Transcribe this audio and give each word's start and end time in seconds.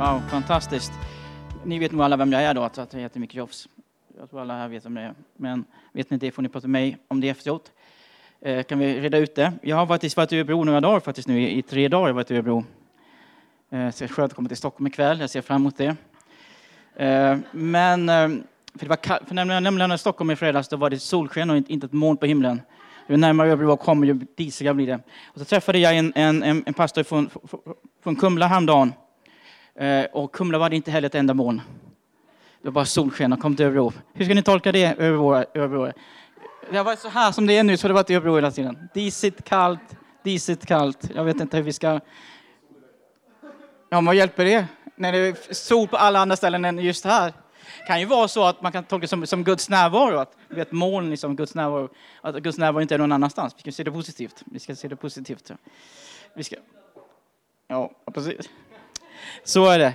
Wow, 0.00 0.20
fantastiskt. 0.30 0.92
Ni 1.64 1.78
vet 1.78 1.92
nog 1.92 2.02
alla 2.02 2.16
vem 2.16 2.32
jag 2.32 2.42
är 2.42 2.54
då, 2.54 2.62
att 2.62 2.76
jag 2.76 3.00
heter 3.00 3.20
Micke 3.20 3.34
Jofs. 3.34 3.68
Jag 4.18 4.30
tror 4.30 4.40
alla 4.40 4.54
här 4.54 4.68
vet 4.68 4.84
vem 4.84 4.94
det 4.94 5.00
är. 5.00 5.14
Men 5.36 5.64
vet 5.92 6.10
ni 6.10 6.14
inte 6.14 6.26
det 6.26 6.32
får 6.32 6.42
ni 6.42 6.48
prata 6.48 6.68
med 6.68 6.82
mig 6.82 6.98
om 7.08 7.20
det 7.20 7.28
efteråt. 7.28 7.72
Eh, 8.40 8.62
kan 8.62 8.78
vi 8.78 9.00
reda 9.00 9.18
ut 9.18 9.34
det? 9.34 9.52
Jag 9.62 9.76
har 9.76 9.86
faktiskt 9.86 10.16
varit 10.16 10.32
i 10.32 10.36
Örebro 10.36 10.64
några 10.64 10.80
dagar 10.80 11.00
faktiskt 11.00 11.28
nu. 11.28 11.50
I 11.50 11.62
tre 11.62 11.88
dagar 11.88 12.00
har 12.00 12.08
jag 12.08 12.14
varit 12.14 12.30
i 12.30 12.34
Örebro. 12.34 12.64
Eh, 13.70 13.90
så 13.90 13.98
det 13.98 14.04
är 14.04 14.08
skönt 14.08 14.32
att 14.32 14.36
komma 14.36 14.48
till 14.48 14.56
Stockholm 14.56 14.86
ikväll. 14.86 15.20
Jag 15.20 15.30
ser 15.30 15.40
fram 15.40 15.62
emot 15.62 15.76
det. 15.76 15.96
Eh, 16.96 17.38
men 17.52 18.08
eh, 18.08 18.28
för, 18.78 18.86
det 18.86 18.88
var 18.88 19.26
för 19.26 19.34
när 19.34 19.54
jag 19.54 19.62
lämnade 19.62 19.98
Stockholm 19.98 20.30
i 20.30 20.36
fredags 20.36 20.68
då 20.68 20.76
var 20.76 20.90
det 20.90 20.98
solsken 20.98 21.50
och 21.50 21.56
inte 21.56 21.86
ett 21.86 21.92
moln 21.92 22.16
på 22.16 22.26
himlen. 22.26 22.62
Ju 23.08 23.16
närmare 23.16 23.48
Örebro 23.48 23.68
jag 23.68 23.80
kommer, 23.80 24.06
ju 24.06 24.14
disigare 24.14 24.74
blir 24.74 24.86
det. 24.86 25.00
Och 25.26 25.38
så 25.38 25.44
träffade 25.44 25.78
jag 25.78 25.96
en, 25.96 26.12
en, 26.14 26.42
en 26.42 26.74
pastor 26.74 27.02
från, 27.02 27.30
från 28.02 28.16
Kumla 28.16 28.46
häromdagen. 28.46 28.92
Eh, 29.74 30.04
och 30.12 30.32
Kumla 30.32 30.58
var 30.58 30.70
det 30.70 30.76
inte 30.76 30.90
heller 30.90 31.06
ett 31.06 31.14
enda 31.14 31.34
moln. 31.34 31.62
Det 32.62 32.68
var 32.68 32.72
bara 32.72 32.84
solsken 32.84 33.32
och 33.32 33.40
kom 33.40 33.56
till 33.56 33.66
Örebro. 33.66 33.92
Hur 34.12 34.24
ska 34.24 34.34
ni 34.34 34.42
tolka 34.42 34.72
det, 34.72 34.98
Örebro? 34.98 35.34
Örebro? 35.34 35.92
Det 36.70 36.76
har 36.76 36.84
varit 36.84 36.98
så 36.98 37.08
här 37.08 37.32
som 37.32 37.46
det 37.46 37.56
är 37.56 37.64
nu, 37.64 37.76
så 37.76 37.88
det 37.88 37.94
har 37.94 38.02
varit 38.02 38.10
i 38.10 38.14
Örebro 38.14 38.34
hela 38.34 38.50
tiden. 38.50 38.88
Disigt, 38.94 39.44
kallt, 39.44 39.96
disigt, 40.22 40.66
kallt. 40.66 41.10
Jag 41.14 41.24
vet 41.24 41.40
inte 41.40 41.56
hur 41.56 41.64
vi 41.64 41.72
ska... 41.72 42.00
Ja, 43.88 44.00
vad 44.00 44.14
hjälper 44.14 44.44
det? 44.44 44.66
När 44.96 45.12
det 45.12 45.18
är 45.18 45.54
sol 45.54 45.88
på 45.88 45.96
alla 45.96 46.18
andra 46.18 46.36
ställen 46.36 46.64
än 46.64 46.78
just 46.78 47.04
här. 47.04 47.32
Det 47.78 47.86
kan 47.86 48.00
ju 48.00 48.06
vara 48.06 48.28
så 48.28 48.44
att 48.44 48.62
man 48.62 48.72
kan 48.72 48.84
tolka 48.84 49.02
det 49.02 49.08
som, 49.08 49.26
som 49.26 49.44
Guds 49.44 49.68
närvaro, 49.68 50.18
att 50.18 50.36
vi 50.48 50.56
vet 50.56 50.72
moln 50.72 51.10
liksom, 51.10 51.36
Guds 51.36 51.54
närvaro, 51.54 51.88
att 52.20 52.36
Guds 52.36 52.58
närvaro 52.58 52.82
inte 52.82 52.94
är 52.94 52.98
någon 52.98 53.12
annanstans. 53.12 53.54
Vi 53.56 53.60
ska 53.60 53.72
se 53.72 53.84
det 53.84 53.90
positivt. 53.90 54.42
Vi 54.44 54.58
ska 54.58 54.74
se 54.74 54.88
det 54.88 54.96
positivt. 54.96 55.50
Vi 56.34 56.44
ska... 56.44 56.56
Ja, 57.68 57.90
precis. 58.14 58.48
Så 59.44 59.70
är 59.70 59.78
det. 59.78 59.94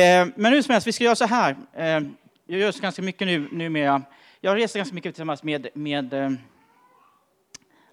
Eh, 0.00 0.26
men 0.36 0.52
nu 0.52 0.62
som 0.62 0.72
helst, 0.72 0.86
vi 0.86 0.92
ska 0.92 1.04
göra 1.04 1.16
så 1.16 1.26
här. 1.26 1.56
Eh, 1.76 2.00
jag 2.46 2.60
gör 2.60 2.72
så 2.72 2.82
ganska 2.82 3.02
mycket 3.02 3.26
nu, 3.26 3.48
numera. 3.52 4.02
Jag 4.40 4.56
reser 4.56 4.78
ganska 4.78 4.94
mycket 4.94 5.14
tillsammans 5.14 5.42
med, 5.42 5.68
med 5.74 6.12
eh, 6.12 6.30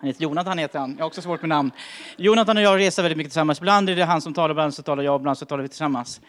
han 0.02 0.08
heter 0.08 0.24
Jonathan, 0.24 0.58
heter 0.58 0.80
han. 0.80 0.96
Jag 0.98 1.04
har 1.04 1.08
också 1.08 1.22
svårt 1.22 1.42
med 1.42 1.50
namn. 1.50 1.72
Jonathan 2.18 2.58
och 2.58 2.64
jag 2.64 2.80
reser 2.80 3.04
väldigt 3.04 3.18
mycket 3.18 3.32
tillsammans. 3.32 3.60
Ibland 3.60 3.90
är 3.90 3.96
det 3.96 4.06
han 4.06 4.22
som 4.22 4.34
talar, 4.34 4.50
ibland 4.50 4.74
så 4.74 4.84
talar 4.84 5.04
jag, 5.04 5.22
ibland 5.22 5.38
så 5.38 5.46
talar 5.46 5.64
vi 5.64 5.70
tillsammans. 5.70 6.22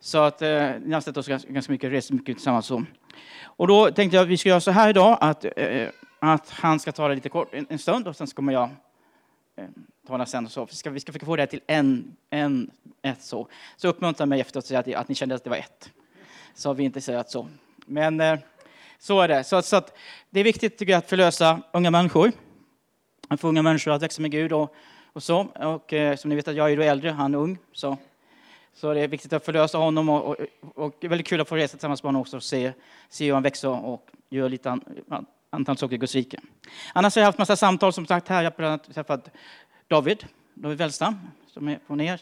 Så 0.00 0.18
att 0.18 0.42
eh, 0.42 0.70
ni 0.84 0.94
har 0.94 1.00
sett 1.00 1.16
oss 1.16 1.28
ganska, 1.28 1.52
ganska 1.52 1.72
mycket, 1.72 1.92
reser 1.92 2.14
mycket 2.14 2.36
tillsammans. 2.36 2.66
Så. 2.66 2.84
Och 3.44 3.66
då 3.66 3.90
tänkte 3.90 4.16
jag 4.16 4.22
att 4.22 4.28
vi 4.28 4.36
ska 4.36 4.48
göra 4.48 4.60
så 4.60 4.70
här 4.70 4.88
idag, 4.88 5.18
att, 5.20 5.44
eh, 5.56 5.88
att 6.18 6.50
han 6.50 6.78
ska 6.80 6.92
tala 6.92 7.14
lite 7.14 7.28
kort 7.28 7.54
en, 7.54 7.66
en 7.70 7.78
stund 7.78 8.08
och 8.08 8.16
sen 8.16 8.26
så 8.26 8.36
kommer 8.36 8.52
jag 8.52 8.70
eh, 9.56 9.64
tala 10.06 10.26
sen. 10.26 10.44
Och 10.44 10.52
så. 10.52 10.64
Vi 10.64 10.74
ska, 10.74 10.90
vi 10.90 11.00
ska 11.00 11.12
försöka 11.12 11.26
få 11.26 11.36
det 11.36 11.46
till 11.46 11.60
en, 11.66 12.16
en, 12.30 12.70
ett 13.02 13.22
så. 13.22 13.48
Så 13.76 13.88
uppmuntra 13.88 14.26
mig 14.26 14.40
efteråt 14.40 14.64
och 14.64 14.68
säga 14.68 14.80
att, 14.80 14.94
att 14.94 15.08
ni 15.08 15.14
kände 15.14 15.34
att 15.34 15.44
det 15.44 15.50
var 15.50 15.56
ett. 15.56 15.90
Så 16.54 16.68
har 16.68 16.74
vi 16.74 16.84
inte 16.84 17.00
sagt 17.00 17.30
så. 17.30 17.48
Men 17.86 18.20
eh, 18.20 18.38
så 18.98 19.20
är 19.20 19.28
det. 19.28 19.44
Så, 19.44 19.62
så 19.62 19.76
att 19.76 19.96
det 20.30 20.40
är 20.40 20.44
viktigt 20.44 20.78
tycker 20.78 20.92
jag 20.92 20.98
att 20.98 21.08
förlösa 21.08 21.62
unga 21.72 21.90
människor. 21.90 22.32
Att 23.28 23.40
få 23.40 23.48
unga 23.48 23.62
människor 23.62 23.92
att 23.92 24.02
växa 24.02 24.22
med 24.22 24.30
Gud 24.30 24.52
och, 24.52 24.74
och 25.12 25.22
så. 25.22 25.40
Och 25.40 25.92
eh, 25.92 26.16
som 26.16 26.28
ni 26.28 26.36
vet 26.36 26.48
att 26.48 26.56
jag 26.56 26.72
är 26.72 26.76
då 26.76 26.82
äldre, 26.82 27.10
han 27.10 27.34
är 27.34 27.38
ung. 27.38 27.58
Så, 27.72 27.96
så 28.74 28.94
det 28.94 29.00
är 29.00 29.08
viktigt 29.08 29.32
att 29.32 29.44
förlösa 29.44 29.78
honom 29.78 30.08
och, 30.08 30.28
och, 30.28 30.36
och 30.74 30.96
väldigt 31.00 31.26
kul 31.26 31.40
att 31.40 31.48
få 31.48 31.56
resa 31.56 31.70
tillsammans 31.70 32.02
med 32.02 32.08
honom 32.08 32.20
också 32.20 32.36
och 32.36 32.42
se, 32.42 32.72
se 33.08 33.26
hur 33.26 33.34
han 33.34 33.42
växer 33.42 33.68
och 33.68 34.10
gör 34.28 34.48
lite 34.48 34.70
an, 34.70 35.26
antal 35.50 35.76
saker 35.76 35.94
i 35.94 35.98
Guds 35.98 36.14
rike. 36.14 36.40
Annars 36.92 37.14
har 37.14 37.20
jag 37.20 37.26
haft 37.26 37.38
massa 37.38 37.56
samtal 37.56 37.92
som 37.92 38.06
sagt 38.06 38.28
här. 38.28 38.42
Jag 38.42 38.68
har 38.68 38.78
träffat 38.78 39.30
David, 39.88 40.26
David 40.54 40.78
Wellstam, 40.78 41.18
som 41.46 41.68
är 41.68 41.78
från 41.86 42.00
er. 42.00 42.20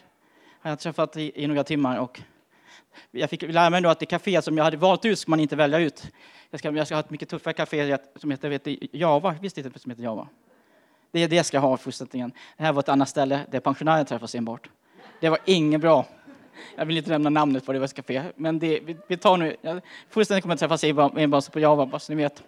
Har 0.59 0.69
jag 0.69 0.79
träffat 0.79 1.17
i, 1.17 1.43
i 1.43 1.47
några 1.47 1.63
timmar 1.63 1.99
och 1.99 2.21
jag 3.11 3.29
fick 3.29 3.41
lära 3.41 3.69
mig 3.69 3.81
då 3.81 3.89
att 3.89 3.99
det 3.99 4.05
kafé 4.05 4.41
som 4.41 4.57
jag 4.57 4.63
hade 4.63 4.77
valt 4.77 5.05
ut 5.05 5.19
ska 5.19 5.29
man 5.29 5.39
inte 5.39 5.55
välja 5.55 5.79
ut. 5.79 6.11
Jag 6.49 6.59
ska, 6.59 6.71
jag 6.71 6.87
ska 6.87 6.95
ha 6.95 6.99
ett 6.99 7.09
mycket 7.09 7.29
tuffare 7.29 7.53
kafé 7.53 7.97
som 8.15 8.31
heter 8.31 8.49
vet, 8.49 8.93
Java. 8.93 9.35
Visst 9.41 9.57
heter 9.57 9.69
det 9.69 9.79
som 9.79 9.91
heter 9.91 10.03
Java? 10.03 10.27
Det 11.11 11.19
är 11.19 11.27
det 11.27 11.35
jag 11.35 11.45
ska 11.45 11.59
ha 11.59 11.77
fortsättningen. 11.77 12.31
Det 12.57 12.63
här 12.63 12.73
var 12.73 12.79
ett 12.79 12.89
annat 12.89 13.09
ställe 13.09 13.45
där 13.51 13.59
pensionärer 13.59 14.03
träffas 14.03 14.35
enbart. 14.35 14.69
Det 15.19 15.29
var 15.29 15.39
inget 15.45 15.81
bra. 15.81 16.05
Jag 16.75 16.85
vill 16.85 16.97
inte 16.97 17.09
nämna 17.09 17.29
namnet 17.29 17.65
på 17.65 17.73
det 17.73 17.79
var 17.79 17.87
café, 17.87 18.23
men 18.35 18.59
det, 18.59 18.79
vi, 18.79 18.97
vi 19.07 19.17
tar 19.17 19.37
nu. 19.37 19.55
Fullständigt 20.09 20.41
kommer 20.41 20.53
att 20.53 20.59
träffas 20.59 20.83
enbart 20.83 21.51
på 21.51 21.59
Java, 21.59 21.85
bara 21.85 21.99
så 21.99 22.11
ni 22.11 22.23
vet. 22.23 22.43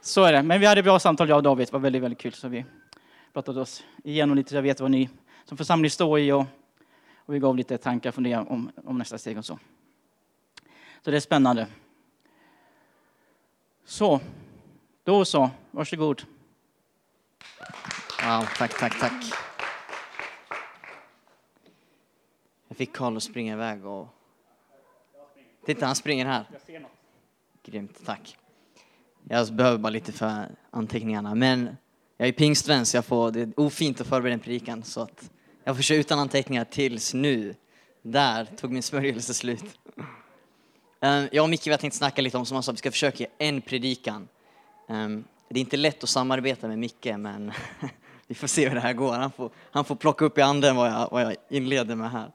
Så 0.00 0.24
är 0.24 0.32
det. 0.32 0.42
Men 0.42 0.60
vi 0.60 0.66
hade 0.66 0.82
bra 0.82 0.98
samtal, 0.98 1.28
jag 1.28 1.36
och 1.36 1.42
David. 1.42 1.66
Det 1.66 1.72
var 1.72 1.80
väldigt, 1.80 2.02
väldigt 2.02 2.20
kul. 2.20 2.32
Så 2.32 2.48
vi 2.48 2.64
pratade 3.36 3.60
oss 3.60 3.84
igenom 4.04 4.36
lite, 4.36 4.50
så 4.50 4.56
jag 4.56 4.62
vet 4.62 4.80
vad 4.80 4.90
ni 4.90 5.08
som 5.44 5.56
församling 5.56 5.90
står 5.90 6.18
i 6.18 6.32
och, 6.32 6.44
och 7.16 7.34
vi 7.34 7.38
gav 7.38 7.56
lite 7.56 7.78
tankar 7.78 8.10
och 8.10 8.14
funderingar 8.14 8.50
om, 8.50 8.70
om 8.84 8.98
nästa 8.98 9.18
steg 9.18 9.38
och 9.38 9.44
så. 9.44 9.58
Så 11.02 11.10
det 11.10 11.16
är 11.16 11.20
spännande. 11.20 11.66
Så, 13.84 14.20
då 15.04 15.24
så. 15.24 15.50
Varsågod. 15.70 16.22
Wow, 18.24 18.44
tack, 18.58 18.78
tack, 18.78 19.00
tack. 19.00 19.24
Jag 22.68 22.76
fick 22.76 22.92
Carl 22.92 23.16
att 23.16 23.22
springa 23.22 23.52
iväg 23.52 23.86
och... 23.86 24.08
Titta, 25.66 25.86
han 25.86 25.96
springer 25.96 26.26
här. 26.26 26.44
Grymt, 27.62 28.06
tack. 28.06 28.38
Jag 29.22 29.54
behöver 29.54 29.78
bara 29.78 29.90
lite 29.90 30.12
för 30.12 30.48
anteckningarna, 30.70 31.34
men 31.34 31.76
jag 32.16 32.28
är 32.28 32.32
pingstvän 32.32 32.86
så 32.86 32.96
jag 32.96 33.04
får, 33.04 33.30
det 33.30 33.40
är 33.40 33.52
ofint 33.56 34.00
att 34.00 34.06
förbereda 34.06 34.34
en 34.34 34.40
predikan 34.40 34.82
så 34.82 35.00
att 35.00 35.30
jag 35.64 35.76
får 35.76 35.82
köra 35.82 35.98
utan 35.98 36.18
anteckningar 36.18 36.64
tills 36.64 37.14
nu. 37.14 37.54
Där 38.02 38.44
tog 38.44 38.72
min 38.72 38.82
smörjelse 38.82 39.34
slut. 39.34 39.64
Ehm, 41.00 41.28
jag 41.32 41.42
och 41.42 41.50
Micke 41.50 41.66
har 41.66 41.76
tänkt 41.76 41.94
snacka 41.94 42.22
lite 42.22 42.38
om, 42.38 42.46
som 42.46 42.54
han 42.54 42.62
sa, 42.62 42.72
vi 42.72 42.78
ska 42.78 42.90
försöka 42.90 43.18
ge 43.18 43.26
en 43.38 43.60
predikan. 43.60 44.28
Ehm, 44.88 45.24
det 45.48 45.58
är 45.58 45.60
inte 45.60 45.76
lätt 45.76 46.02
att 46.02 46.08
samarbeta 46.08 46.68
med 46.68 46.78
Micke, 46.78 47.06
men 47.18 47.52
vi 48.26 48.34
får 48.34 48.46
se 48.46 48.68
hur 48.68 48.74
det 48.74 48.80
här 48.80 48.92
går. 48.92 49.12
Han 49.12 49.32
får, 49.32 49.50
han 49.70 49.84
får 49.84 49.96
plocka 49.96 50.24
upp 50.24 50.38
i 50.38 50.42
anden 50.42 50.76
vad 50.76 50.90
jag, 50.90 51.08
vad 51.10 51.22
jag 51.22 51.36
inleder 51.48 51.94
med 51.94 52.10
här. 52.10 52.32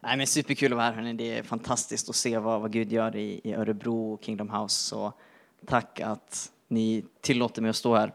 Nej, 0.00 0.16
men 0.16 0.26
superkul 0.26 0.72
att 0.72 0.76
vara 0.76 0.86
här, 0.86 0.92
hörni. 0.92 1.12
Det 1.12 1.38
är 1.38 1.42
fantastiskt 1.42 2.08
att 2.08 2.16
se 2.16 2.38
vad, 2.38 2.60
vad 2.60 2.72
Gud 2.72 2.92
gör 2.92 3.16
i, 3.16 3.40
i 3.44 3.54
Örebro 3.54 4.12
och 4.12 4.24
Kingdom 4.24 4.50
House. 4.50 4.74
Så 4.74 5.12
tack 5.66 6.00
att 6.00 6.52
ni 6.68 7.04
tillåter 7.20 7.62
mig 7.62 7.68
att 7.68 7.76
stå 7.76 7.94
här. 7.94 8.12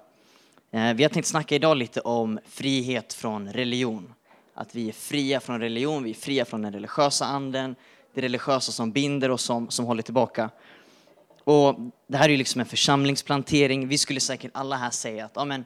Eh, 0.71 0.93
vi 0.93 1.03
har 1.03 1.09
tänkt 1.09 1.25
snacka 1.25 1.55
idag 1.55 1.77
lite 1.77 2.01
om 2.01 2.39
frihet 2.45 3.13
från 3.13 3.53
religion. 3.53 4.13
Att 4.53 4.75
vi 4.75 4.89
är 4.89 4.93
fria 4.93 5.39
från 5.39 5.59
religion, 5.59 6.03
vi 6.03 6.09
är 6.09 6.13
fria 6.13 6.45
från 6.45 6.61
den 6.61 6.73
religiösa 6.73 7.25
anden, 7.25 7.75
det 8.13 8.21
religiösa 8.21 8.71
som 8.71 8.91
binder 8.91 9.31
och 9.31 9.39
som, 9.39 9.69
som 9.69 9.85
håller 9.85 10.03
tillbaka. 10.03 10.49
Och 11.43 11.79
det 12.07 12.17
här 12.17 12.25
är 12.25 12.29
ju 12.29 12.37
liksom 12.37 12.61
en 12.61 12.67
församlingsplantering. 12.67 13.87
Vi 13.87 13.97
skulle 13.97 14.19
säkert 14.19 14.51
alla 14.53 14.75
här 14.75 14.89
säga 14.89 15.25
att 15.25 15.31
ja, 15.35 15.45
men, 15.45 15.65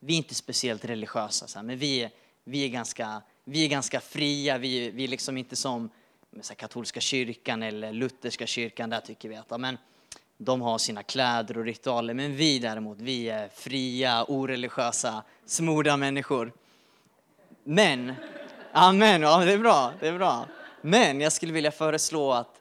vi 0.00 0.12
är 0.12 0.16
inte 0.16 0.34
speciellt 0.34 0.84
religiösa, 0.84 1.46
så 1.46 1.58
här, 1.58 1.66
men 1.66 1.78
vi 1.78 2.02
är, 2.02 2.10
vi, 2.44 2.64
är 2.64 2.68
ganska, 2.68 3.22
vi 3.44 3.64
är 3.64 3.68
ganska 3.68 4.00
fria. 4.00 4.58
Vi, 4.58 4.90
vi 4.90 5.04
är 5.04 5.08
liksom 5.08 5.36
inte 5.36 5.56
som 5.56 5.90
här, 6.36 6.54
katolska 6.54 7.00
kyrkan 7.00 7.62
eller 7.62 7.92
lutherska 7.92 8.46
kyrkan. 8.46 8.90
Där 8.90 9.00
tycker 9.00 9.28
vi 9.28 9.36
att 9.36 9.46
ja, 9.48 9.58
men, 9.58 9.78
de 10.38 10.60
har 10.60 10.78
sina 10.78 11.02
kläder 11.02 11.58
och 11.58 11.64
ritualer. 11.64 12.14
Men 12.14 12.36
vi 12.36 12.58
däremot, 12.58 13.00
vi 13.00 13.28
är 13.28 13.48
fria, 13.48 14.24
oreligiösa, 14.28 15.22
smorda 15.46 15.96
människor. 15.96 16.52
Men, 17.64 18.14
amen, 18.72 19.22
ja 19.22 19.44
det 19.44 19.52
är 19.52 19.58
bra, 19.58 19.92
det 20.00 20.08
är 20.08 20.18
bra. 20.18 20.46
Men 20.80 21.20
jag 21.20 21.32
skulle 21.32 21.52
vilja 21.52 21.70
föreslå 21.70 22.32
att 22.32 22.60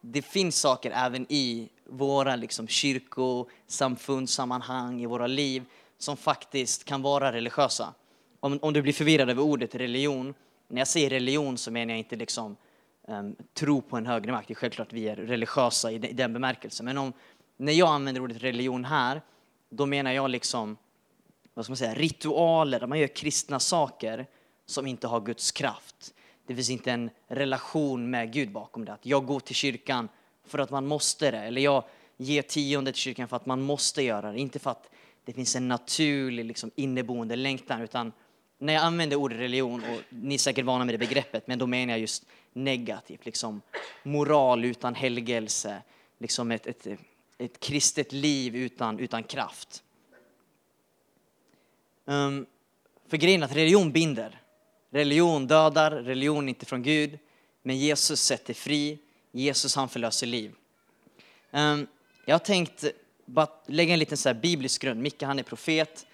det 0.00 0.22
finns 0.22 0.60
saker 0.60 0.92
även 0.94 1.26
i 1.28 1.68
våra 1.86 2.36
liksom, 2.36 2.68
kyrkosamfundssammanhang, 2.68 5.02
i 5.02 5.06
våra 5.06 5.26
liv, 5.26 5.64
som 5.98 6.16
faktiskt 6.16 6.84
kan 6.84 7.02
vara 7.02 7.32
religiösa. 7.32 7.94
Om, 8.40 8.58
om 8.62 8.72
du 8.72 8.82
blir 8.82 8.92
förvirrad 8.92 9.30
över 9.30 9.42
ordet 9.42 9.74
religion, 9.74 10.34
när 10.68 10.80
jag 10.80 10.88
säger 10.88 11.10
religion 11.10 11.58
så 11.58 11.70
menar 11.70 11.92
jag 11.92 11.98
inte 11.98 12.16
liksom 12.16 12.56
um, 13.08 13.36
tro 13.54 13.82
på 13.82 13.96
en 13.96 14.06
högre 14.06 14.32
makt. 14.32 14.48
Det 14.48 14.52
är 14.52 14.56
självklart 14.56 14.92
vi 14.92 15.08
är 15.08 15.16
religiösa 15.16 15.92
i, 15.92 15.98
den, 15.98 16.10
i 16.10 16.14
den 16.14 16.32
bemärkelsen. 16.32 16.86
Men 16.86 16.98
om, 16.98 17.12
när 17.56 17.72
jag 17.72 17.88
använder 17.88 18.22
ordet 18.22 18.42
religion 18.42 18.84
här, 18.84 19.22
då 19.70 19.86
menar 19.86 20.12
jag 20.12 20.30
liksom 20.30 20.76
vad 21.58 21.64
ska 21.64 21.70
man 21.70 21.76
säga, 21.76 21.94
ritualer, 21.94 22.80
där 22.80 22.86
man 22.86 22.98
gör 22.98 23.06
kristna 23.06 23.60
saker 23.60 24.26
som 24.66 24.86
inte 24.86 25.06
har 25.06 25.20
Guds 25.20 25.52
kraft. 25.52 26.14
Det 26.46 26.54
finns 26.54 26.70
inte 26.70 26.92
en 26.92 27.10
relation 27.28 28.10
med 28.10 28.32
Gud 28.32 28.52
bakom 28.52 28.84
det. 28.84 28.92
Att 28.92 29.06
jag 29.06 29.26
går 29.26 29.40
till 29.40 29.54
kyrkan 29.54 30.08
för 30.46 30.58
att 30.58 30.70
man 30.70 30.86
måste 30.86 31.30
det. 31.30 31.38
Eller 31.38 31.60
jag 31.60 31.84
ger 32.16 32.42
tionde 32.42 32.92
till 32.92 33.00
kyrkan 33.00 33.28
för 33.28 33.36
att 33.36 33.46
man 33.46 33.62
måste 33.62 34.02
göra 34.02 34.32
det. 34.32 34.38
Inte 34.38 34.58
för 34.58 34.70
att 34.70 34.90
det 35.24 35.32
finns 35.32 35.56
en 35.56 35.68
naturlig 35.68 36.44
liksom, 36.44 36.70
inneboende 36.74 37.36
längtan. 37.36 37.82
Utan 37.82 38.12
när 38.58 38.72
jag 38.72 38.82
använder 38.82 39.16
ordet 39.16 39.38
religion, 39.38 39.82
och 39.84 40.00
ni 40.10 40.34
är 40.34 40.38
säkert 40.38 40.64
vana 40.64 40.84
med 40.84 40.94
det 40.94 40.98
begreppet, 40.98 41.46
men 41.46 41.58
då 41.58 41.66
menar 41.66 41.92
jag 41.92 42.00
just 42.00 42.26
negativt. 42.64 43.26
Liksom 43.26 43.62
moral 44.02 44.64
utan 44.64 44.94
helgelse. 44.94 45.82
Liksom 46.18 46.50
ett, 46.50 46.66
ett, 46.66 46.86
ett 47.38 47.60
kristet 47.60 48.12
liv 48.12 48.56
utan, 48.56 48.98
utan 48.98 49.22
kraft. 49.22 49.82
Um, 52.04 52.46
för 53.08 53.16
grejen 53.16 53.42
att 53.42 53.56
religion 53.56 53.92
binder. 53.92 54.40
Religion 54.90 55.46
dödar, 55.46 55.90
religion 55.90 56.44
är 56.44 56.48
inte 56.48 56.66
från 56.66 56.82
Gud. 56.82 57.18
Men 57.62 57.78
Jesus 57.78 58.20
sätter 58.20 58.54
fri, 58.54 58.98
Jesus 59.32 59.76
han 59.76 59.88
förlöser 59.88 60.26
liv. 60.26 60.54
Um, 61.50 61.86
jag 62.24 62.34
har 62.34 62.38
tänkt 62.38 62.84
bara 63.24 63.48
lägga 63.66 63.92
en 63.92 63.98
liten 63.98 64.16
så 64.16 64.34
biblisk 64.34 64.82
grund. 64.82 65.02
Micke 65.02 65.22
han 65.22 65.38
är 65.38 65.42
profet, 65.42 66.06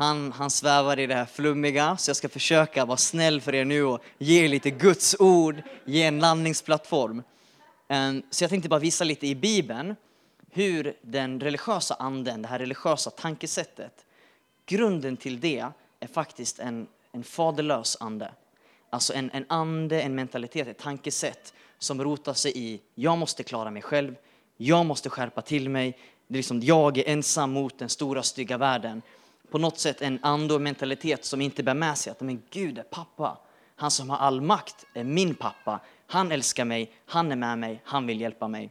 han, 0.00 0.32
han 0.32 0.50
svävar 0.50 0.98
i 0.98 1.06
det 1.06 1.14
här 1.14 1.24
flummiga, 1.24 1.96
så 1.96 2.08
jag 2.08 2.16
ska 2.16 2.28
försöka 2.28 2.84
vara 2.84 2.96
snäll 2.96 3.40
för 3.40 3.54
er 3.54 3.64
nu 3.64 3.84
och 3.84 4.00
ge 4.18 4.44
er 4.44 4.48
lite 4.48 4.70
Guds 4.70 5.16
ord, 5.18 5.62
ge 5.84 6.02
en 6.02 6.18
landningsplattform. 6.18 7.22
Ehm, 7.88 8.22
så 8.30 8.44
jag 8.44 8.50
tänkte 8.50 8.68
bara 8.68 8.80
visa 8.80 9.04
lite 9.04 9.26
i 9.26 9.34
Bibeln 9.34 9.96
hur 10.50 10.94
den 11.02 11.40
religiösa 11.40 11.94
anden, 11.94 12.42
det 12.42 12.48
här 12.48 12.58
religiösa 12.58 13.10
tankesättet, 13.10 14.04
grunden 14.66 15.16
till 15.16 15.40
det 15.40 15.64
är 16.00 16.06
faktiskt 16.06 16.58
en, 16.58 16.86
en 17.12 17.24
faderlös 17.24 17.96
ande. 18.00 18.32
Alltså 18.90 19.14
en, 19.14 19.30
en 19.30 19.44
ande, 19.48 20.02
en 20.02 20.14
mentalitet, 20.14 20.68
ett 20.68 20.78
tankesätt 20.78 21.54
som 21.78 22.04
rotar 22.04 22.34
sig 22.34 22.52
i 22.54 22.80
jag 22.94 23.18
måste 23.18 23.42
klara 23.42 23.70
mig 23.70 23.82
själv, 23.82 24.14
jag 24.56 24.86
måste 24.86 25.10
skärpa 25.10 25.42
till 25.42 25.68
mig, 25.68 25.98
det 26.26 26.34
är 26.34 26.36
liksom, 26.36 26.60
jag 26.60 26.98
är 26.98 27.08
ensam 27.08 27.50
mot 27.52 27.78
den 27.78 27.88
stora 27.88 28.22
stygga 28.22 28.58
världen. 28.58 29.02
På 29.50 29.58
något 29.58 29.78
sätt 29.78 30.02
en 30.02 30.18
ande 30.22 30.54
och 30.54 30.60
mentalitet 30.60 31.24
som 31.24 31.40
inte 31.40 31.62
bär 31.62 31.74
med 31.74 31.98
sig 31.98 32.10
att 32.10 32.20
men 32.20 32.42
Gud 32.50 32.78
är 32.78 32.82
pappa. 32.82 33.38
Han 33.76 33.90
som 33.90 34.10
har 34.10 34.16
all 34.16 34.40
makt 34.40 34.86
är 34.94 35.04
min 35.04 35.34
pappa. 35.34 35.80
Han 36.06 36.32
älskar 36.32 36.64
mig, 36.64 36.92
han 37.06 37.32
är 37.32 37.36
med 37.36 37.58
mig, 37.58 37.82
han 37.84 38.06
vill 38.06 38.20
hjälpa 38.20 38.48
mig. 38.48 38.70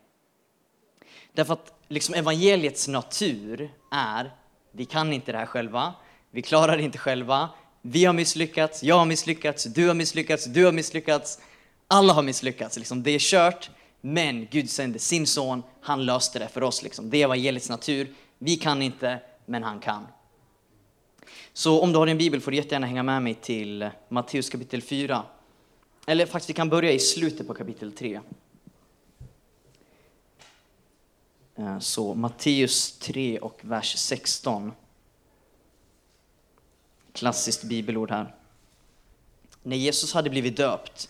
Därför 1.34 1.54
att 1.54 1.74
liksom 1.88 2.16
evangeliets 2.16 2.88
natur 2.88 3.72
är, 3.92 4.31
vi 4.72 4.86
kan 4.86 5.14
inte 5.14 5.31
det 5.31 5.38
här 5.38 5.46
själva, 5.46 5.94
vi 6.31 6.42
klarar 6.42 6.78
det 6.78 6.84
inte 6.84 6.98
själva, 6.98 7.50
vi 7.82 8.06
har 8.06 8.14
misslyckats, 8.14 8.84
jag 8.84 8.98
har 8.98 9.06
misslyckats, 9.06 9.64
du 9.64 9.88
har 9.88 9.96
misslyckats, 9.96 10.46
du 10.46 10.66
har 10.66 10.72
misslyckats. 10.72 11.40
Alla 11.88 12.14
har 12.14 12.24
misslyckats, 12.24 12.78
liksom. 12.78 13.04
det 13.04 13.12
är 13.12 13.20
kört. 13.20 13.70
Men 14.02 14.48
Gud 14.52 14.70
sände 14.70 15.00
sin 15.00 15.28
son, 15.28 15.64
han 15.82 16.06
löste 16.06 16.40
det 16.40 16.48
för 16.48 16.64
oss. 16.64 16.84
Liksom. 16.84 17.10
Det 17.10 17.18
är 17.18 17.24
evangeliets 17.24 17.70
natur. 17.70 18.14
Vi 18.38 18.56
kan 18.56 18.82
inte, 18.82 19.20
men 19.46 19.64
han 19.64 19.80
kan. 19.80 20.08
Så 21.54 21.81
om 21.81 21.92
du 21.92 22.00
har 22.00 22.06
din 22.06 22.18
bibel 22.18 22.42
får 22.42 22.51
du 22.51 22.57
jättegärna 22.57 22.88
hänga 22.88 23.04
med 23.04 23.24
mig 23.24 23.36
till 23.36 23.90
Matteus 24.10 24.50
kapitel 24.50 24.81
4. 24.81 25.24
Eller 26.06 26.25
faktiskt, 26.25 26.50
vi 26.50 26.54
kan 26.54 26.69
börja 26.69 26.92
i 26.92 27.00
slutet 27.00 27.48
på 27.48 27.54
kapitel 27.54 27.92
3. 27.92 28.19
Eh, 31.56 31.80
så 31.80 32.13
Matteus 32.13 33.00
3 33.00 33.40
och 33.40 33.60
vers 33.62 33.98
16. 33.98 34.72
Klassiskt 37.13 37.63
bibelord 37.63 38.12
här. 38.12 38.36
När 39.63 39.75
Jesus 39.75 40.13
hade 40.13 40.30
blivit 40.30 40.57
döpt 40.57 41.10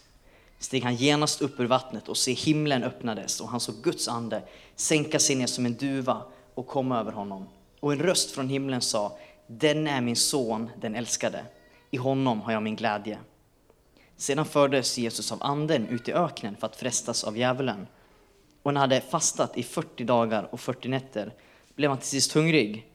steg 0.59 0.83
han 0.83 0.95
genast 0.95 1.41
upp 1.41 1.59
ur 1.59 1.65
vattnet 1.65 2.09
och 2.09 2.18
se 2.18 2.33
himlen 2.33 2.83
öppnades 2.83 3.41
och 3.41 3.50
han 3.50 3.59
såg 3.59 3.75
Guds 3.75 4.07
ande 4.07 4.44
sänka 4.75 5.19
sig 5.19 5.36
ner 5.36 5.47
som 5.47 5.65
en 5.65 5.74
duva 5.74 6.21
och 6.53 6.68
komma 6.68 7.00
över 7.00 7.12
honom. 7.12 7.47
Och 7.80 7.91
en 7.91 8.00
röst 8.00 8.31
från 8.31 8.50
himlen 8.50 8.81
sa, 8.81 9.18
den 9.51 9.88
är 9.88 10.01
min 10.01 10.16
son, 10.16 10.69
den 10.81 10.96
älskade. 10.96 11.46
I 11.92 11.98
honom 11.98 12.42
har 12.42 12.51
jag 12.51 12.63
min 12.63 12.75
glädje. 12.75 13.18
Sedan 14.18 14.46
fördes 14.46 14.98
Jesus 14.98 15.31
av 15.31 15.44
anden 15.44 15.88
ut 15.88 16.07
i 16.07 16.13
öknen 16.13 16.56
för 16.56 16.68
att 16.68 16.75
frestas 16.75 17.24
av 17.24 17.38
djävulen. 17.38 17.88
Och 18.63 18.74
när 18.74 18.81
han 18.81 18.90
hade 18.90 19.01
fastat 19.01 19.57
i 19.57 19.63
40 19.63 20.04
dagar 20.04 20.50
och 20.51 20.60
40 20.60 20.88
nätter 20.88 21.34
blev 21.75 21.90
han 21.90 22.00
till 22.00 22.07
sist 22.07 22.31
hungrig. 22.31 22.88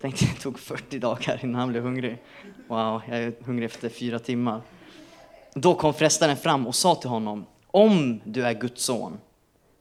Tänkte 0.00 0.24
det 0.24 0.40
tog 0.40 0.58
40 0.58 0.98
dagar 0.98 1.40
innan 1.42 1.54
han 1.54 1.68
blev 1.68 1.82
hungrig. 1.82 2.22
Wow, 2.68 3.02
jag 3.08 3.18
är 3.18 3.44
hungrig 3.44 3.66
efter 3.66 3.88
fyra 3.88 4.18
timmar. 4.18 4.60
Då 5.54 5.74
kom 5.74 5.94
frestaren 5.94 6.36
fram 6.36 6.66
och 6.66 6.74
sa 6.74 6.94
till 6.94 7.10
honom, 7.10 7.46
om 7.66 8.20
du 8.24 8.46
är 8.46 8.54
Guds 8.54 8.84
son, 8.84 9.18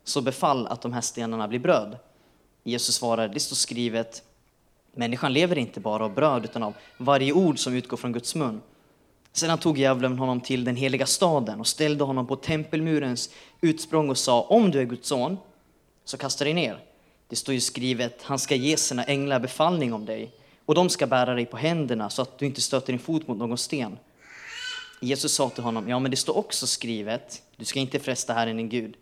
så 0.03 0.21
befall 0.21 0.67
att 0.67 0.81
de 0.81 0.93
här 0.93 1.01
stenarna 1.01 1.47
blir 1.47 1.59
bröd. 1.59 1.97
Jesus 2.63 2.95
svarade, 2.95 3.33
det 3.33 3.39
står 3.39 3.55
skrivet, 3.55 4.23
människan 4.97 5.33
lever 5.33 5.57
inte 5.57 5.79
bara 5.79 6.05
av 6.05 6.13
bröd 6.13 6.45
utan 6.45 6.63
av 6.63 6.73
varje 6.97 7.33
ord 7.33 7.59
som 7.59 7.73
utgår 7.73 7.97
från 7.97 8.11
Guds 8.11 8.35
mun. 8.35 8.61
Sedan 9.31 9.57
tog 9.57 9.77
djävulen 9.77 10.19
honom 10.19 10.41
till 10.41 10.63
den 10.63 10.75
heliga 10.75 11.05
staden 11.05 11.59
och 11.59 11.67
ställde 11.67 12.03
honom 12.03 12.27
på 12.27 12.35
tempelmurens 12.35 13.29
utsprång 13.61 14.09
och 14.09 14.17
sa, 14.17 14.41
om 14.41 14.71
du 14.71 14.79
är 14.79 14.85
Guds 14.85 15.07
son, 15.07 15.37
så 16.05 16.17
kasta 16.17 16.43
dig 16.43 16.53
ner. 16.53 16.79
Det 17.27 17.35
står 17.35 17.53
ju 17.53 17.61
skrivet, 17.61 18.23
han 18.23 18.39
ska 18.39 18.55
ge 18.55 18.77
sina 18.77 19.03
änglar 19.03 19.39
befallning 19.39 19.93
om 19.93 20.05
dig 20.05 20.31
och 20.65 20.75
de 20.75 20.89
ska 20.89 21.07
bära 21.07 21.33
dig 21.33 21.45
på 21.45 21.57
händerna 21.57 22.09
så 22.09 22.21
att 22.21 22.39
du 22.39 22.45
inte 22.45 22.61
stöter 22.61 22.93
din 22.93 22.99
fot 22.99 23.27
mot 23.27 23.37
någon 23.37 23.57
sten. 23.57 23.97
Jesus 25.01 25.33
sa 25.33 25.49
till 25.49 25.63
honom, 25.63 25.89
ja 25.89 25.99
men 25.99 26.11
det 26.11 26.17
står 26.17 26.37
också 26.37 26.67
skrivet, 26.67 27.41
du 27.55 27.65
ska 27.65 27.79
inte 27.79 27.99
fresta 27.99 28.33
Herren 28.33 28.57
din 28.57 28.69
Gud. 28.69 28.95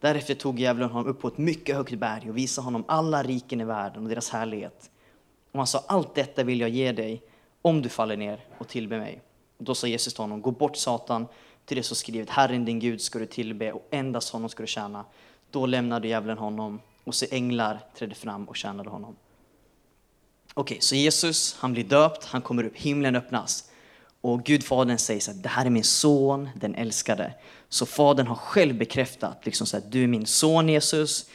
Därefter 0.00 0.34
tog 0.34 0.60
djävulen 0.60 0.90
honom 0.90 1.10
upp 1.10 1.20
på 1.20 1.28
ett 1.28 1.38
mycket 1.38 1.76
högt 1.76 1.98
berg 1.98 2.30
och 2.30 2.36
visade 2.36 2.64
honom 2.64 2.84
alla 2.88 3.22
riken 3.22 3.60
i 3.60 3.64
världen 3.64 4.02
och 4.02 4.08
deras 4.08 4.30
härlighet. 4.30 4.90
Och 5.52 5.58
han 5.58 5.66
sa, 5.66 5.84
allt 5.86 6.14
detta 6.14 6.44
vill 6.44 6.60
jag 6.60 6.70
ge 6.70 6.92
dig 6.92 7.22
om 7.62 7.82
du 7.82 7.88
faller 7.88 8.16
ner 8.16 8.44
och 8.58 8.68
tillber 8.68 8.98
mig. 8.98 9.22
Och 9.58 9.64
då 9.64 9.74
sa 9.74 9.86
Jesus 9.86 10.14
till 10.14 10.22
honom, 10.22 10.42
gå 10.42 10.50
bort 10.50 10.76
Satan, 10.76 11.26
till 11.64 11.76
det 11.76 11.82
som 11.82 11.96
skrivet, 11.96 12.30
Herren 12.30 12.64
din 12.64 12.78
Gud 12.78 13.00
ska 13.00 13.18
du 13.18 13.26
tillbe 13.26 13.72
och 13.72 13.88
endast 13.90 14.30
honom 14.30 14.48
ska 14.48 14.62
du 14.62 14.66
tjäna. 14.66 15.04
Då 15.50 15.66
lämnade 15.66 16.08
djävulen 16.08 16.38
honom 16.38 16.80
och 17.04 17.14
se 17.14 17.26
änglar 17.30 17.80
trädde 17.98 18.14
fram 18.14 18.44
och 18.44 18.56
tjänade 18.56 18.90
honom. 18.90 19.16
Okej, 20.54 20.74
okay, 20.74 20.80
så 20.80 20.94
Jesus, 20.94 21.56
han 21.58 21.72
blir 21.72 21.84
döpt, 21.84 22.24
han 22.24 22.42
kommer 22.42 22.64
upp, 22.64 22.76
himlen 22.76 23.16
öppnas. 23.16 23.70
Och 24.20 24.44
Gudfadern 24.44 24.98
säger 24.98 25.20
så 25.20 25.32
här, 25.32 25.38
det 25.38 25.48
här 25.48 25.66
är 25.66 25.70
min 25.70 25.84
son, 25.84 26.48
den 26.54 26.74
älskade. 26.74 27.34
Så 27.68 27.86
fadern 27.86 28.26
har 28.26 28.36
själv 28.36 28.78
bekräftat, 28.78 29.46
liksom 29.46 29.66
så 29.66 29.76
här, 29.76 29.84
du 29.90 30.02
är 30.02 30.06
min 30.06 30.26
son 30.26 30.68
Jesus, 30.68 31.26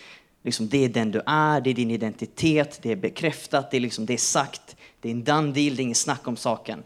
liksom, 0.45 0.69
det 0.69 0.85
är 0.85 0.89
den 0.89 1.11
du 1.11 1.21
är, 1.25 1.61
det 1.61 1.69
är 1.69 1.73
din 1.73 1.91
identitet, 1.91 2.79
det 2.81 2.91
är 2.91 2.95
bekräftat, 2.95 3.71
det 3.71 3.77
är, 3.77 3.81
liksom, 3.81 4.05
det 4.05 4.13
är 4.13 4.17
sagt, 4.17 4.75
det 4.99 5.09
är 5.09 5.11
en 5.11 5.23
done 5.23 5.51
deal, 5.51 5.75
det 5.75 5.81
är 5.81 5.83
inget 5.83 5.97
snack 5.97 6.27
om 6.27 6.37
saken. 6.37 6.83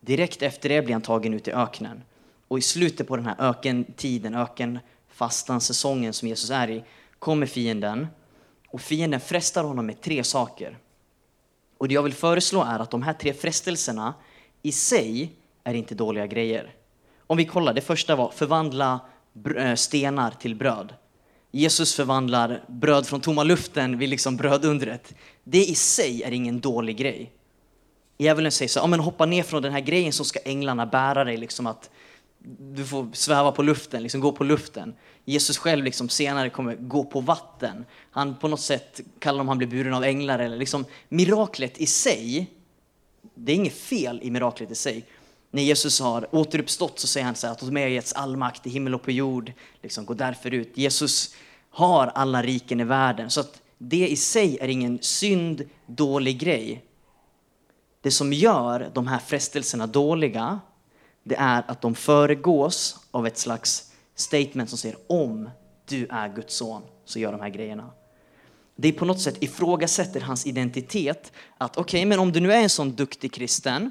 Direkt 0.00 0.42
efter 0.42 0.68
det 0.68 0.82
blir 0.82 0.92
han 0.92 1.02
tagen 1.02 1.34
ut 1.34 1.48
i 1.48 1.52
öknen. 1.52 2.02
Och 2.48 2.58
i 2.58 2.62
slutet 2.62 3.08
på 3.08 3.16
den 3.16 3.26
här 3.26 3.36
ökentiden, 3.38 4.34
ökenfastan, 4.34 5.60
säsongen 5.60 6.12
som 6.12 6.28
Jesus 6.28 6.50
är 6.50 6.70
i, 6.70 6.84
kommer 7.18 7.46
fienden. 7.46 8.06
Och 8.68 8.80
fienden 8.80 9.20
frestar 9.20 9.64
honom 9.64 9.86
med 9.86 10.00
tre 10.00 10.24
saker. 10.24 10.78
Och 11.78 11.88
det 11.88 11.94
jag 11.94 12.02
vill 12.02 12.14
föreslå 12.14 12.62
är 12.62 12.78
att 12.78 12.90
de 12.90 13.02
här 13.02 13.12
tre 13.12 13.32
frestelserna 13.34 14.14
i 14.62 14.72
sig 14.72 15.32
är 15.64 15.74
inte 15.74 15.94
dåliga 15.94 16.26
grejer. 16.26 16.74
Om 17.18 17.36
vi 17.36 17.44
kollar, 17.44 17.74
det 17.74 17.80
första 17.80 18.16
var 18.16 18.30
förvandla 18.30 19.00
eh, 19.56 19.74
stenar 19.74 20.30
till 20.30 20.54
bröd. 20.54 20.94
Jesus 21.52 21.94
förvandlar 21.94 22.64
bröd 22.68 23.06
från 23.06 23.20
tomma 23.20 23.42
luften 23.42 23.98
vid 23.98 24.08
liksom 24.08 24.36
brödundret. 24.36 25.14
Det 25.44 25.64
i 25.64 25.74
sig 25.74 26.22
är 26.22 26.30
ingen 26.30 26.60
dålig 26.60 26.96
grej. 26.96 27.32
Djävulen 28.18 28.52
säger 28.52 28.68
så 28.68 28.78
ja, 28.78 28.86
men 28.86 29.00
hoppa 29.00 29.26
ner 29.26 29.42
från 29.42 29.62
den 29.62 29.72
här 29.72 29.80
grejen 29.80 30.12
så 30.12 30.24
ska 30.24 30.40
änglarna 30.44 30.86
bära 30.86 31.24
dig, 31.24 31.36
liksom 31.36 31.66
att 31.66 31.90
du 32.58 32.86
får 32.86 33.08
sväva 33.12 33.52
på 33.52 33.62
luften, 33.62 34.02
liksom 34.02 34.20
gå 34.20 34.32
på 34.32 34.44
luften. 34.44 34.94
Jesus 35.24 35.58
själv 35.58 35.84
liksom 35.84 36.08
senare 36.08 36.50
kommer 36.50 36.74
gå 36.76 37.04
på 37.04 37.20
vatten. 37.20 37.84
Han 38.10 38.36
på 38.36 38.48
något 38.48 38.60
sätt 38.60 39.00
kallar 39.18 39.40
om 39.40 39.48
han 39.48 39.58
blir 39.58 39.68
buren 39.68 39.94
av 39.94 40.04
änglar. 40.04 40.38
Eller 40.38 40.56
liksom, 40.56 40.84
miraklet 41.08 41.78
i 41.78 41.86
sig 41.86 42.50
det 43.34 43.52
är 43.52 43.56
inget 43.56 43.76
fel 43.76 44.20
i 44.22 44.30
miraklet 44.30 44.70
i 44.70 44.74
sig. 44.74 45.04
När 45.54 45.62
Jesus 45.62 46.00
har 46.00 46.34
återuppstått 46.34 46.98
så 46.98 47.06
säger 47.06 47.26
han 47.26 47.34
så 47.34 47.46
här, 47.46 47.54
att 47.54 47.62
åt 47.62 47.72
mig 47.72 47.82
har 47.82 47.90
getts 47.90 48.12
all 48.12 48.36
makt 48.36 48.66
i 48.66 48.70
himmel 48.70 48.94
och 48.94 49.02
på 49.02 49.10
jord. 49.10 49.52
Liksom, 49.82 50.04
gå 50.04 50.14
därför 50.14 50.54
ut. 50.54 50.72
Jesus 50.74 51.34
har 51.70 52.06
alla 52.06 52.42
riken 52.42 52.80
i 52.80 52.84
världen. 52.84 53.30
Så 53.30 53.40
att 53.40 53.60
det 53.78 54.08
i 54.08 54.16
sig 54.16 54.58
är 54.60 54.68
ingen 54.68 54.98
synd, 55.02 55.62
dålig 55.86 56.38
grej. 56.38 56.84
Det 58.00 58.10
som 58.10 58.32
gör 58.32 58.90
de 58.94 59.06
här 59.06 59.18
frestelserna 59.18 59.86
dåliga, 59.86 60.60
det 61.22 61.36
är 61.36 61.64
att 61.68 61.80
de 61.82 61.94
föregås 61.94 62.96
av 63.10 63.26
ett 63.26 63.38
slags 63.38 63.92
statement 64.14 64.68
som 64.68 64.78
säger 64.78 64.98
om 65.06 65.50
du 65.88 66.06
är 66.10 66.28
Guds 66.28 66.54
son 66.54 66.82
så 67.04 67.18
gör 67.18 67.32
de 67.32 67.40
här 67.40 67.48
grejerna 67.48 67.90
det 68.76 68.92
på 68.92 69.04
något 69.04 69.20
sätt 69.20 69.42
ifrågasätter 69.42 70.20
hans 70.20 70.46
identitet. 70.46 71.32
Att 71.58 71.76
okej, 71.76 71.98
okay, 71.98 72.06
men 72.06 72.18
om 72.18 72.32
du 72.32 72.40
nu 72.40 72.52
är 72.52 72.60
en 72.60 72.70
sån 72.70 72.94
duktig 72.94 73.32
kristen, 73.32 73.90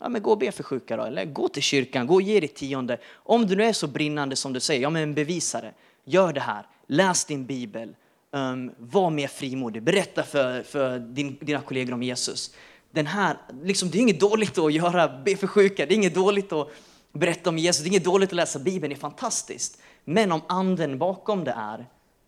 ja 0.00 0.08
men 0.08 0.22
gå 0.22 0.30
och 0.30 0.38
be 0.38 0.52
för 0.52 0.62
sjuka 0.62 0.96
då, 0.96 1.02
eller 1.02 1.24
gå 1.24 1.48
till 1.48 1.62
kyrkan, 1.62 2.06
gå 2.06 2.14
och 2.14 2.22
ge 2.22 2.40
ditt 2.40 2.54
tionde. 2.54 2.98
Om 3.14 3.46
du 3.46 3.56
nu 3.56 3.64
är 3.64 3.72
så 3.72 3.86
brinnande 3.86 4.36
som 4.36 4.52
du 4.52 4.60
säger, 4.60 4.82
ja 4.82 4.90
men 4.90 5.14
bevisa 5.14 5.60
det. 5.60 5.72
Gör 6.04 6.32
det 6.32 6.40
här, 6.40 6.66
läs 6.86 7.24
din 7.24 7.46
bibel, 7.46 7.96
um, 8.30 8.72
var 8.78 9.10
mer 9.10 9.28
frimodig, 9.28 9.82
berätta 9.82 10.22
för, 10.22 10.62
för 10.62 10.98
din, 10.98 11.38
dina 11.40 11.60
kollegor 11.60 11.94
om 11.94 12.02
Jesus. 12.02 12.54
Den 12.90 13.06
här, 13.06 13.36
liksom, 13.62 13.90
det 13.90 13.98
är 13.98 14.00
inget 14.00 14.20
dåligt 14.20 14.58
att 14.58 14.72
göra, 14.72 15.08
be 15.08 15.36
för 15.36 15.46
sjuka, 15.46 15.86
det 15.86 15.94
är 15.94 15.96
inget 15.96 16.14
dåligt 16.14 16.52
att 16.52 16.68
berätta 17.12 17.50
om 17.50 17.58
Jesus, 17.58 17.82
det 17.82 17.86
är 17.86 17.90
inget 17.90 18.04
dåligt 18.04 18.28
att 18.28 18.36
läsa 18.36 18.58
bibeln, 18.58 18.90
det 18.90 18.96
är 18.96 19.00
fantastiskt. 19.00 19.80
Men 20.04 20.32
om 20.32 20.40
anden 20.46 20.98
bakom 20.98 21.44
det 21.44 21.54
är, 21.56 21.86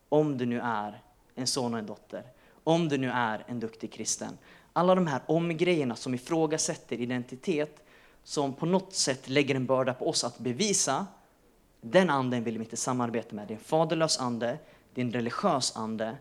om 0.09 0.39
du 0.39 0.47
nu 0.47 0.61
är 0.61 1.01
en 1.35 1.47
son 1.47 1.73
och 1.73 1.79
en 1.79 1.87
dotter. 1.87 2.23
Om 2.65 2.89
du 2.89 2.99
nu 2.99 3.11
är 3.11 3.45
en 3.47 3.61
duktig 3.61 3.93
kristen. 3.93 4.39
Alla 4.73 4.95
de 4.95 5.07
här 5.07 5.21
omgrejerna 5.27 5.97
som 5.97 6.15
ifrågasätter 6.15 7.01
identitet, 7.01 7.85
som 8.25 8.55
på 8.55 8.67
något 8.67 8.95
sätt 8.95 9.29
lägger 9.29 9.55
en 9.55 9.67
börda 9.67 9.95
på 9.95 10.09
oss 10.09 10.25
att 10.25 10.39
bevisa, 10.39 11.07
den 11.81 12.11
anden 12.11 12.45
vill 12.45 12.59
vi 12.59 12.65
inte 12.65 12.77
samarbeta 12.77 13.35
med. 13.35 13.49
Det 13.49 13.55
är 13.55 13.59
en 13.59 13.65
faderlös 13.65 14.21
ande, 14.21 14.59
det 14.95 15.01
är 15.01 15.05
en 15.05 15.13
religiös 15.13 15.77
ande 15.77 16.17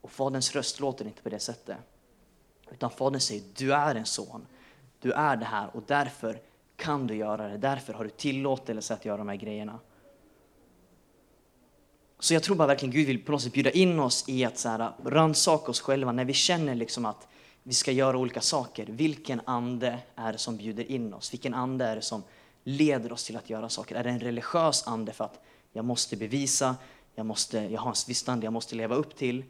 och 0.00 0.10
faderns 0.10 0.54
röst 0.54 0.80
låter 0.80 1.04
inte 1.04 1.22
på 1.22 1.28
det 1.28 1.40
sättet. 1.40 1.76
Utan 2.70 2.90
fadern 2.90 3.20
säger, 3.20 3.42
du 3.56 3.74
är 3.74 3.94
en 3.94 4.06
son, 4.06 4.46
du 5.00 5.12
är 5.12 5.36
det 5.36 5.44
här 5.44 5.76
och 5.76 5.82
därför 5.86 6.40
kan 6.76 7.06
du 7.06 7.14
göra 7.14 7.48
det, 7.48 7.56
därför 7.56 7.92
har 7.92 8.04
du 8.04 8.10
tillåtelse 8.10 8.94
att 8.94 9.04
göra 9.04 9.16
de 9.16 9.28
här 9.28 9.36
grejerna. 9.36 9.78
Så 12.18 12.34
jag 12.34 12.42
tror 12.42 12.56
bara 12.56 12.68
verkligen 12.68 12.92
Gud 12.92 13.06
vill 13.06 13.24
på 13.24 13.32
något 13.32 13.42
sätt 13.42 13.52
bjuda 13.52 13.70
in 13.70 14.00
oss 14.00 14.28
i 14.28 14.44
att 14.44 14.66
rannsaka 15.04 15.70
oss 15.70 15.80
själva 15.80 16.12
när 16.12 16.24
vi 16.24 16.32
känner 16.32 16.74
liksom 16.74 17.06
att 17.06 17.28
vi 17.62 17.74
ska 17.74 17.92
göra 17.92 18.18
olika 18.18 18.40
saker. 18.40 18.86
Vilken 18.86 19.40
ande 19.44 19.98
är 20.16 20.32
det 20.32 20.38
som 20.38 20.56
bjuder 20.56 20.90
in 20.90 21.14
oss? 21.14 21.32
Vilken 21.32 21.54
ande 21.54 21.84
är 21.84 21.96
det 21.96 22.02
som 22.02 22.22
leder 22.64 23.12
oss 23.12 23.24
till 23.24 23.36
att 23.36 23.50
göra 23.50 23.68
saker? 23.68 23.96
Är 23.96 24.04
det 24.04 24.10
en 24.10 24.20
religiös 24.20 24.86
ande 24.86 25.12
för 25.12 25.24
att 25.24 25.40
jag 25.72 25.84
måste 25.84 26.16
bevisa, 26.16 26.76
jag, 27.14 27.26
måste, 27.26 27.58
jag 27.58 27.80
har 27.80 27.90
en 27.90 27.96
viss 28.08 28.28
ande 28.28 28.46
jag 28.46 28.52
måste 28.52 28.74
leva 28.74 28.94
upp 28.94 29.16
till? 29.16 29.44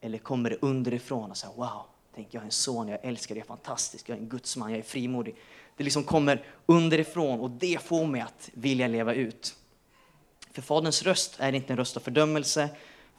Eller 0.00 0.18
kommer 0.18 0.50
det 0.50 0.56
underifrån 0.60 1.30
och 1.30 1.36
säger 1.36 1.54
wow, 1.54 1.82
tänk 2.14 2.34
jag 2.34 2.40
är 2.40 2.44
en 2.44 2.50
son, 2.50 2.88
jag 2.88 3.04
älskar, 3.04 3.34
jag 3.34 3.42
är 3.42 3.46
fantastisk, 3.46 4.08
jag 4.08 4.18
är 4.18 4.22
en 4.22 4.28
gudsman, 4.28 4.70
jag 4.70 4.78
är 4.78 4.82
frimodig. 4.82 5.36
Det 5.76 5.84
liksom 5.84 6.04
kommer 6.04 6.44
underifrån 6.66 7.40
och 7.40 7.50
det 7.50 7.82
får 7.82 8.06
mig 8.06 8.20
att 8.20 8.50
vilja 8.52 8.88
leva 8.88 9.14
ut. 9.14 9.54
För 10.52 10.62
Faderns 10.62 11.02
röst 11.02 11.36
är 11.38 11.52
inte 11.52 11.72
en 11.72 11.76
röst 11.76 11.96
av 11.96 12.00
fördömelse. 12.00 12.68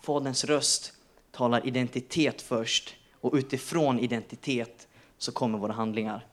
Faderns 0.02 0.44
röst 0.46 0.94
talar 1.32 1.68
identitet 1.68 2.42
först 2.42 2.96
och 3.25 3.34
utifrån 3.34 4.00
identitet 4.00 4.88
så 5.17 5.32
kommer 5.32 5.58
våra 5.58 5.74
handlingar. 5.74 6.27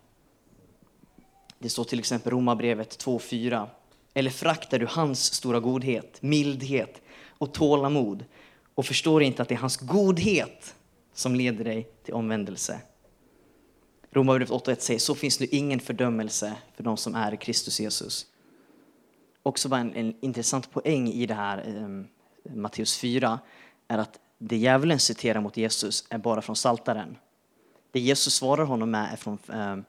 Det 1.59 1.69
står 1.69 1.85
till 1.85 1.99
exempel 1.99 2.33
Romarbrevet 2.33 3.05
2.4. 3.05 3.69
Eller 4.15 4.31
fraktar 4.31 4.79
du 4.79 4.87
hans 4.87 5.35
stora 5.35 5.61
godhet, 5.61 6.23
mildhet 6.23 7.03
och 7.29 7.55
tålamod 7.55 8.25
och 8.75 8.87
förstår 8.87 9.23
inte 9.23 9.43
att 9.43 9.49
det 9.49 9.55
är 9.55 9.59
hans 9.59 9.77
godhet 9.77 10.75
som 11.13 11.35
leder 11.35 11.65
dig 11.65 11.89
till 12.05 12.15
omvändelse. 12.15 12.81
Romarbrevet 14.11 14.51
8.1 14.51 14.77
säger 14.81 15.01
så 15.01 15.15
finns 15.15 15.41
nu 15.41 15.47
ingen 15.51 15.81
fördömelse 15.81 16.55
för 16.77 16.85
de 16.85 16.97
som 16.97 17.15
är 17.15 17.37
Kristus 17.37 17.81
Jesus 17.81 18.27
också 19.43 19.75
en, 19.75 19.95
en 19.95 20.15
intressant 20.21 20.71
poäng 20.71 21.09
i 21.09 21.27
det 21.27 21.35
här 21.35 21.59
eh, 21.67 22.55
Matteus 22.55 22.99
4 22.99 23.39
är 23.89 23.99
att 23.99 24.21
det 24.49 24.57
djävulen 24.57 24.99
citerar 25.01 25.41
mot 25.41 25.57
Jesus 25.57 26.05
är 26.09 26.19
bara 26.19 26.43
från 26.43 26.57
Saltaren. 26.57 27.17
Det 27.91 28.01
Jesus 28.01 28.35
svarar 28.35 28.65
honom 28.65 28.91
med 28.91 29.13
är 29.13 29.17
från 29.17 29.39
ehm, 29.53 29.85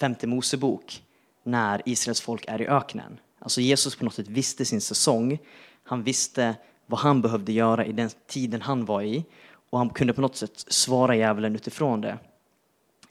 femte 0.00 0.26
Mosebok 0.26 1.02
när 1.42 1.82
Israels 1.84 2.20
folk 2.20 2.44
är 2.48 2.62
i 2.62 2.66
öknen. 2.66 3.20
Alltså 3.38 3.60
Jesus 3.60 3.96
på 3.96 4.04
något 4.04 4.14
sätt 4.14 4.28
visste 4.28 4.64
sin 4.64 4.80
säsong. 4.80 5.38
Han 5.82 6.02
visste 6.02 6.54
vad 6.86 7.00
han 7.00 7.22
behövde 7.22 7.52
göra 7.52 7.86
i 7.86 7.92
den 7.92 8.10
tiden 8.26 8.62
han 8.62 8.84
var 8.84 9.02
i 9.02 9.24
och 9.70 9.78
han 9.78 9.90
kunde 9.90 10.12
på 10.12 10.20
något 10.20 10.36
sätt 10.36 10.64
svara 10.68 11.16
djävulen 11.16 11.54
utifrån 11.54 12.00
det. 12.00 12.18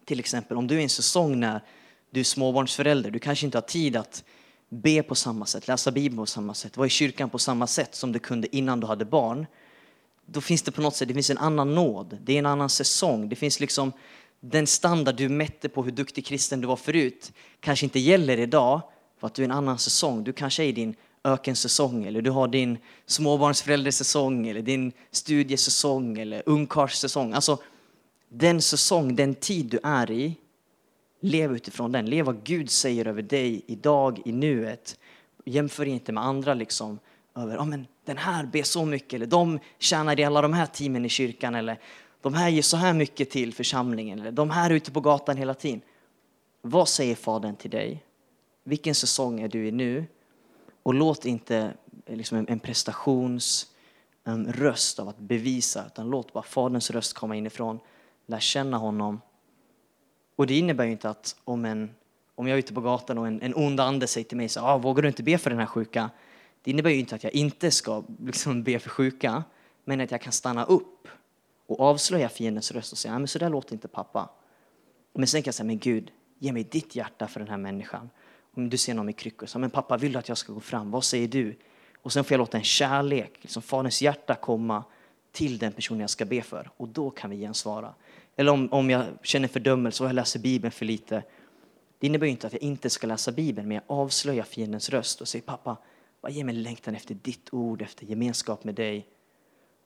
Till 0.05 0.19
exempel 0.19 0.57
om 0.57 0.67
du 0.67 0.75
är 0.75 0.79
i 0.79 0.83
en 0.83 0.89
säsong 0.89 1.39
när 1.39 1.61
du 2.09 2.19
är 2.19 2.23
småbarnsförälder, 2.23 3.11
du 3.11 3.19
kanske 3.19 3.45
inte 3.45 3.57
har 3.57 3.63
tid 3.63 3.95
att 3.95 4.23
be 4.69 5.03
på 5.03 5.15
samma 5.15 5.45
sätt, 5.45 5.67
läsa 5.67 5.91
Bibeln 5.91 6.17
på 6.17 6.25
samma 6.25 6.53
sätt, 6.53 6.77
vara 6.77 6.87
i 6.87 6.89
kyrkan 6.89 7.29
på 7.29 7.39
samma 7.39 7.67
sätt 7.67 7.95
som 7.95 8.11
du 8.11 8.19
kunde 8.19 8.55
innan 8.55 8.79
du 8.79 8.87
hade 8.87 9.05
barn. 9.05 9.45
Då 10.25 10.41
finns 10.41 10.61
det 10.61 10.71
på 10.71 10.81
något 10.81 10.95
sätt 10.95 11.07
det 11.07 11.13
finns 11.13 11.29
en 11.29 11.37
annan 11.37 11.75
nåd, 11.75 12.17
det 12.23 12.33
är 12.33 12.39
en 12.39 12.45
annan 12.45 12.69
säsong. 12.69 13.29
Det 13.29 13.35
finns 13.35 13.59
liksom 13.59 13.91
den 14.39 14.67
standard 14.67 15.15
du 15.15 15.29
mätte 15.29 15.69
på 15.69 15.83
hur 15.83 15.91
duktig 15.91 16.25
kristen 16.25 16.61
du 16.61 16.67
var 16.67 16.75
förut 16.75 17.31
kanske 17.59 17.85
inte 17.85 17.99
gäller 17.99 18.39
idag 18.39 18.81
för 19.19 19.27
att 19.27 19.33
du 19.33 19.41
är 19.41 19.45
en 19.45 19.51
annan 19.51 19.79
säsong. 19.79 20.23
Du 20.23 20.33
kanske 20.33 20.63
är 20.63 20.67
i 20.67 20.71
din 20.71 20.95
ökensäsong 21.23 22.05
eller 22.05 22.21
du 22.21 22.31
har 22.31 22.47
din 22.47 22.77
småbarnsföräldersäsong 23.05 24.47
eller 24.47 24.61
din 24.61 24.91
studiesäsong 25.11 26.17
eller 26.17 26.43
ungkarlssäsong. 26.45 27.33
Alltså 27.33 27.57
den 28.29 28.61
säsong, 28.61 29.15
den 29.15 29.35
tid 29.35 29.65
du 29.65 29.79
är 29.83 30.11
i 30.11 30.37
Lev 31.25 31.55
utifrån 31.55 31.91
den. 31.91 32.05
Lev 32.05 32.25
vad 32.25 32.43
Gud 32.43 32.69
säger 32.69 33.07
över 33.07 33.21
dig 33.21 33.63
idag, 33.67 34.21
i 34.25 34.31
nuet. 34.31 34.97
Jämför 35.45 35.85
inte 35.85 36.11
med 36.11 36.23
andra 36.23 36.53
liksom 36.53 36.99
över, 37.35 37.57
oh, 37.57 37.65
men 37.65 37.87
den 38.05 38.17
här 38.17 38.45
ber 38.45 38.63
så 38.63 38.85
mycket, 38.85 39.13
eller 39.13 39.25
de 39.25 39.59
tjänar 39.79 40.19
i 40.19 40.23
alla 40.23 40.41
de 40.41 40.53
här 40.53 40.65
teamen 40.65 41.05
i 41.05 41.09
kyrkan, 41.09 41.55
eller 41.55 41.79
de 42.21 42.33
här 42.33 42.49
ger 42.49 42.61
så 42.61 42.77
här 42.77 42.93
mycket 42.93 43.29
till 43.29 43.53
församlingen, 43.53 44.19
eller 44.19 44.31
de 44.31 44.49
här 44.49 44.69
är 44.69 44.73
ute 44.73 44.91
på 44.91 45.01
gatan 45.01 45.37
hela 45.37 45.53
tiden. 45.53 45.81
Vad 46.61 46.89
säger 46.89 47.15
Fadern 47.15 47.55
till 47.55 47.71
dig? 47.71 48.03
Vilken 48.63 48.95
säsong 48.95 49.39
är 49.39 49.47
du 49.47 49.67
i 49.67 49.71
nu? 49.71 50.05
Och 50.83 50.93
låt 50.93 51.25
inte 51.25 51.73
liksom 52.05 52.37
en, 52.37 52.47
en 52.47 52.59
prestations 52.59 53.67
en 54.23 54.53
röst 54.53 54.99
av 54.99 55.09
att 55.09 55.17
bevisa, 55.17 55.85
utan 55.87 56.09
låt 56.09 56.33
bara 56.33 56.43
Faderns 56.43 56.91
röst 56.91 57.13
komma 57.13 57.35
inifrån. 57.35 57.79
Lär 58.25 58.39
känna 58.39 58.77
honom 58.77 59.21
och 60.35 60.47
det 60.47 60.57
innebär 60.57 60.85
ju 60.85 60.91
inte 60.91 61.09
att 61.09 61.35
om, 61.43 61.65
en, 61.65 61.95
om 62.35 62.47
jag 62.47 62.55
är 62.55 62.59
ute 62.59 62.73
på 62.73 62.81
gatan 62.81 63.17
och 63.17 63.27
en, 63.27 63.41
en 63.41 63.55
ond 63.55 63.79
ande 63.79 64.07
säger 64.07 64.25
till 64.25 64.37
mig 64.37 64.49
så 64.49 64.61
ah, 64.61 64.77
vågar 64.77 65.01
du 65.01 65.07
inte 65.07 65.23
be 65.23 65.37
för 65.37 65.49
den 65.49 65.59
här 65.59 65.65
sjuka? 65.65 66.09
Det 66.63 66.71
innebär 66.71 66.89
ju 66.89 66.99
inte 66.99 67.15
att 67.15 67.23
jag 67.23 67.33
inte 67.33 67.71
ska 67.71 68.03
liksom, 68.25 68.63
be 68.63 68.79
för 68.79 68.89
sjuka, 68.89 69.43
men 69.85 70.01
att 70.01 70.11
jag 70.11 70.21
kan 70.21 70.33
stanna 70.33 70.65
upp 70.65 71.07
och 71.67 71.79
avslöja 71.79 72.29
fiendens 72.29 72.71
röst 72.71 72.91
och 72.91 72.97
säga, 72.97 73.19
men 73.19 73.27
så 73.27 73.39
där 73.39 73.49
låter 73.49 73.73
inte 73.73 73.87
pappa. 73.87 74.29
Men 75.13 75.27
sen 75.27 75.41
kan 75.41 75.47
jag 75.47 75.55
säga, 75.55 75.67
men 75.67 75.79
Gud, 75.79 76.11
ge 76.39 76.51
mig 76.51 76.63
ditt 76.63 76.95
hjärta 76.95 77.27
för 77.27 77.39
den 77.39 77.49
här 77.49 77.57
människan. 77.57 78.09
Om 78.55 78.69
du 78.69 78.77
ser 78.77 78.93
någon 78.93 79.05
med 79.05 79.17
kryckor, 79.17 79.47
så, 79.47 79.59
men 79.59 79.69
pappa, 79.69 79.97
vill 79.97 80.11
du 80.11 80.19
att 80.19 80.29
jag 80.29 80.37
ska 80.37 80.53
gå 80.53 80.59
fram? 80.59 80.91
Vad 80.91 81.03
säger 81.03 81.27
du? 81.27 81.55
Och 82.01 82.13
sen 82.13 82.23
får 82.23 82.33
jag 82.33 82.39
låta 82.39 82.57
en 82.57 82.63
kärlek, 82.63 83.37
liksom 83.41 83.61
Faderns 83.61 84.01
hjärta 84.01 84.35
komma 84.35 84.83
till 85.31 85.57
den 85.57 85.71
personen 85.71 86.01
jag 86.01 86.09
ska 86.09 86.25
be 86.25 86.41
för. 86.41 86.69
Och 86.77 86.87
då 86.87 87.09
kan 87.09 87.29
vi 87.29 87.37
gensvara. 87.37 87.93
Eller 88.35 88.51
om, 88.51 88.73
om 88.73 88.89
jag 88.89 89.05
känner 89.23 89.47
fördömelse 89.47 90.03
och 90.03 90.09
jag 90.09 90.15
läser 90.15 90.39
Bibeln 90.39 90.71
för 90.71 90.85
lite. 90.85 91.23
Det 91.99 92.07
innebär 92.07 92.27
inte 92.27 92.47
att 92.47 92.53
jag 92.53 92.61
inte 92.61 92.89
ska 92.89 93.07
läsa 93.07 93.31
Bibeln, 93.31 93.67
men 93.67 93.75
jag 93.75 93.83
avslöjar 93.99 94.43
fiendens 94.43 94.89
röst 94.89 95.21
och 95.21 95.27
säger 95.27 95.45
pappa, 95.45 95.77
bara 96.23 96.31
ge 96.31 96.43
mig 96.43 96.55
längtan 96.55 96.95
efter 96.95 97.15
ditt 97.15 97.53
ord, 97.53 97.81
efter 97.81 98.05
gemenskap 98.05 98.63
med 98.63 98.75
dig. 98.75 99.07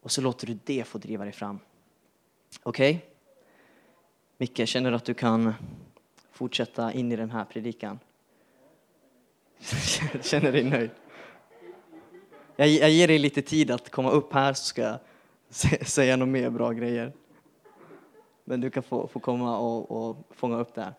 Och 0.01 0.11
så 0.11 0.21
låter 0.21 0.47
du 0.47 0.59
det 0.63 0.83
få 0.87 0.97
driva 0.97 1.23
dig 1.23 1.33
fram. 1.33 1.59
Okej? 2.63 2.95
Okay? 2.95 3.09
Micke, 4.37 4.67
känner 4.67 4.91
du 4.91 4.97
att 4.97 5.05
du 5.05 5.13
kan 5.13 5.53
fortsätta 6.31 6.93
in 6.93 7.11
i 7.11 7.15
den 7.15 7.31
här 7.31 7.45
predikan? 7.45 7.99
känner 10.21 10.51
dig 10.51 10.63
nöjd? 10.63 10.89
Jag, 12.55 12.67
jag 12.67 12.91
ger 12.91 13.07
dig 13.07 13.19
lite 13.19 13.41
tid 13.41 13.71
att 13.71 13.89
komma 13.89 14.09
upp 14.11 14.33
här 14.33 14.53
så 14.53 14.63
ska 14.63 14.81
jag 14.81 14.99
säga 15.87 16.15
några 16.15 16.31
mer 16.31 16.49
bra 16.49 16.71
grejer. 16.71 17.13
Men 18.43 18.61
du 18.61 18.69
kan 18.69 18.83
få, 18.83 19.07
få 19.07 19.19
komma 19.19 19.57
och, 19.57 19.91
och 19.91 20.17
fånga 20.29 20.57
upp 20.57 20.75
det 20.75 20.81
här. 20.81 20.93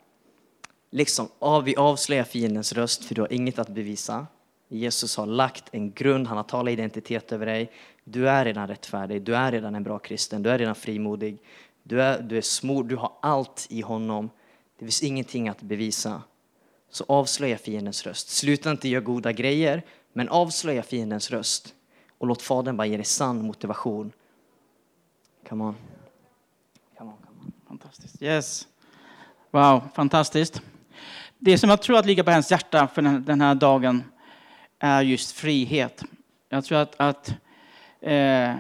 Liksom, 0.91 1.29
av, 1.39 1.65
vi 1.65 1.77
avslöjar 1.77 2.25
fiendens 2.25 2.73
röst 2.73 3.05
för 3.05 3.15
du 3.15 3.21
har 3.21 3.33
inget 3.33 3.59
att 3.59 3.69
bevisa. 3.69 4.27
Jesus 4.69 5.17
har 5.17 5.27
lagt 5.27 5.65
en 5.73 5.93
grund, 5.93 6.27
han 6.27 6.37
har 6.37 6.45
talat 6.45 6.73
identitet 6.73 7.33
över 7.33 7.47
dig. 7.47 7.73
Du 8.05 8.29
är 8.29 8.45
redan 8.45 8.69
rättfärdig, 8.69 9.23
du 9.23 9.37
är 9.37 9.53
redan 9.53 9.75
en 9.75 9.83
bra 9.83 9.99
kristen, 9.99 10.43
du 10.43 10.51
är 10.51 10.59
redan 10.59 10.75
frimodig. 10.75 11.39
Du 11.83 12.03
är, 12.03 12.23
du 12.23 12.37
är 12.37 12.43
smord, 12.43 12.89
du 12.89 12.97
har 12.97 13.13
allt 13.23 13.67
i 13.71 13.81
honom. 13.81 14.31
Det 14.79 14.85
finns 14.85 15.03
ingenting 15.03 15.49
att 15.49 15.63
bevisa. 15.63 16.23
Så 16.91 17.05
avslöja 17.09 17.59
fiendens 17.59 18.07
röst. 18.07 18.29
Sluta 18.29 18.71
inte 18.71 18.89
göra 18.89 19.01
goda 19.01 19.33
grejer, 19.33 19.83
men 20.13 20.29
avslöja 20.29 20.83
fiendens 20.83 21.31
röst. 21.31 21.75
Och 22.19 22.27
låt 22.27 22.43
Fadern 22.43 22.77
bara 22.77 22.87
ge 22.87 22.97
dig 22.97 23.05
sann 23.05 23.43
motivation. 23.47 24.13
Come 25.49 25.65
on. 25.65 25.75
Fantastiskt. 27.69 28.23
Yes. 28.23 28.67
Wow, 29.51 29.83
fantastiskt. 29.95 30.63
Det 31.39 31.59
som 31.59 31.71
jag 31.71 31.83
tror 31.83 31.99
att 31.99 32.07
ligger 32.07 32.23
på 32.23 32.31
hennes 32.31 32.51
hjärta 32.51 32.89
för 32.89 33.03
den 33.03 33.41
här 33.41 33.55
dagen 33.55 34.05
är 34.79 35.03
just 35.03 35.33
frihet. 35.33 36.05
Jag 36.49 36.65
tror 36.65 36.79
att, 36.79 36.95
att 36.97 37.35
eh, 38.01 38.55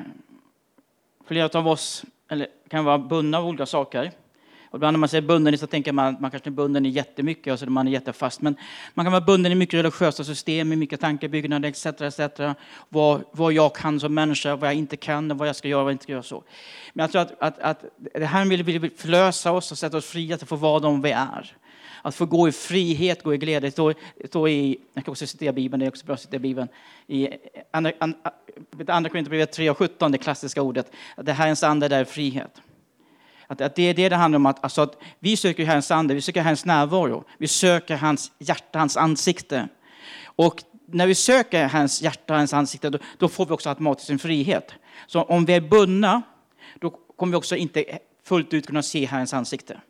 flera 1.26 1.58
av 1.58 1.68
oss 1.68 2.04
eller, 2.28 2.46
kan 2.68 2.84
vara 2.84 2.98
bundna 2.98 3.38
av 3.38 3.46
olika 3.46 3.66
saker. 3.66 4.12
Och 4.70 4.76
ibland 4.76 4.94
när 4.94 4.98
man 4.98 5.08
säger 5.08 5.22
bunden 5.22 5.58
så 5.58 5.66
tänker 5.66 5.92
man 5.92 6.14
att 6.14 6.20
man 6.20 6.30
kanske 6.30 6.48
är 6.48 6.52
bunden 6.52 6.86
i 6.86 6.88
jättemycket 6.88 7.50
alltså 7.50 7.70
man 7.70 7.88
är 7.88 7.92
jättefast. 7.92 8.40
Men 8.40 8.56
man 8.94 9.04
kan 9.04 9.12
vara 9.12 9.24
bunden 9.24 9.52
i 9.52 9.54
mycket 9.54 9.74
religiösa 9.74 10.24
system, 10.24 10.72
i 10.72 10.76
mycket 10.76 11.00
tankebyggnader 11.00 11.68
etc. 11.68 11.86
etc. 11.86 12.40
Vad, 12.88 13.24
vad 13.32 13.52
jag 13.52 13.74
kan 13.74 14.00
som 14.00 14.14
människa, 14.14 14.56
vad 14.56 14.68
jag 14.68 14.74
inte 14.74 14.96
kan, 14.96 15.36
vad 15.36 15.48
jag 15.48 15.56
ska 15.56 15.68
göra 15.68 15.80
och 15.80 15.84
vad 15.84 15.90
jag 15.90 15.94
inte 15.94 16.02
ska 16.02 16.12
göra. 16.12 16.22
Så. 16.22 16.44
Men 16.92 17.02
jag 17.02 17.12
tror 17.12 17.22
att, 17.22 17.40
att, 17.40 17.58
att 17.58 17.84
det 18.14 18.26
här 18.26 18.44
vill, 18.44 18.62
vill 18.62 18.90
förlösa 18.96 19.52
oss 19.52 19.72
och 19.72 19.78
sätta 19.78 19.96
oss 19.96 20.06
fria 20.06 20.34
att 20.34 20.48
få 20.48 20.56
vara 20.56 20.80
de 20.80 21.02
vi 21.02 21.10
är. 21.10 21.56
Att 22.08 22.14
få 22.14 22.26
gå 22.26 22.48
i 22.48 22.52
frihet, 22.52 23.22
gå 23.22 23.34
i 23.34 23.38
glädje. 23.38 23.70
Står, 23.70 23.94
står 24.26 24.48
i, 24.48 24.78
jag 24.94 25.04
kan 25.04 25.12
också 25.12 25.26
citera 25.26 25.52
Bibeln, 25.52 25.80
det 25.80 25.86
är 25.86 25.88
också 25.88 26.06
bra 26.06 26.14
att 26.14 26.20
citera 26.20 26.40
Bibeln. 26.40 26.68
I 27.06 27.26
eh, 27.26 27.34
andra, 27.70 27.92
andra 28.86 29.10
Korinthierbrevet 29.10 29.52
3 29.52 29.70
och 29.70 29.78
17, 29.78 30.12
det 30.12 30.18
klassiska 30.18 30.62
ordet. 30.62 30.90
Att 31.16 31.26
det 31.26 31.32
här 31.32 31.46
är 31.46 31.64
en 31.64 31.70
ande 31.70 31.88
där 31.88 32.00
är 32.00 32.04
frihet. 32.04 32.62
Att, 33.46 33.60
att 33.60 33.74
det 33.74 33.82
är 33.82 33.94
det 33.94 34.08
det 34.08 34.16
handlar 34.16 34.36
om, 34.36 34.46
att, 34.46 34.64
alltså 34.64 34.82
att 34.82 34.98
vi 35.18 35.36
söker 35.36 35.64
Herrens 35.64 35.90
ande, 35.90 36.14
vi 36.14 36.20
söker 36.20 36.40
Herrens 36.40 36.64
närvaro, 36.64 37.24
vi 37.38 37.48
söker 37.48 37.96
hans 37.96 38.32
hjärta, 38.38 38.78
hans 38.78 38.96
ansikte. 38.96 39.68
Och 40.24 40.62
när 40.86 41.06
vi 41.06 41.14
söker 41.14 41.68
hans 41.68 42.02
hjärta, 42.02 42.34
hans 42.34 42.54
ansikte, 42.54 42.90
då, 42.90 42.98
då 43.18 43.28
får 43.28 43.46
vi 43.46 43.52
också 43.52 43.68
automatiskt 43.68 44.10
en 44.10 44.18
frihet. 44.18 44.74
Så 45.06 45.22
om 45.22 45.44
vi 45.44 45.54
är 45.54 45.60
bundna, 45.60 46.22
då 46.78 46.90
kommer 46.90 47.30
vi 47.30 47.36
också 47.36 47.56
inte 47.56 47.98
fullt 48.24 48.54
ut 48.54 48.66
kunna 48.66 48.82
se 48.82 49.06
Herrens 49.06 49.34
ansikte. 49.34 49.80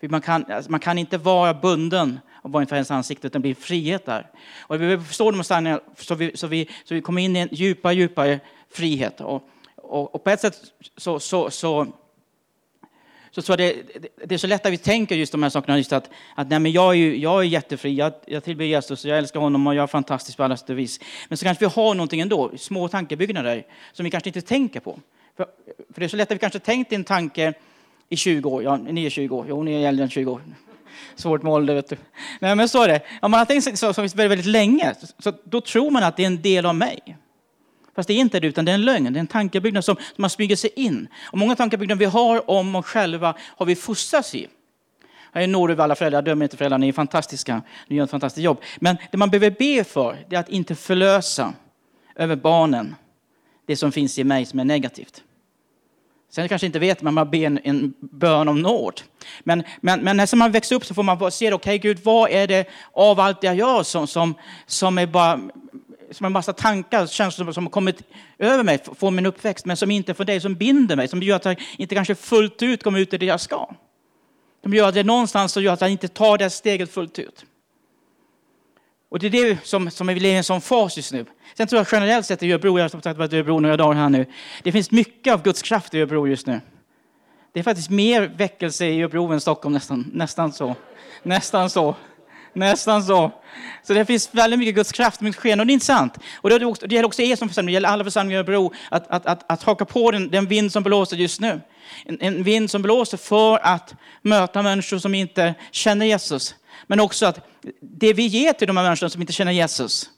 För 0.00 0.08
man, 0.08 0.20
kan, 0.20 0.44
alltså 0.52 0.70
man 0.70 0.80
kan 0.80 0.98
inte 0.98 1.18
vara 1.18 1.54
bunden 1.54 2.20
av 2.42 2.50
vara 2.50 2.62
inför 2.62 2.76
Herrens 2.76 2.90
ansikte, 2.90 3.26
utan 3.26 3.42
det 3.42 3.48
blir 3.48 3.54
frihet 3.54 4.06
där. 4.06 4.30
Och 4.60 4.74
vi 4.74 4.78
behöver 4.78 5.04
förstå 5.04 5.30
de 5.30 5.44
sanningarna 5.44 5.80
så 5.98 6.14
vi, 6.14 6.36
så, 6.36 6.46
vi, 6.46 6.68
så 6.84 6.94
vi 6.94 7.00
kommer 7.00 7.22
in 7.22 7.36
i 7.36 7.40
en 7.40 7.48
djupare, 7.52 7.94
djupare 7.94 8.40
frihet. 8.70 9.20
Och, 9.20 9.48
och, 9.76 10.14
och 10.14 10.24
på 10.24 10.30
ett 10.30 10.40
sätt 10.40 10.56
så, 10.96 11.20
så, 11.20 11.50
så 11.50 11.86
så 13.32 13.42
tror 13.42 13.60
jag 13.60 13.74
det, 13.74 14.08
det, 14.24 14.34
är 14.34 14.38
så 14.38 14.46
lätt 14.46 14.66
att 14.66 14.72
vi 14.72 14.78
tänker 14.78 15.16
just 15.16 15.32
de 15.32 15.42
här 15.42 15.50
sakerna, 15.50 15.78
just 15.78 15.92
att, 15.92 16.10
att 16.34 16.48
nej, 16.48 16.58
men 16.58 16.72
jag, 16.72 16.90
är 16.90 16.94
ju, 16.94 17.16
jag 17.16 17.40
är 17.40 17.42
jättefri, 17.42 17.94
jag, 17.94 18.12
jag 18.26 18.44
tillber 18.44 18.64
Jesus, 18.64 19.04
jag 19.04 19.18
älskar 19.18 19.40
honom 19.40 19.66
och 19.66 19.74
jag 19.74 19.82
är 19.82 19.86
fantastisk 19.86 20.36
på 20.36 20.44
alla 20.44 20.56
sätt 20.56 20.70
och 20.70 20.78
vis. 20.78 21.00
Men 21.28 21.38
så 21.38 21.44
kanske 21.44 21.64
vi 21.64 21.70
har 21.74 21.94
någonting 21.94 22.20
ändå, 22.20 22.50
små 22.58 22.88
tankebyggnader, 22.88 23.66
som 23.92 24.04
vi 24.04 24.10
kanske 24.10 24.28
inte 24.28 24.42
tänker 24.42 24.80
på. 24.80 25.00
För, 25.36 25.46
för 25.94 26.00
det 26.00 26.04
är 26.06 26.08
så 26.08 26.16
lätt 26.16 26.30
att 26.30 26.34
vi 26.34 26.38
kanske 26.38 26.58
tänkt 26.58 26.92
en 26.92 27.04
tanke 27.04 27.54
i 28.10 28.16
20 28.16 28.48
år, 28.48 28.62
ja, 28.62 28.76
ni 28.76 29.06
är 29.06 29.10
20 29.10 29.36
år, 29.36 29.46
jo, 29.48 29.62
ni 29.62 29.82
är 29.82 29.88
äldre 29.88 30.04
än 30.04 30.10
20 30.10 30.32
år. 30.32 30.42
Svårt 31.14 31.42
med 31.42 31.52
ålder, 31.52 31.74
vet 31.74 31.88
du. 31.88 31.96
Nej, 32.40 32.56
men 32.56 32.68
så 32.68 32.82
är 32.82 32.88
det. 32.88 33.00
Om 33.22 33.30
man 33.30 33.38
har 33.38 33.44
tänkt 33.44 33.78
så, 33.78 33.92
så 33.92 34.02
väldigt, 34.02 34.16
väldigt 34.16 34.46
länge, 34.46 34.94
så, 35.18 35.32
då 35.44 35.60
tror 35.60 35.90
man 35.90 36.02
att 36.02 36.16
det 36.16 36.22
är 36.22 36.26
en 36.26 36.42
del 36.42 36.66
av 36.66 36.74
mig. 36.74 37.16
Fast 37.94 38.06
det 38.06 38.12
är 38.12 38.18
inte 38.18 38.40
det, 38.40 38.46
utan 38.46 38.64
det 38.64 38.72
är 38.72 38.74
en 38.74 38.84
lögn. 38.84 39.12
Det 39.12 39.18
är 39.18 39.20
en 39.20 39.26
tankebyggnad 39.26 39.84
som, 39.84 39.96
som 39.96 40.04
man 40.16 40.30
smyger 40.30 40.56
sig 40.56 40.70
in. 40.76 41.08
Och 41.24 41.38
många 41.38 41.56
tankebyggnader 41.56 41.98
vi 41.98 42.04
har 42.04 42.50
om 42.50 42.74
oss 42.74 42.86
själva 42.86 43.34
har 43.40 43.66
vi 43.66 43.76
fostrats 43.76 44.34
i. 44.34 44.48
Jag 45.32 45.42
är 45.42 45.46
nåd 45.46 45.70
över 45.70 45.84
alla 45.84 45.94
föräldrar, 45.94 46.16
jag 46.16 46.24
dömer 46.24 46.44
inte 46.44 46.56
föräldrar, 46.56 46.78
ni 46.78 46.88
är 46.88 46.92
fantastiska, 46.92 47.62
ni 47.88 47.96
gör 47.96 48.04
ett 48.04 48.10
fantastiskt 48.10 48.44
jobb. 48.44 48.60
Men 48.78 48.96
det 49.10 49.18
man 49.18 49.30
behöver 49.30 49.50
be 49.50 49.84
för, 49.84 50.26
det 50.28 50.36
är 50.36 50.40
att 50.40 50.48
inte 50.48 50.74
förlösa 50.74 51.54
över 52.16 52.36
barnen 52.36 52.94
det 53.66 53.76
som 53.76 53.92
finns 53.92 54.18
i 54.18 54.24
mig 54.24 54.46
som 54.46 54.58
är 54.58 54.64
negativt. 54.64 55.22
Sen 56.30 56.48
kanske 56.48 56.66
inte 56.66 56.78
vet 56.78 57.02
men 57.02 57.14
man 57.14 57.30
ber 57.30 57.46
en, 57.46 57.60
en 57.64 57.94
bön 58.00 58.48
om 58.48 58.62
nåd. 58.62 59.00
Men, 59.40 59.62
men, 59.80 60.00
men 60.00 60.16
när 60.16 60.36
man 60.36 60.52
växer 60.52 60.76
upp 60.76 60.86
så 60.86 60.94
får 60.94 61.02
man 61.02 61.32
se, 61.32 61.46
okej 61.46 61.54
okay, 61.54 61.78
Gud, 61.78 62.00
vad 62.02 62.30
är 62.30 62.46
det 62.46 62.68
av 62.92 63.20
allt 63.20 63.42
jag 63.42 63.54
gör 63.54 63.82
som, 63.82 64.06
som, 64.06 64.34
som 64.66 64.98
är 64.98 65.06
bara 65.06 65.40
som 66.10 66.26
en 66.26 66.32
massa 66.32 66.52
tankar, 66.52 67.06
känslor 67.06 67.52
som 67.52 67.64
har 67.64 67.70
kommit 67.70 68.02
över 68.38 68.64
mig 68.64 68.78
från 68.98 69.14
min 69.14 69.26
uppväxt, 69.26 69.66
men 69.66 69.76
som 69.76 69.90
inte 69.90 70.12
är 70.12 70.14
för 70.14 70.24
dig, 70.24 70.40
som 70.40 70.54
binder 70.54 70.96
mig, 70.96 71.08
som 71.08 71.22
gör 71.22 71.36
att 71.36 71.44
jag 71.44 71.62
inte 71.76 71.94
kanske 71.94 72.14
fullt 72.14 72.62
ut 72.62 72.82
kommer 72.82 72.98
ut 72.98 73.14
i 73.14 73.18
det 73.18 73.26
jag 73.26 73.40
ska. 73.40 73.70
De 74.62 74.74
gör 74.74 74.88
att 74.88 74.94
det 74.94 75.04
någonstans 75.04 75.52
så 75.52 75.60
gör 75.60 75.72
att 75.72 75.80
jag 75.80 75.90
inte 75.90 76.08
tar 76.08 76.38
det 76.38 76.50
steget 76.50 76.92
fullt 76.92 77.18
ut. 77.18 77.44
Och 79.10 79.18
det 79.18 79.26
är 79.26 79.30
det 79.30 79.58
som, 79.64 79.90
som 79.90 80.06
vi 80.06 80.14
lever 80.14 80.34
i 80.34 80.36
en 80.36 80.44
sån 80.44 80.60
fas 80.60 80.96
just 80.96 81.12
nu. 81.12 81.26
Sen 81.54 81.66
tror 81.66 81.80
jag 81.80 81.86
generellt 81.92 82.26
sett 82.26 82.42
i 82.42 82.52
Örebro, 82.52 82.78
jag 82.78 82.84
har 82.84 83.00
sagt 83.00 83.18
varit 83.18 83.32
i 83.32 83.36
Örebro 83.36 83.60
några 83.60 83.76
dagar 83.76 83.94
här 83.94 84.08
nu, 84.08 84.26
det 84.62 84.72
finns 84.72 84.90
mycket 84.90 85.34
av 85.34 85.42
Guds 85.42 85.62
kraft 85.62 85.94
i 85.94 85.98
Örebro 85.98 86.26
just 86.26 86.46
nu. 86.46 86.60
Det 87.52 87.60
är 87.60 87.64
faktiskt 87.64 87.90
mer 87.90 88.32
väckelse 88.36 88.86
i 88.86 89.02
Örebro 89.02 89.32
än 89.32 89.40
Stockholm 89.40 89.72
nästan, 89.72 90.10
nästan 90.12 90.52
så. 90.52 90.74
Nästan 91.22 91.70
så. 91.70 91.94
Nästan 92.52 93.02
så. 93.02 93.32
Så 93.82 93.94
det 93.94 94.04
finns 94.04 94.28
väldigt 94.32 94.58
mycket 94.58 94.74
Guds 94.74 94.92
kraft, 94.92 95.20
mycket 95.20 95.42
sken. 95.42 95.60
Och 95.60 95.66
det 95.66 95.72
är 95.72 95.74
intressant. 95.74 96.18
Och 96.36 96.50
det, 96.50 96.66
också, 96.66 96.86
det 96.86 96.94
gäller 96.94 97.06
också 97.06 97.22
er 97.22 97.36
som 97.36 97.48
församling, 97.48 97.66
det 97.66 97.72
gäller 97.72 97.88
alla 97.88 98.04
församlingar 98.04 98.38
i 98.38 98.40
Örebro, 98.40 98.72
att, 98.88 99.10
att, 99.10 99.26
att, 99.26 99.52
att 99.52 99.62
haka 99.62 99.84
på 99.84 100.10
den, 100.10 100.30
den 100.30 100.46
vind 100.46 100.72
som 100.72 100.82
blåser 100.82 101.16
just 101.16 101.40
nu. 101.40 101.60
En, 102.04 102.20
en 102.20 102.42
vind 102.42 102.70
som 102.70 102.82
blåser 102.82 103.16
för 103.16 103.58
att 103.62 103.94
möta 104.22 104.62
människor 104.62 104.98
som 104.98 105.14
inte 105.14 105.54
känner 105.70 106.06
Jesus. 106.06 106.54
Men 106.86 107.00
också 107.00 107.26
att 107.26 107.46
det 107.80 108.12
vi 108.12 108.26
ger 108.26 108.52
till 108.52 108.66
de 108.66 108.76
här 108.76 108.84
människorna 108.84 109.10
som 109.10 109.20
inte 109.20 109.32
känner 109.32 109.52
Jesus, 109.52 110.10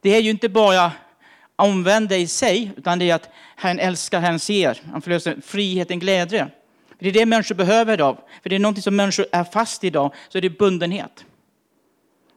det 0.00 0.16
är 0.16 0.20
ju 0.20 0.30
inte 0.30 0.48
bara 0.48 0.92
omvända 1.56 2.16
i 2.16 2.26
sig, 2.26 2.72
utan 2.76 2.98
det 2.98 3.10
är 3.10 3.14
att 3.14 3.30
Herren 3.56 3.78
älskar, 3.78 4.20
Herren 4.20 4.38
ser. 4.38 4.82
Han 4.92 5.02
förlöser 5.02 5.36
friheten, 5.46 5.98
glädje. 5.98 6.48
Det 6.98 7.08
är 7.08 7.12
det 7.12 7.26
människor 7.26 7.54
behöver 7.54 7.94
idag. 7.94 8.18
För 8.42 8.50
det 8.50 8.56
är 8.56 8.60
någonting 8.60 8.82
som 8.82 8.96
människor 8.96 9.26
är 9.32 9.44
fast 9.44 9.84
i 9.84 9.86
idag, 9.86 10.14
så 10.28 10.38
är 10.38 10.42
det 10.42 10.50
bundenhet. 10.50 11.24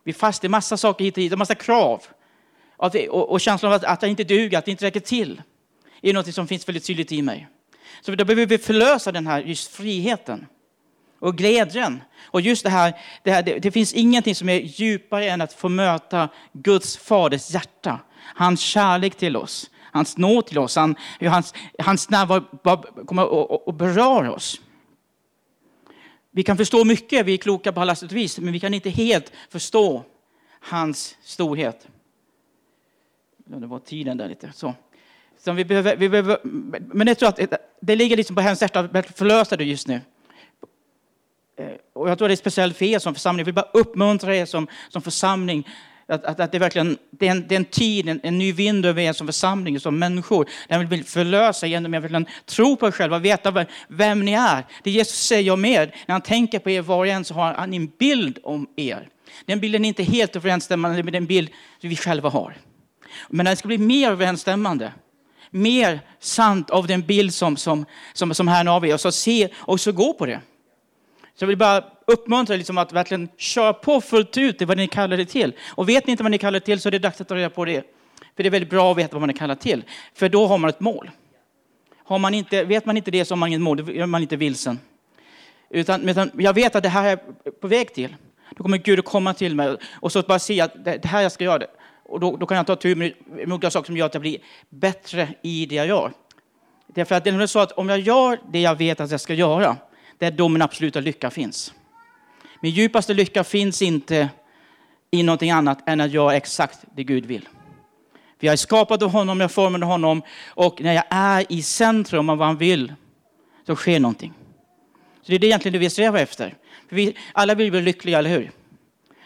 Vi 0.04 0.12
är 0.12 0.16
fast 0.16 0.44
i 0.44 0.50
massa 0.50 0.78
saker 0.78 1.06
hit 1.06 1.14
och 1.14 1.22
dit, 1.22 1.32
en 1.32 1.40
massa 1.40 1.56
krav. 1.56 2.04
Och, 2.78 3.32
och 3.32 3.42
känslan 3.42 3.72
av 3.72 3.76
att, 3.76 3.84
att 3.84 4.02
jag 4.02 4.12
inte 4.12 4.24
duger, 4.24 4.58
att 4.58 4.66
det 4.66 4.72
inte 4.72 4.86
räcker 4.86 5.00
till, 5.00 5.42
är 6.02 6.14
något 6.14 6.34
som 6.34 6.48
finns 6.48 6.68
väldigt 6.68 6.86
tydligt 6.86 7.12
i 7.12 7.22
mig. 7.22 7.48
Så 8.02 8.16
då 8.16 8.26
behöver 8.26 8.46
vi 8.46 8.58
förlösa 8.58 9.12
den 9.12 9.28
här 9.28 9.42
just 9.42 9.72
friheten 9.72 10.46
och 11.20 11.38
glädjen. 11.38 12.02
Och 12.26 12.42
just 12.42 12.64
det 12.64 12.70
här, 12.70 12.94
det, 13.24 13.32
här 13.32 13.44
det, 13.44 13.60
det, 13.60 13.72
finns 13.72 13.94
ingenting 13.94 14.36
som 14.36 14.50
är 14.50 14.60
djupare 14.60 15.30
än 15.30 15.42
att 15.42 15.54
få 15.54 15.70
möta 15.70 16.30
Guds 16.54 16.98
faders 16.98 17.52
hjärta. 17.52 18.00
Hans 18.36 18.62
kärlek 18.62 19.16
till 19.16 19.38
oss, 19.38 19.70
hans 19.92 20.18
nåd 20.18 20.46
till 20.46 20.58
oss, 20.58 20.76
han, 20.76 20.96
hans, 21.22 21.54
hans 21.80 22.10
närvaro 22.10 22.42
kommer 23.06 23.26
och 23.68 23.74
berör 23.74 24.30
oss. 24.30 24.62
Vi 26.32 26.44
kan 26.44 26.58
förstå 26.58 26.86
mycket, 26.86 27.26
vi 27.26 27.34
är 27.34 27.38
kloka 27.38 27.72
på 27.72 27.82
alla 27.82 27.96
sätt 27.96 28.12
och 28.12 28.18
vis, 28.18 28.40
men 28.40 28.54
vi 28.54 28.60
kan 28.60 28.74
inte 28.74 28.90
helt 28.90 29.32
förstå 29.50 30.04
hans 30.60 31.18
storhet. 31.22 31.88
Det 33.46 33.68
var 33.68 33.80
tiden 33.80 34.18
där 34.18 34.30
lite. 34.30 34.52
Så. 34.56 34.74
Så 35.38 35.52
vi 35.52 35.66
behöver, 35.66 35.96
vi 35.96 36.10
behöver, 36.10 36.40
men 36.94 37.08
jag 37.08 37.20
tror 37.20 37.30
att 37.30 37.40
det 37.82 37.96
ligger 37.96 38.18
liksom 38.18 38.36
på 38.36 38.42
hennes 38.42 38.62
hjärta 38.62 38.80
att 38.80 39.18
förlösa 39.18 39.58
det 39.58 39.64
just 39.64 39.88
nu. 39.88 40.02
Eh, 41.56 41.72
och 41.94 42.10
jag 42.10 42.18
tror 42.18 42.28
det 42.28 42.34
är 42.34 42.36
speciellt 42.36 42.78
för 42.78 42.86
er 42.86 43.00
som 43.00 43.14
församling. 43.14 43.40
Jag 43.40 43.46
vill 43.46 43.54
bara 43.54 43.70
uppmuntra 43.74 44.36
er 44.36 44.46
som, 44.46 44.68
som 44.90 45.02
församling 45.02 45.68
att, 46.10 46.26
att, 46.26 46.40
att 46.40 46.52
det, 46.52 46.58
är 46.58 46.60
verkligen, 46.60 46.98
det, 47.12 47.28
är 47.28 47.32
en, 47.32 47.48
det 47.48 47.56
är 47.56 47.60
en 47.60 47.66
tid, 47.66 48.10
en, 48.10 48.20
en 48.24 48.38
ny 48.38 48.52
vind 48.52 48.86
över 48.86 49.02
er 49.02 49.14
som 49.14 49.28
församling, 49.28 49.80
som 49.80 50.00
människor. 50.00 50.50
Där 50.68 50.84
vill 50.84 51.04
förlösa 51.04 51.68
genom 51.68 51.94
att 51.94 52.04
verkligen 52.04 52.26
tro 52.46 52.76
på 52.76 52.88
er 52.88 52.92
själva, 52.92 53.20
veta 53.20 53.66
vem 53.88 54.26
ni 54.26 54.34
är. 54.34 54.66
Det 54.84 54.92
Jesus 54.92 55.20
säger 55.20 55.52
om 55.52 55.66
er, 55.66 55.96
när 56.06 56.14
han 56.14 56.22
tänker 56.22 56.60
på 56.60 56.70
er 56.70 56.82
var 56.82 56.98
och 56.98 57.08
en 57.08 57.26
så 57.26 57.34
har 57.34 57.54
han 57.54 57.74
en 57.74 57.88
bild 57.88 58.40
om 58.44 58.68
er. 58.76 59.10
Den 59.46 59.60
bilden 59.60 59.86
är 59.86 59.90
inte 59.90 60.04
helt 60.04 60.36
överensstämmande 60.36 61.04
med 61.04 61.14
den 61.14 61.26
bild 61.26 61.50
vi 61.82 61.96
själva 61.96 62.30
har. 62.30 62.58
Men 63.30 63.46
den 63.46 63.58
ska 63.58 63.68
bli 63.68 63.78
mer 63.78 64.12
överensstämmande 64.12 64.92
mer 65.52 66.00
sant 66.20 66.70
av 66.70 66.88
den 66.88 67.02
bild 67.02 67.34
som, 67.34 67.58
som, 67.58 67.86
som, 68.14 68.34
som 68.34 68.48
Herren 68.48 68.68
av 68.68 68.86
er. 68.86 68.94
Och 68.94 69.02
så 69.02 69.12
se 69.12 69.50
och 69.56 69.80
så 69.80 69.92
gå 69.92 70.14
på 70.14 70.26
det. 70.26 70.42
Så 71.36 71.44
jag 71.44 71.48
vill 71.48 71.58
bara 71.58 71.84
uppmuntra 72.12 72.56
liksom 72.56 72.78
att 72.78 72.94
verkligen 72.94 73.30
köra 73.38 73.74
på 73.74 74.02
fullt 74.02 74.38
ut 74.38 74.62
i 74.62 74.66
vad 74.66 74.78
ni 74.78 74.88
kallar 74.88 75.18
det 75.18 75.26
till. 75.26 75.54
Och 75.76 75.90
vet 75.90 76.08
ni 76.08 76.12
inte 76.12 76.24
vad 76.24 76.32
ni 76.32 76.38
kallar 76.38 76.60
det 76.60 76.66
till 76.66 76.80
så 76.80 76.90
är 76.90 76.92
det 76.92 77.00
dags 77.00 77.22
att 77.22 77.28
ta 77.28 77.36
reda 77.36 77.50
på 77.50 77.66
det. 77.66 77.84
För 78.36 78.44
det 78.44 78.50
är 78.50 78.52
väldigt 78.52 78.70
bra 78.70 78.92
att 78.92 78.98
veta 78.98 79.14
vad 79.14 79.22
man 79.22 79.30
är 79.30 79.34
kallad 79.34 79.60
till. 79.60 79.84
För 80.14 80.30
då 80.30 80.48
har 80.48 80.58
man 80.58 80.70
ett 80.70 80.80
mål. 80.80 81.12
Har 82.04 82.20
man 82.20 82.34
inte, 82.34 82.64
vet 82.64 82.86
man 82.86 82.98
inte 82.98 83.12
det 83.12 83.26
så 83.26 83.34
har 83.34 83.38
man 83.38 83.48
inget 83.48 83.62
mål, 83.62 83.86
då 83.86 83.92
är 83.92 84.06
man 84.06 84.22
inte 84.22 84.36
vilsen. 84.36 84.80
Utan, 85.70 86.10
utan 86.10 86.32
jag 86.34 86.54
vet 86.54 86.76
att 86.76 86.84
det 86.84 86.90
här 86.90 87.06
är 87.12 87.52
på 87.52 87.68
väg 87.68 87.94
till. 87.94 88.16
Då 88.56 88.64
kommer 88.64 88.78
Gud 88.78 89.00
att 89.00 89.06
komma 89.06 89.34
till 89.34 89.56
mig 89.56 89.76
och 89.92 90.12
så 90.12 90.22
bara 90.22 90.40
se 90.40 90.62
att 90.62 90.86
det 90.86 90.98
det 90.98 91.08
här 91.08 91.22
jag 91.22 91.32
ska 91.32 91.44
göra. 91.44 91.60
Det. 91.60 91.68
Och 92.06 92.20
då, 92.20 92.38
då 92.38 92.46
kan 92.46 92.58
jag 92.58 92.68
ta 92.68 92.76
tur 92.76 92.96
med 92.96 93.14
några 93.48 93.72
saker 93.72 93.86
som 93.86 93.98
gör 93.98 94.06
att 94.06 94.14
jag 94.14 94.22
blir 94.22 94.38
bättre 94.70 95.28
i 95.42 95.66
det 95.66 95.76
jag 95.76 95.88
gör. 95.88 96.12
Därför 96.88 97.16
att 97.16 97.24
det 97.24 97.30
är 97.30 97.48
så 97.48 97.60
att 97.60 97.72
om 97.72 97.90
jag 97.90 98.00
gör 98.00 98.40
det 98.52 98.62
jag 98.62 98.76
vet 98.76 99.00
att 99.00 99.12
jag 99.12 99.22
ska 99.22 99.34
göra, 99.34 99.78
det 100.18 100.26
är 100.26 100.32
då 100.32 100.50
min 100.50 100.62
absoluta 100.62 101.00
lycka 101.00 101.30
finns. 101.30 101.74
Min 102.60 102.72
djupaste 102.72 103.14
lycka 103.14 103.44
finns 103.44 103.82
inte 103.82 104.30
i 105.12 105.24
någonting 105.24 105.52
annat 105.52 105.90
än 105.90 106.02
att 106.02 106.12
göra 106.12 106.36
exakt 106.36 106.80
det 106.96 107.04
Gud 107.04 107.26
vill. 107.26 107.50
Vi 108.40 108.48
har 108.48 108.56
skapat 108.56 109.04
av 109.04 109.10
honom, 109.10 109.40
jag 109.40 109.52
formade 109.52 109.86
honom 109.86 110.22
och 110.48 110.82
när 110.82 110.94
jag 110.94 111.04
är 111.10 111.46
i 111.50 111.62
centrum 111.62 112.30
av 112.30 112.38
vad 112.38 112.48
han 112.48 112.58
vill 112.58 112.94
så 113.66 113.76
sker 113.76 114.00
någonting. 114.00 114.34
Så 115.22 115.32
det 115.32 115.36
är 115.36 115.40
det 115.40 115.48
egentligen 115.48 115.74
det 115.74 115.80
vi 115.80 115.90
strävar 115.90 116.20
efter. 116.20 116.56
För 116.90 116.96
vi, 116.96 117.16
alla 117.34 117.56
vill 117.56 117.72
bli 117.72 117.82
lyckliga, 117.82 118.20
eller 118.20 118.30
hur? 118.30 118.52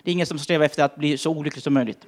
Det 0.04 0.12
är 0.12 0.13
ingen 0.13 0.28
som 0.28 0.39
strävar 0.39 0.65
efter 0.65 0.84
att 0.84 0.96
bli 0.96 1.17
så 1.17 1.32
olycklig 1.32 1.63
som 1.63 1.74
möjligt. 1.74 2.08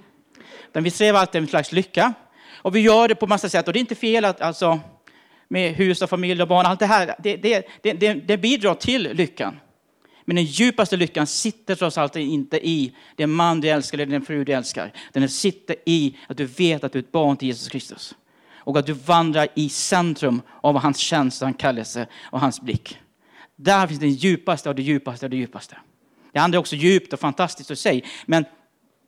Men 0.74 0.84
vi 0.84 0.92
strävar 0.92 1.20
alltid 1.20 1.30
efter 1.30 1.40
en 1.40 1.48
slags 1.48 1.72
lycka. 1.72 2.14
Och 2.56 2.76
vi 2.76 2.80
gör 2.80 3.08
det 3.08 3.16
på 3.16 3.28
massa 3.28 3.50
sätt. 3.50 3.68
Och 3.68 3.74
det 3.74 3.80
är 3.80 3.82
inte 3.82 3.96
fel 3.96 4.26
att 4.26 4.42
alltså, 4.42 4.80
med 5.48 5.74
hus 5.74 6.02
och 6.02 6.10
familj 6.10 6.42
och 6.42 6.48
barn, 6.48 6.66
allt 6.66 6.80
det 6.80 6.86
här, 6.86 7.16
det, 7.20 7.38
det, 7.38 7.68
det, 7.82 8.14
det 8.14 8.38
bidrar 8.38 8.74
till 8.74 9.10
lyckan. 9.14 9.60
Men 10.26 10.36
den 10.36 10.46
djupaste 10.46 10.98
lyckan 10.98 11.28
sitter 11.28 11.76
trots 11.76 11.98
allt 11.98 12.16
inte 12.16 12.68
i 12.68 12.96
den 13.16 13.32
man 13.32 13.62
du 13.62 13.68
älskar 13.68 13.98
eller 13.98 14.12
den 14.12 14.26
fru 14.26 14.44
du 14.44 14.54
älskar. 14.54 14.94
Den 15.14 15.30
sitter 15.30 15.76
i 15.86 16.18
att 16.28 16.38
du 16.38 16.46
vet 16.46 16.84
att 16.84 16.92
du 16.92 17.00
är 17.00 17.04
ett 17.04 17.12
barn 17.12 17.38
till 17.38 17.48
Jesus 17.48 17.70
Kristus. 17.70 18.16
Och 18.58 18.78
att 18.78 18.86
du 18.86 18.94
vandrar 18.94 19.48
i 19.54 19.70
centrum 19.70 20.42
av 20.62 20.78
hans 20.78 20.98
tjänst, 20.98 21.42
hans 21.42 21.58
kallelse 21.58 22.08
och 22.24 22.40
hans 22.40 22.62
blick. 22.62 23.00
Där 23.56 23.88
finns 23.88 24.00
den 24.00 24.14
djupaste 24.14 24.70
av 24.70 24.76
det 24.76 24.82
djupaste 24.82 25.26
av 25.26 25.30
det 25.30 25.38
djupaste. 25.38 25.78
Det 26.32 26.40
andra 26.40 26.56
är 26.56 26.60
också 26.60 26.76
djupt 26.76 27.14
och 27.14 27.20
fantastiskt 27.20 27.72
i 27.72 27.76
sig. 27.76 28.04
Men 28.26 28.46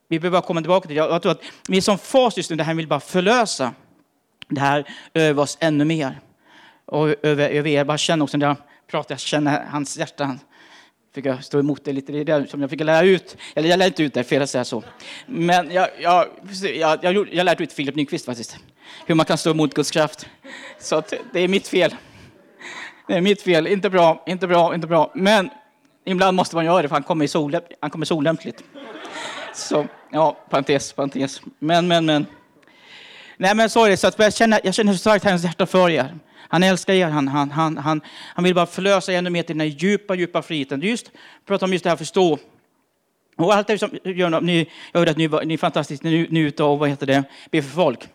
vi 0.08 0.20
behöver 0.20 0.40
komma 0.40 0.60
tillbaka 0.60 0.86
till 0.86 0.96
det. 0.96 1.02
Jag 1.02 1.22
tror 1.22 1.32
att 1.32 1.42
vi 1.68 1.76
är 1.76 1.80
som 1.80 1.98
fas 1.98 2.36
just 2.36 2.50
nu, 2.50 2.56
det 2.56 2.64
här 2.64 2.74
vill 2.74 2.88
bara 2.88 3.00
förlösa 3.00 3.74
det 4.48 4.60
här 4.60 4.88
över 5.14 5.42
oss 5.42 5.58
ännu 5.60 5.84
mer. 5.84 6.20
Och 6.84 7.08
över, 7.08 7.48
över 7.48 7.70
er, 7.70 7.84
bara 7.84 7.98
känner 7.98 8.24
också 8.24 8.36
när 8.36 8.46
jag 8.46 8.56
pratar, 8.86 9.12
jag 9.12 9.20
känner 9.20 9.64
hans 9.64 9.98
hjärta. 9.98 10.38
Fick 11.14 11.26
jag 11.26 11.44
stå 11.44 11.58
emot 11.58 11.84
det 11.84 11.92
lite, 11.92 12.12
det 12.12 12.50
som 12.50 12.60
jag 12.60 12.70
fick 12.70 12.80
lära 12.80 13.06
ut. 13.06 13.36
Eller 13.54 13.68
jag 13.68 13.78
lärde 13.78 13.88
inte 13.88 14.02
ut 14.02 14.14
det, 14.14 14.24
fel 14.24 14.42
att 14.42 14.50
säga 14.50 14.64
så. 14.64 14.82
Men 15.26 15.70
jag, 15.70 15.88
jag, 16.00 16.26
jag, 16.62 17.04
jag, 17.04 17.28
jag 17.32 17.44
lärde 17.44 17.64
ut 17.64 17.72
Filip 17.72 17.94
Nyqvist 17.94 18.24
faktiskt. 18.24 18.56
Hur 19.06 19.14
man 19.14 19.26
kan 19.26 19.38
stå 19.38 19.50
emot 19.50 19.74
Guds 19.74 19.90
kraft. 19.90 20.26
Så 20.78 20.96
att 20.96 21.14
det 21.32 21.40
är 21.40 21.48
mitt 21.48 21.68
fel. 21.68 21.94
Det 23.08 23.14
är 23.14 23.20
mitt 23.20 23.42
fel. 23.42 23.66
Inte 23.66 23.90
bra, 23.90 24.22
inte 24.26 24.46
bra, 24.46 24.74
inte 24.74 24.86
bra. 24.86 25.12
Men 25.14 25.50
ibland 26.04 26.36
måste 26.36 26.56
man 26.56 26.64
göra 26.64 26.82
det 26.82 26.88
för 26.88 26.96
han 26.96 27.02
kommer, 27.02 27.26
sol, 27.26 27.56
han 27.80 27.90
kommer 27.90 28.06
solämpligt. 28.06 28.64
Så, 29.54 29.86
ja, 30.12 30.36
parentes, 30.50 30.92
parentes. 30.92 31.40
Men, 31.58 31.88
men, 31.88 32.06
men. 32.06 32.26
Nej, 33.36 33.54
men 33.54 33.70
så 33.70 33.84
är 33.84 33.90
det. 33.90 33.96
Så 33.96 34.06
att 34.06 34.18
jag, 34.18 34.34
känner, 34.34 34.60
jag 34.64 34.74
känner 34.74 34.92
så 34.92 34.98
starkt 34.98 35.24
hans 35.24 35.44
hjärta 35.44 35.66
för 35.66 35.90
er. 35.90 36.18
Han 36.48 36.62
älskar 36.62 36.94
er. 36.94 37.08
Han, 37.08 37.28
han, 37.28 37.50
han, 37.50 37.78
han, 37.78 38.00
han 38.34 38.44
vill 38.44 38.54
bara 38.54 38.66
förlösa 38.66 39.12
er 39.12 39.18
ännu 39.18 39.30
mer 39.30 39.42
till 39.42 39.58
den 39.58 39.70
här 39.70 39.76
djupa, 39.76 40.14
djupa 40.14 40.42
friheten. 40.42 40.80
Just, 40.80 41.10
prata 41.46 41.64
om 41.64 41.72
just 41.72 41.84
det 41.84 41.90
här 41.90 41.94
att 41.94 41.98
förstå. 41.98 42.38
Och 43.36 43.54
allt 43.54 43.66
det 43.66 43.78
som 43.78 43.90
gör, 44.04 44.40
ni, 44.40 44.70
jag 44.92 45.00
hörde 45.00 45.10
att 45.10 45.16
ni, 45.16 45.28
ni 45.28 45.54
är 45.54 45.58
fantastiskt 45.58 46.02
ni, 46.02 46.26
ni 46.30 46.40
ute 46.40 46.62
och 46.64 46.78
vad 46.78 46.88
heter 46.88 47.06
det, 47.06 47.24
ber 47.50 47.62
för 47.62 47.70
folk. 47.70 48.08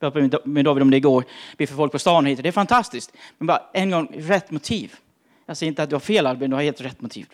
Jag 0.00 0.12
pratade 0.12 0.38
med 0.44 0.64
David 0.64 0.82
om 0.82 0.90
det 0.90 0.96
igår. 0.96 1.24
Ber 1.56 1.66
för 1.66 1.74
folk 1.74 1.92
på 1.92 1.98
stan 1.98 2.26
hit. 2.26 2.42
Det 2.42 2.48
är 2.48 2.52
fantastiskt. 2.52 3.12
Men 3.38 3.46
bara 3.46 3.62
en 3.72 3.90
gång, 3.90 4.08
rätt 4.18 4.50
motiv. 4.50 4.94
Jag 5.46 5.56
säger 5.56 5.68
inte 5.68 5.82
att 5.82 5.90
du 5.90 5.94
har 5.94 6.00
fel 6.00 6.26
Albin, 6.26 6.50
du 6.50 6.56
har 6.56 6.62
helt 6.62 6.80
rätt 6.80 7.00
motiv. 7.00 7.26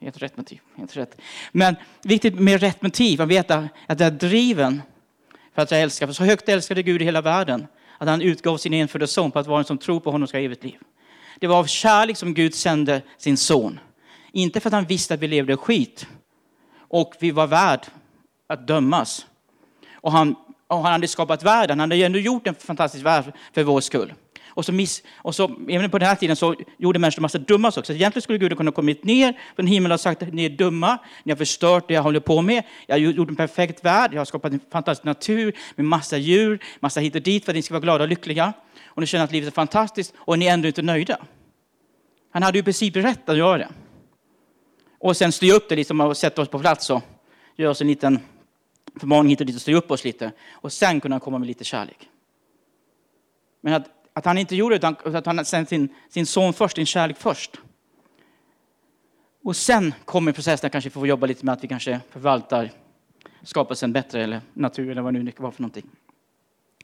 Helt 0.00 0.22
rätt 0.22 0.36
motiv. 0.36 0.60
Helt 0.76 0.96
rätt. 0.96 1.20
Men 1.52 1.76
viktigt 2.02 2.40
med 2.40 2.60
rätt 2.60 2.82
motiv, 2.82 3.22
att 3.22 3.28
veta 3.28 3.68
att 3.86 3.98
det 3.98 4.04
är 4.04 4.10
driven 4.10 4.82
för 5.54 5.62
att 5.62 5.70
jag 5.70 5.80
älskar. 5.80 6.06
För 6.06 6.14
så 6.14 6.24
högt 6.24 6.48
älskade 6.48 6.82
Gud 6.82 7.02
i 7.02 7.04
hela 7.04 7.20
världen 7.20 7.66
att 7.98 8.08
han 8.08 8.22
utgav 8.22 8.56
sin 8.56 8.74
enfödde 8.74 9.06
son 9.06 9.30
på 9.30 9.38
att 9.38 9.46
var 9.46 9.58
en 9.58 9.64
som 9.64 9.78
tror 9.78 10.00
på 10.00 10.10
honom 10.10 10.28
ska 10.28 10.38
ha 10.38 10.42
evigt 10.42 10.64
liv. 10.64 10.78
Det 11.40 11.46
var 11.46 11.58
av 11.58 11.66
kärlek 11.66 12.16
som 12.16 12.34
Gud 12.34 12.54
sände 12.54 13.02
sin 13.18 13.36
son. 13.36 13.80
Inte 14.32 14.60
för 14.60 14.68
att 14.68 14.74
han 14.74 14.84
visste 14.84 15.14
att 15.14 15.20
vi 15.20 15.28
levde 15.28 15.56
skit 15.56 16.06
och 16.88 17.14
vi 17.20 17.30
var 17.30 17.46
värd 17.46 17.86
att 18.46 18.66
dömas. 18.66 19.26
Och 19.94 20.12
han, 20.12 20.36
och 20.66 20.78
han 20.78 20.92
hade 20.92 21.08
skapat 21.08 21.42
världen, 21.42 21.80
han 21.80 21.90
hade 21.90 22.04
ändå 22.04 22.18
gjort 22.18 22.46
en 22.46 22.54
fantastisk 22.54 23.04
värld 23.04 23.32
för 23.52 23.62
vår 23.62 23.80
skull. 23.80 24.12
Och 24.56 24.64
så, 24.64 24.72
miss, 24.72 25.02
och 25.16 25.34
så 25.34 25.56
även 25.68 25.90
på 25.90 25.98
den 25.98 26.08
här 26.08 26.16
tiden 26.16 26.36
så 26.36 26.54
gjorde 26.78 26.98
människor 26.98 27.20
en 27.20 27.22
massa 27.22 27.38
dumma 27.38 27.70
saker. 27.70 27.86
Så 27.86 27.92
egentligen 27.92 28.22
skulle 28.22 28.38
Gud 28.38 28.56
kunnat 28.56 28.74
kommit 28.74 29.04
ner 29.04 29.40
från 29.56 29.66
himlen 29.66 29.92
och 29.92 30.00
sagt 30.00 30.22
att 30.22 30.32
ni 30.32 30.44
är 30.44 30.50
dumma, 30.50 30.98
ni 31.24 31.32
har 31.32 31.36
förstört 31.36 31.88
det 31.88 31.94
jag 31.94 32.02
håller 32.02 32.20
på 32.20 32.42
med. 32.42 32.62
Jag 32.86 32.94
har 32.94 33.00
gjort 33.00 33.28
en 33.28 33.36
perfekt 33.36 33.84
värld, 33.84 34.14
jag 34.14 34.20
har 34.20 34.24
skapat 34.24 34.52
en 34.52 34.60
fantastisk 34.72 35.04
natur 35.04 35.56
med 35.74 35.86
massa 35.86 36.16
djur, 36.16 36.58
massa 36.80 37.00
hit 37.00 37.14
och 37.14 37.22
dit 37.22 37.44
för 37.44 37.52
att 37.52 37.56
ni 37.56 37.62
ska 37.62 37.74
vara 37.74 37.82
glada 37.82 38.04
och 38.04 38.08
lyckliga. 38.08 38.52
Och 38.86 39.00
ni 39.00 39.06
känner 39.06 39.24
att 39.24 39.32
livet 39.32 39.46
är 39.46 39.52
fantastiskt 39.52 40.14
och 40.16 40.38
ni 40.38 40.46
är 40.46 40.54
ändå 40.54 40.68
inte 40.68 40.82
nöjda. 40.82 41.18
Han 42.30 42.42
hade 42.42 42.58
ju 42.58 42.60
i 42.60 42.64
princip 42.64 42.96
rätt 42.96 43.28
att 43.28 43.36
göra 43.36 43.58
det. 43.58 43.68
Och 44.98 45.16
sen 45.16 45.32
styra 45.32 45.56
upp 45.56 45.68
det 45.68 45.76
liksom 45.76 46.00
och 46.00 46.16
sätta 46.16 46.42
oss 46.42 46.48
på 46.48 46.58
plats 46.58 46.90
och 46.90 47.02
göra 47.56 47.70
oss 47.70 47.80
en 47.80 47.86
liten 47.86 48.18
förmaning 49.00 49.30
hit 49.30 49.40
och 49.40 49.46
dit 49.46 49.56
och 49.56 49.62
styra 49.62 49.78
upp 49.78 49.90
oss 49.90 50.04
lite. 50.04 50.32
Och 50.52 50.72
sen 50.72 51.00
kunna 51.00 51.20
komma 51.20 51.38
med 51.38 51.46
lite 51.46 51.64
kärlek. 51.64 52.08
Men 53.60 53.74
att 53.74 53.95
att 54.16 54.24
han 54.24 54.38
inte 54.38 54.56
gjorde 54.56 54.78
det, 54.78 54.94
utan 55.04 55.16
att 55.16 55.26
han 55.26 55.44
sände 55.44 55.68
sin, 55.68 55.88
sin 56.08 56.26
son 56.26 56.52
först, 56.52 56.76
sin 56.76 56.86
kärlek 56.86 57.16
först. 57.18 57.50
Och 59.42 59.56
sen 59.56 59.94
kommer 60.04 60.32
processen, 60.32 60.70
kanske 60.70 60.90
får 60.90 61.06
jobba 61.06 61.26
lite 61.26 61.44
med 61.44 61.52
att 61.52 61.64
vi 61.64 61.68
kanske 61.68 62.00
förvaltar 62.10 62.70
skapelsen 63.42 63.92
bättre, 63.92 64.22
eller 64.22 64.40
natur, 64.52 64.90
eller 64.90 65.02
vad 65.02 65.14
nu 65.14 65.22
det 65.22 65.40
var 65.40 65.50
för 65.50 65.62
någonting. 65.62 65.86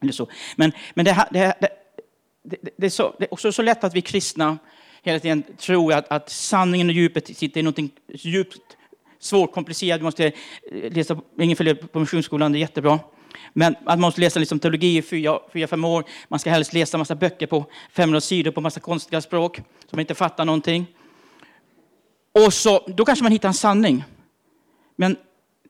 Eller 0.03 0.13
så. 0.13 0.29
Men, 0.57 0.73
men 0.95 1.05
det, 1.05 1.27
det, 1.31 1.55
det, 1.61 1.69
det, 2.43 2.71
det, 2.77 2.87
är 2.87 2.91
så, 2.91 3.15
det 3.19 3.25
är 3.25 3.35
också 3.35 3.53
så 3.53 3.63
lätt 3.63 3.85
att 3.85 3.95
vi 3.95 4.03
kristna 4.03 4.59
hela 5.03 5.19
tiden 5.19 5.43
tror 5.59 5.93
att, 5.93 6.09
att 6.09 6.31
sanningen 6.31 6.89
och 6.89 6.95
djupet 6.95 7.37
sitter 7.37 7.61
i 7.61 7.63
någonting 7.63 7.91
djupt, 8.09 8.77
svårt, 9.19 9.53
komplicerat. 9.53 10.01
Du 10.01 10.05
måste 10.05 10.33
läsa, 10.73 11.21
ingen 11.41 11.57
följer 11.57 11.75
på 11.75 12.01
missionsskolan, 12.01 12.53
det 12.53 12.59
är 12.59 12.61
jättebra. 12.61 13.01
Men 13.53 13.77
man 13.85 14.01
måste 14.01 14.21
läsa 14.21 14.41
liksom 14.41 14.59
teologi 14.59 14.97
i 14.97 15.03
fyra, 15.03 15.39
fyra, 15.53 15.67
fem 15.67 15.85
år. 15.85 16.05
Man 16.29 16.39
ska 16.39 16.51
helst 16.51 16.73
läsa 16.73 16.99
massa 16.99 17.15
böcker 17.15 17.47
på 17.47 17.67
500 17.91 18.21
sidor 18.21 18.51
på 18.51 18.61
massa 18.61 18.81
konstiga 18.81 19.21
språk 19.21 19.57
som 19.57 19.65
man 19.91 20.01
inte 20.01 20.15
fattar 20.15 20.45
någonting. 20.45 20.87
Och 22.47 22.55
så, 22.55 22.85
då 22.87 23.05
kanske 23.05 23.23
man 23.23 23.33
hittar 23.33 23.49
en 23.49 23.55
sanning. 23.55 24.05
Men 24.97 25.17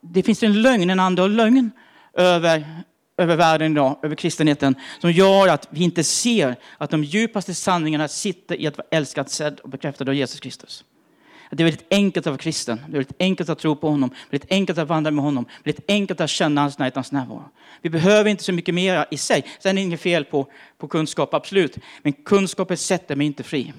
det 0.01 0.23
finns 0.23 0.43
en 0.43 0.63
lögn, 0.63 0.91
en 0.91 1.01
ande 1.01 1.23
och 1.23 1.29
lögn 1.29 1.71
över, 2.15 2.83
över 3.17 3.37
världen 3.37 3.73
idag, 3.73 3.99
över 4.03 4.17
kristenheten, 4.17 4.75
som 5.01 5.13
gör 5.13 5.49
att 5.49 5.69
vi 5.71 5.85
inte 5.85 6.05
ser 6.05 6.57
att 6.79 6.91
de 6.91 7.05
djupaste 7.05 7.55
sanningarna 7.55 8.09
sitter 8.09 8.61
i 8.61 8.67
att 8.67 8.79
vara 8.79 8.89
älskad, 8.91 9.31
sedd 9.31 9.61
och 9.61 9.69
bekräftad 9.69 10.05
av 10.05 10.15
Jesus 10.15 10.41
Kristus. 10.41 10.85
Det 11.55 11.63
är 11.63 11.65
väldigt 11.65 11.87
enkelt 11.91 12.27
att 12.27 12.31
vara 12.31 12.39
kristen. 12.39 12.81
Det 12.87 12.93
är 12.93 12.99
väldigt 12.99 13.17
enkelt 13.19 13.49
att 13.49 13.59
tro 13.59 13.77
på 13.77 13.89
honom. 13.89 14.11
Väldigt 14.31 14.51
enkelt 14.51 14.79
att 14.79 14.89
vandra 14.89 15.11
med 15.11 15.25
honom. 15.25 15.47
Väldigt 15.65 15.85
enkelt 15.89 16.21
att 16.21 16.31
känna 16.31 16.61
hans 16.61 16.79
närhet, 16.79 16.95
hans 16.95 17.13
närvaro. 17.13 17.45
Vi 17.83 17.91
behöver 17.91 18.31
inte 18.31 18.45
så 18.45 18.53
mycket 18.53 18.75
mer 18.75 19.07
i 19.11 19.17
sig. 19.17 19.45
Sen 19.61 19.71
är 19.71 19.75
det 19.75 19.81
inget 19.81 20.01
fel 20.01 20.25
på, 20.25 20.47
på 20.79 20.89
kunskap, 20.89 21.35
absolut. 21.35 21.79
Men 22.03 22.13
kunskapen 22.13 22.77
sätter 22.77 23.17
mig 23.17 23.27
inte 23.27 23.43
fri. 23.43 23.73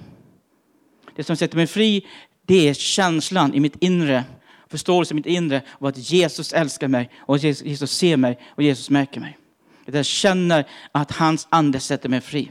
Det 1.16 1.24
som 1.24 1.36
sätter 1.36 1.56
mig 1.56 1.66
fri, 1.66 2.06
det 2.46 2.68
är 2.68 2.74
känslan 2.74 3.54
i 3.54 3.60
mitt 3.60 3.76
inre, 3.80 4.24
förståelsen 4.68 5.16
i 5.16 5.18
mitt 5.18 5.26
inre 5.26 5.62
av 5.78 5.86
att 5.86 6.10
Jesus 6.10 6.52
älskar 6.52 6.88
mig 6.88 7.10
och 7.18 7.38
Jesus 7.38 7.92
ser 7.92 8.16
mig 8.16 8.38
och 8.48 8.62
Jesus 8.62 8.90
märker 8.90 9.20
mig. 9.20 9.38
Att 9.86 9.94
jag 9.94 10.06
känner 10.06 10.64
att 10.92 11.12
hans 11.12 11.46
ande 11.50 11.80
sätter 11.80 12.08
mig 12.08 12.20
fri. 12.20 12.50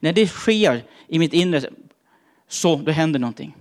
När 0.00 0.12
det 0.12 0.26
sker 0.26 0.84
i 1.08 1.18
mitt 1.18 1.32
inre, 1.32 1.62
så 2.48 2.76
då 2.76 2.92
händer 2.92 3.20
någonting. 3.20 3.56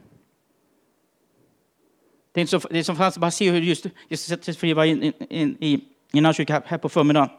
Det 2.34 2.40
är, 2.40 2.42
inte 2.42 2.60
så, 2.60 2.68
det 2.68 2.80
är 2.80 2.84
som 2.84 2.96
fanns, 2.96 3.18
bara 3.18 3.32
se 3.32 3.52
hur 3.52 3.62
just 3.62 3.86
Jesus 4.10 4.28
sätter 4.28 4.54
fri 4.54 4.74
var 4.74 4.86
in, 4.86 5.04
in, 5.04 5.14
in, 5.30 5.58
i, 5.60 5.74
i 6.12 6.18
en 6.18 6.34
kyrka 6.34 6.62
här 6.66 6.78
på 6.78 6.90
förmiddagen. 6.90 7.30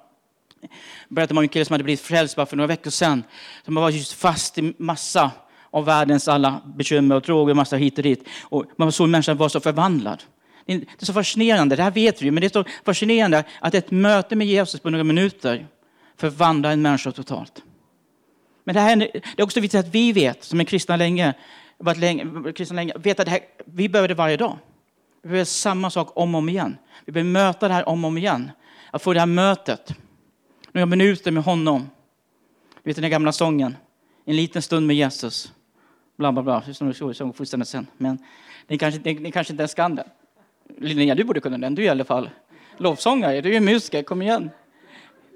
Berättade 1.08 1.38
om 1.38 1.42
en 1.42 1.48
kille 1.48 1.64
som 1.64 1.74
hade 1.74 1.84
blivit 1.84 2.00
frälst 2.00 2.36
bara 2.36 2.46
för 2.46 2.56
några 2.56 2.68
veckor 2.68 2.90
sedan. 2.90 3.24
Som 3.64 3.74
var 3.74 3.90
just 3.90 4.12
fast 4.12 4.58
i 4.58 4.74
massa 4.78 5.30
av 5.70 5.84
världens 5.84 6.28
alla 6.28 6.60
bekymmer 6.76 7.16
och 7.16 7.22
droger, 7.22 7.54
massa 7.54 7.76
hit 7.76 7.98
och 7.98 8.02
dit. 8.02 8.28
Och 8.42 8.64
man 8.76 8.92
såg 8.92 9.08
människan 9.08 9.36
vara 9.36 9.48
så 9.48 9.60
förvandlad. 9.60 10.22
Det 10.66 10.72
är 10.72 11.04
så 11.04 11.12
fascinerande, 11.12 11.76
det 11.76 11.82
här 11.82 11.90
vet 11.90 12.22
vi 12.22 12.30
men 12.30 12.40
det 12.40 12.46
är 12.46 12.62
så 12.62 12.64
fascinerande 12.84 13.44
att 13.60 13.74
ett 13.74 13.90
möte 13.90 14.36
med 14.36 14.46
Jesus 14.46 14.80
på 14.80 14.90
några 14.90 15.04
minuter 15.04 15.66
förvandlar 16.16 16.70
en 16.70 16.82
människa 16.82 17.12
totalt. 17.12 17.62
Men 18.64 18.74
det, 18.74 18.80
här, 18.80 18.96
det 18.96 19.22
är 19.36 19.42
också 19.42 19.60
viktigt 19.60 19.80
att 19.80 19.94
vi 19.94 20.12
vet, 20.12 20.44
som 20.44 20.60
är 20.60 20.64
kristna 20.64 20.96
länge, 20.96 21.34
varit 21.78 21.98
länge, 21.98 22.52
kristna 22.52 22.74
länge 22.74 22.92
vet 22.96 23.20
att 23.20 23.28
här, 23.28 23.40
vi 23.64 23.88
behöver 23.88 24.08
det 24.08 24.14
varje 24.14 24.36
dag. 24.36 24.58
Vi 25.24 25.28
behöver 25.28 25.44
samma 25.44 25.90
sak 25.90 26.12
om 26.14 26.34
och 26.34 26.38
om 26.38 26.48
igen. 26.48 26.76
Vi 27.04 27.12
behöver 27.12 27.30
möta 27.30 27.68
det 27.68 27.74
här 27.74 27.88
om 27.88 28.04
och 28.04 28.08
om 28.08 28.18
igen. 28.18 28.50
Att 28.90 29.02
få 29.02 29.12
det 29.12 29.20
här 29.20 29.26
mötet. 29.26 29.94
Några 30.72 30.86
minuter 30.86 31.30
med 31.30 31.42
honom. 31.42 31.90
Du 32.82 32.90
vet 32.90 32.96
den 32.96 33.02
där 33.02 33.08
gamla 33.08 33.32
sången. 33.32 33.76
En 34.24 34.36
liten 34.36 34.62
stund 34.62 34.86
med 34.86 34.96
Jesus. 34.96 35.52
Bla, 36.16 36.32
bla, 36.32 36.42
bla. 36.42 36.62
Som 36.72 36.88
du 36.88 37.32
fullständigt 37.32 37.68
sen. 37.68 37.86
Men 37.96 38.18
ni 38.66 38.78
kanske, 38.78 39.00
ni, 39.04 39.14
ni 39.14 39.32
kanske 39.32 39.52
inte 39.52 39.62
ens 39.62 39.74
kan 39.74 39.94
den. 39.94 40.06
Linnea, 40.78 41.14
du 41.14 41.24
borde 41.24 41.40
kunna 41.40 41.58
den. 41.58 41.74
Du 41.74 41.82
är 41.82 41.86
i 41.86 41.88
alla 41.88 42.04
fall 42.04 42.30
lovsångare. 42.76 43.40
Du 43.40 43.54
är 43.54 43.60
musiker. 43.60 44.02
Kom 44.02 44.22
igen. 44.22 44.50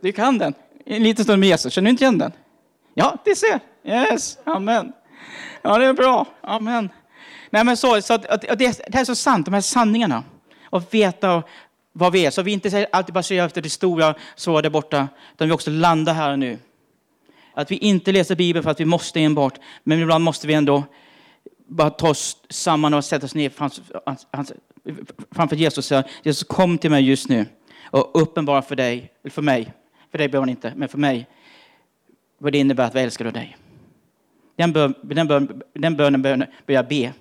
Du 0.03 0.13
kan 0.13 0.39
den. 0.39 0.55
En 0.85 1.03
liten 1.03 1.25
stund 1.25 1.41
med 1.41 1.49
Jesus. 1.49 1.73
Känner 1.73 1.87
du 1.87 1.91
inte 1.91 2.05
igen 2.05 2.19
den? 2.19 2.33
Ja, 2.95 3.17
det 3.25 3.37
ser. 3.37 3.61
Yes. 3.85 4.39
Amen. 4.45 4.93
Ja, 5.63 5.79
det 5.79 5.87
är 5.87 5.93
bra. 5.93 6.27
Amen. 6.41 6.89
Nej, 7.51 7.65
men 7.65 7.77
så, 7.77 8.03
så 8.03 8.15
att, 8.15 8.27
att, 8.27 8.41
det, 8.41 8.57
det 8.59 8.95
här 8.95 9.01
är 9.01 9.05
så 9.05 9.15
sant, 9.15 9.45
de 9.45 9.55
här 9.55 9.61
sanningarna. 9.61 10.25
Och 10.71 10.95
veta 10.95 11.43
vad 11.93 12.13
vi 12.13 12.27
är. 12.27 12.31
Så 12.31 12.43
vi 12.43 12.53
inte 12.53 12.89
alltid 12.93 13.15
bara 13.15 13.23
ser 13.23 13.45
efter 13.45 13.63
det 13.63 13.71
stora, 13.71 14.15
svåra 14.37 14.63
där 14.63 14.71
borta, 14.71 15.09
utan 15.35 15.49
vi 15.49 15.55
också 15.55 15.71
landar 15.71 16.15
här 16.15 16.33
och 16.33 16.39
nu. 16.39 16.59
Att 17.55 17.71
vi 17.71 17.77
inte 17.77 18.13
läser 18.13 18.35
Bibeln 18.35 18.63
för 18.63 18.71
att 18.71 18.81
vi 18.81 18.85
måste 18.85 19.21
enbart, 19.21 19.55
men 19.85 19.99
ibland 19.99 20.25
måste 20.25 20.47
vi 20.47 20.55
ändå 20.55 20.85
bara 21.67 21.91
ta 21.91 22.11
oss 22.11 22.37
samman 22.49 22.95
och 22.95 23.05
sätta 23.05 23.27
oss 23.27 23.35
ner 23.35 23.51
framför, 23.51 23.83
framför 25.31 25.57
Jesus 25.57 25.79
och 25.79 25.85
säga, 25.85 26.05
Jesus 26.23 26.45
kom 26.45 26.79
till 26.79 26.91
mig 26.91 27.09
just 27.09 27.29
nu 27.29 27.47
och 27.91 28.23
uppenbara 28.23 28.63
för 28.63 28.77
dig, 28.77 29.13
eller 29.23 29.31
för 29.31 29.43
mig, 29.43 29.73
för 30.11 30.19
dig 30.19 30.29
behöver 30.29 30.43
han 30.43 30.49
inte, 30.49 30.73
men 30.77 30.89
för 30.89 30.99
mig, 30.99 31.27
vad 32.39 32.53
det 32.53 32.59
innebär 32.59 32.85
att 32.85 32.95
vara 32.95 33.05
älskad 33.05 33.27
av 33.27 33.33
dig. 33.33 33.57
Den, 34.57 34.73
bön, 34.73 34.95
den, 35.03 35.29
bön, 35.29 35.63
den 35.73 35.97
bönen 35.97 36.23
bör 36.67 36.75
jag 36.75 36.89
be 36.89 37.13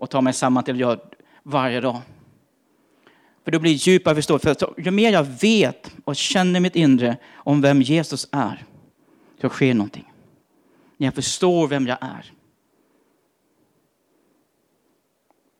och 0.00 0.10
ta 0.10 0.20
mig 0.20 0.32
samman 0.32 0.64
till 0.64 0.74
att 0.74 0.80
göra 0.80 0.98
varje 1.42 1.80
dag. 1.80 2.00
För 3.44 3.50
då 3.50 3.58
blir 3.58 3.72
det 3.72 3.76
djupare 3.76 4.14
förståelse. 4.14 4.54
För 4.54 4.74
ju 4.80 4.90
mer 4.90 5.12
jag 5.12 5.24
vet 5.24 5.94
och 6.04 6.16
känner 6.16 6.60
mitt 6.60 6.76
inre 6.76 7.16
om 7.34 7.60
vem 7.60 7.82
Jesus 7.82 8.28
är, 8.32 8.64
så 9.40 9.48
sker 9.48 9.74
någonting. 9.74 10.12
När 10.96 11.06
jag 11.06 11.14
förstår 11.14 11.68
vem 11.68 11.86
jag 11.86 11.98
är. 12.00 12.32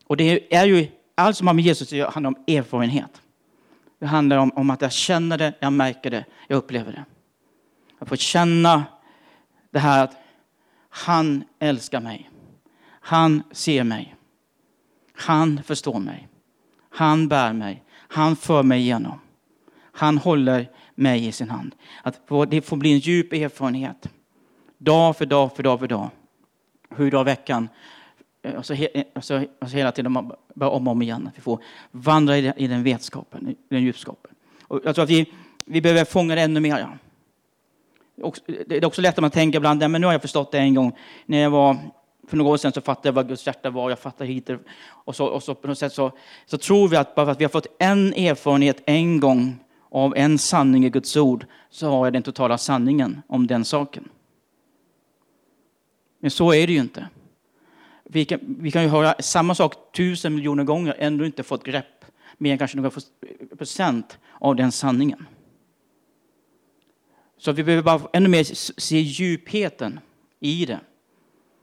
Och 0.07 0.17
det 0.17 0.55
är 0.55 0.67
ju 0.67 0.89
allt 1.15 1.37
som 1.37 1.47
har 1.47 1.55
med 1.55 1.65
Jesus 1.65 1.89
att 1.89 1.99
göra 1.99 2.11
handlar 2.11 2.31
om 2.31 2.45
erfarenhet. 2.47 3.23
Det 3.99 4.07
handlar 4.07 4.37
om, 4.37 4.53
om 4.57 4.71
att 4.71 4.83
jag 4.83 4.93
känner 4.93 5.39
det, 5.39 5.53
jag 5.61 5.73
märker 5.73 6.11
det, 6.11 6.25
jag 6.49 6.57
upplever 6.57 6.93
det. 6.93 7.05
Jag 7.99 8.09
får 8.09 8.17
känna 8.17 8.85
det 9.71 9.79
här 9.79 10.05
att 10.05 10.17
han 10.89 11.45
älskar 11.59 12.01
mig. 12.01 12.31
Han 13.01 13.43
ser 13.53 13.85
mig. 13.85 14.17
Han 15.21 15.63
förstår 15.63 15.99
mig. 15.99 16.29
Han 16.91 17.29
bär 17.29 17.53
mig. 17.53 17.83
Han 17.93 18.37
för 18.37 18.63
mig 18.63 18.81
igenom. 18.81 19.21
Han 19.93 20.19
håller 20.19 20.71
mig 20.95 21.27
i 21.27 21.33
sin 21.33 21.51
hand. 21.51 21.75
Att 22.03 22.21
det 22.51 22.63
får 22.63 22.77
bli 22.77 22.93
en 22.93 22.99
djup 22.99 23.33
erfarenhet. 23.33 24.09
Dag 24.79 25.17
för 25.17 25.27
dag 25.27 25.57
för 25.57 25.63
dag 25.63 25.81
för 25.81 25.89
dag. 25.89 26.11
Sju 26.91 27.11
dagar 27.11 27.23
i 27.23 27.25
veckan. 27.25 27.69
Eh, 28.43 28.55
och 28.55 28.67
så, 28.67 28.75
eh, 28.75 29.05
och 29.15 29.25
så, 29.25 29.45
och 29.61 29.71
så 29.71 29.77
hela 29.77 29.93
tiden 29.93 30.13
bara 30.55 30.71
om 30.71 30.89
och 30.89 30.93
om 30.93 31.03
igen. 31.03 31.27
Att 31.27 31.39
vi 31.39 31.43
får 31.43 31.63
vandra 31.91 32.39
i 32.39 32.43
den, 32.43 32.59
i 32.59 32.67
den 32.67 32.83
vetskapen, 32.83 33.49
i 33.49 33.57
den 33.69 33.83
djupskapen. 33.83 34.35
Och 34.63 34.81
jag 34.85 34.95
tror 34.95 35.03
att 35.03 35.11
vi, 35.11 35.33
vi 35.65 35.81
behöver 35.81 36.05
fånga 36.05 36.35
det 36.35 36.41
ännu 36.41 36.61
mer. 36.61 36.79
Ja. 36.79 38.33
Det 38.67 38.77
är 38.77 38.85
också 38.85 39.03
lätt 39.03 39.15
att 39.15 39.23
man 39.23 39.31
tänker 39.31 39.59
ibland, 39.59 39.91
men 39.91 40.01
nu 40.01 40.07
har 40.07 40.15
jag 40.15 40.23
förstått 40.23 40.53
det 40.53 40.59
en 40.59 40.75
gång. 40.75 40.97
När 41.27 41.39
jag 41.39 41.51
var 41.51 41.77
för 42.31 42.37
några 42.37 42.51
år 42.51 42.57
sedan 42.57 42.73
så 42.73 42.81
fattade 42.81 43.09
jag 43.09 43.13
vad 43.13 43.29
Guds 43.29 43.47
hjärta 43.47 43.71
var, 43.71 43.91
jag 43.91 43.99
fattade 43.99 44.31
hit 44.31 44.51
och 44.83 45.17
så, 45.17 45.27
och 45.27 45.43
så 45.43 45.55
på 45.55 45.69
något 45.69 45.79
sätt 45.79 45.93
så, 45.93 46.13
så 46.47 46.59
tror 46.59 46.89
vi 46.89 46.97
att 46.97 47.15
bara 47.15 47.27
för 47.27 47.33
att 47.33 47.41
vi 47.41 47.45
har 47.45 47.49
fått 47.49 47.67
en 47.79 48.15
erfarenhet 48.15 48.83
en 48.87 49.21
gång 49.21 49.65
av 49.91 50.17
en 50.17 50.39
sanning 50.39 50.85
i 50.85 50.91
Guds 50.91 51.17
ord 51.17 51.47
så 51.71 51.91
har 51.91 52.07
jag 52.07 52.13
den 52.13 52.23
totala 52.23 52.59
sanningen 52.59 53.23
om 53.27 53.47
den 53.47 53.65
saken. 53.65 54.09
Men 56.21 56.31
så 56.31 56.55
är 56.55 56.67
det 56.67 56.73
ju 56.73 56.79
inte. 56.79 57.09
Vi 58.05 58.25
kan, 58.25 58.39
vi 58.43 58.71
kan 58.71 58.83
ju 58.83 58.89
höra 58.89 59.15
samma 59.19 59.55
sak 59.55 59.93
tusen 59.97 60.35
miljoner 60.35 60.65
gånger, 60.65 60.97
ändå 60.99 61.27
inte 61.27 61.43
fått 61.43 61.65
grepp 61.65 62.05
mer 62.39 62.53
än 62.53 62.59
kanske 62.59 62.77
några 62.77 62.91
procent 63.59 64.19
av 64.39 64.57
den 64.57 64.73
sanningen. 64.73 65.27
Så 67.39 67.53
vi 67.53 67.65
behöver 67.65 67.83
bara 67.83 68.01
ännu 68.13 68.29
mer 68.29 68.45
se 68.81 68.99
djupheten 69.01 70.01
i 70.41 70.67
det. 70.67 70.81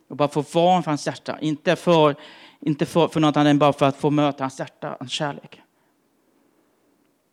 Och 0.07 0.15
bara 0.15 0.27
få 0.27 0.41
vara 0.41 0.81
för 0.81 0.91
hans 0.91 1.07
hjärta. 1.07 1.37
Inte 1.41 1.75
för, 1.75 2.15
inte 2.59 2.85
för, 2.85 3.07
för 3.07 3.19
något 3.19 3.37
annat 3.37 3.49
än 3.49 3.59
bara 3.59 3.73
för 3.73 3.85
att 3.85 3.97
få 3.97 4.09
möta 4.09 4.43
hans 4.43 4.59
hjärta, 4.59 4.97
hans 4.99 5.11
kärlek. 5.11 5.61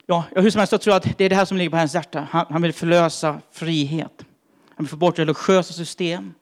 Ja, 0.06 0.24
hur 0.30 0.50
som 0.50 0.58
helst, 0.58 0.72
jag 0.72 0.80
tror 0.80 0.94
att 0.94 1.18
det 1.18 1.24
är 1.24 1.28
det 1.28 1.36
här 1.36 1.44
som 1.44 1.56
ligger 1.56 1.70
på 1.70 1.76
hans 1.76 1.94
hjärta. 1.94 2.28
Han, 2.30 2.46
han 2.50 2.62
vill 2.62 2.72
förlösa 2.72 3.40
frihet. 3.52 4.24
Han 4.68 4.84
vill 4.84 4.88
få 4.88 4.96
bort 4.96 5.18
religiösa 5.18 5.72
system. 5.72 6.34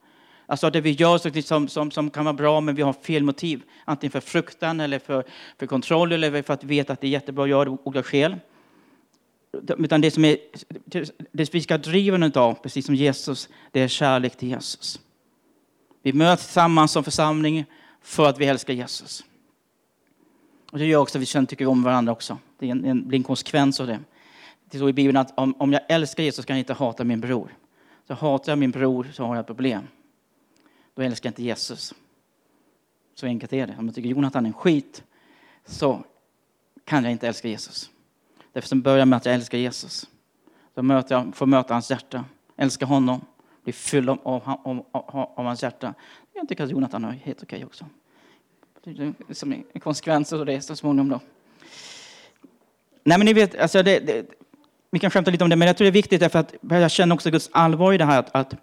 Alltså 0.45 0.69
det 0.69 0.81
vi 0.81 0.91
gör 0.91 1.41
som, 1.41 1.67
som, 1.67 1.91
som 1.91 2.09
kan 2.09 2.25
vara 2.25 2.33
bra, 2.33 2.61
men 2.61 2.75
vi 2.75 2.81
har 2.81 2.93
fel 2.93 3.23
motiv. 3.23 3.63
Antingen 3.85 4.11
för 4.11 4.19
fruktan, 4.19 4.79
eller 4.79 4.99
för, 4.99 5.23
för 5.59 5.67
kontroll, 5.67 6.11
eller 6.11 6.41
för 6.41 6.53
att 6.53 6.63
vi 6.63 6.67
vet 6.67 6.89
att 6.89 7.01
det 7.01 7.07
är 7.07 7.11
jättebra 7.11 7.43
att 7.43 7.49
göra 7.49 7.65
det 7.65 7.71
av 7.71 7.79
olika 7.83 8.03
skäl. 8.03 8.35
Utan 9.77 10.01
det 10.01 10.11
som 10.11 10.25
är, 10.25 10.37
det 11.31 11.53
vi 11.53 11.61
ska 11.61 11.77
driva 11.77 12.31
av, 12.41 12.53
precis 12.53 12.85
som 12.85 12.95
Jesus, 12.95 13.49
det 13.71 13.81
är 13.81 13.87
kärlek 13.87 14.37
till 14.37 14.49
Jesus. 14.49 14.99
Vi 16.05 16.13
möts 16.13 16.45
tillsammans 16.45 16.91
som 16.91 17.03
församling 17.03 17.65
för 18.01 18.29
att 18.29 18.37
vi 18.37 18.45
älskar 18.45 18.73
Jesus. 18.73 19.23
Och 20.71 20.77
det 20.79 20.85
gör 20.85 20.99
också 20.99 21.17
att 21.17 21.21
vi 21.21 21.25
känner 21.25 21.47
tycker 21.47 21.65
om 21.65 21.83
varandra 21.83 22.11
också. 22.11 22.37
Det, 22.59 22.67
är 22.67 22.71
en, 22.71 22.85
en, 22.85 23.07
blir 23.07 23.19
en 23.19 23.23
konsekvens 23.23 23.79
av 23.79 23.87
det. 23.87 23.99
Det 24.65 24.77
står 24.77 24.89
i 24.89 24.93
Bibeln 24.93 25.17
att 25.17 25.39
om, 25.39 25.55
om 25.59 25.73
jag 25.73 25.81
älskar 25.89 26.23
Jesus 26.23 26.45
kan 26.45 26.55
jag 26.55 26.61
inte 26.61 26.73
hata 26.73 27.03
min 27.03 27.21
bror. 27.21 27.57
Så 28.07 28.13
hatar 28.13 28.51
jag 28.51 28.59
min 28.59 28.71
bror 28.71 29.11
så 29.13 29.25
har 29.25 29.35
jag 29.35 29.41
ett 29.41 29.47
problem. 29.47 29.87
Då 30.95 31.01
älskar 31.01 31.27
jag 31.27 31.31
inte 31.31 31.43
Jesus. 31.43 31.93
Så 33.15 33.25
enkelt 33.25 33.53
är 33.53 33.67
det. 33.67 33.75
Om 33.79 33.85
jag 33.85 33.95
tycker 33.95 34.09
Jonathan 34.09 34.45
är 34.45 34.47
en 34.47 34.53
skit 34.53 35.03
så 35.65 36.03
kan 36.85 37.03
jag 37.03 37.11
inte 37.11 37.27
älska 37.27 37.47
Jesus. 37.47 37.89
Därför 38.53 38.75
börjar 38.75 38.83
börjar 38.83 39.05
med 39.05 39.17
att 39.17 39.25
jag 39.25 39.35
älskar 39.35 39.57
Jesus. 39.57 40.09
Då 40.73 40.81
möter 40.81 41.15
jag, 41.15 41.35
får 41.35 41.45
möta 41.45 41.73
hans 41.73 41.91
hjärta, 41.91 42.25
älska 42.55 42.85
honom, 42.85 43.21
bli 43.63 43.73
fylld 43.73 44.09
av, 44.09 44.19
av, 44.23 44.85
av, 44.91 45.33
av, 45.35 45.45
hans 45.45 45.63
hjärta. 45.63 45.93
Jag 46.33 46.49
tycker 46.49 46.63
att 46.63 46.69
Jonathan 46.69 47.05
är 47.05 47.11
helt 47.11 47.43
okej 47.43 47.65
också. 47.65 47.85
Som 49.31 49.53
en 49.53 49.79
konsekvens 49.79 50.33
av 50.33 50.45
det 50.45 50.61
så 50.61 50.75
småningom 50.75 51.09
då. 51.09 51.19
Nej 53.03 53.17
men 53.17 53.25
ni 53.25 53.33
vet, 53.33 53.59
alltså 53.59 53.83
det, 53.83 53.99
det, 53.99 54.25
vi 54.91 54.99
kan 54.99 55.11
skämta 55.11 55.31
lite 55.31 55.43
om 55.43 55.49
det, 55.49 55.55
men 55.55 55.67
jag 55.67 55.77
tror 55.77 55.85
det 55.85 55.89
är 55.89 55.91
viktigt 55.91 56.19
därför 56.19 56.39
att 56.39 56.53
jag 56.61 56.91
känner 56.91 57.15
också 57.15 57.31
Guds 57.31 57.49
allvar 57.51 57.93
i 57.93 57.97
det 57.97 58.05
här 58.05 58.19
att, 58.19 58.35
att 58.35 58.55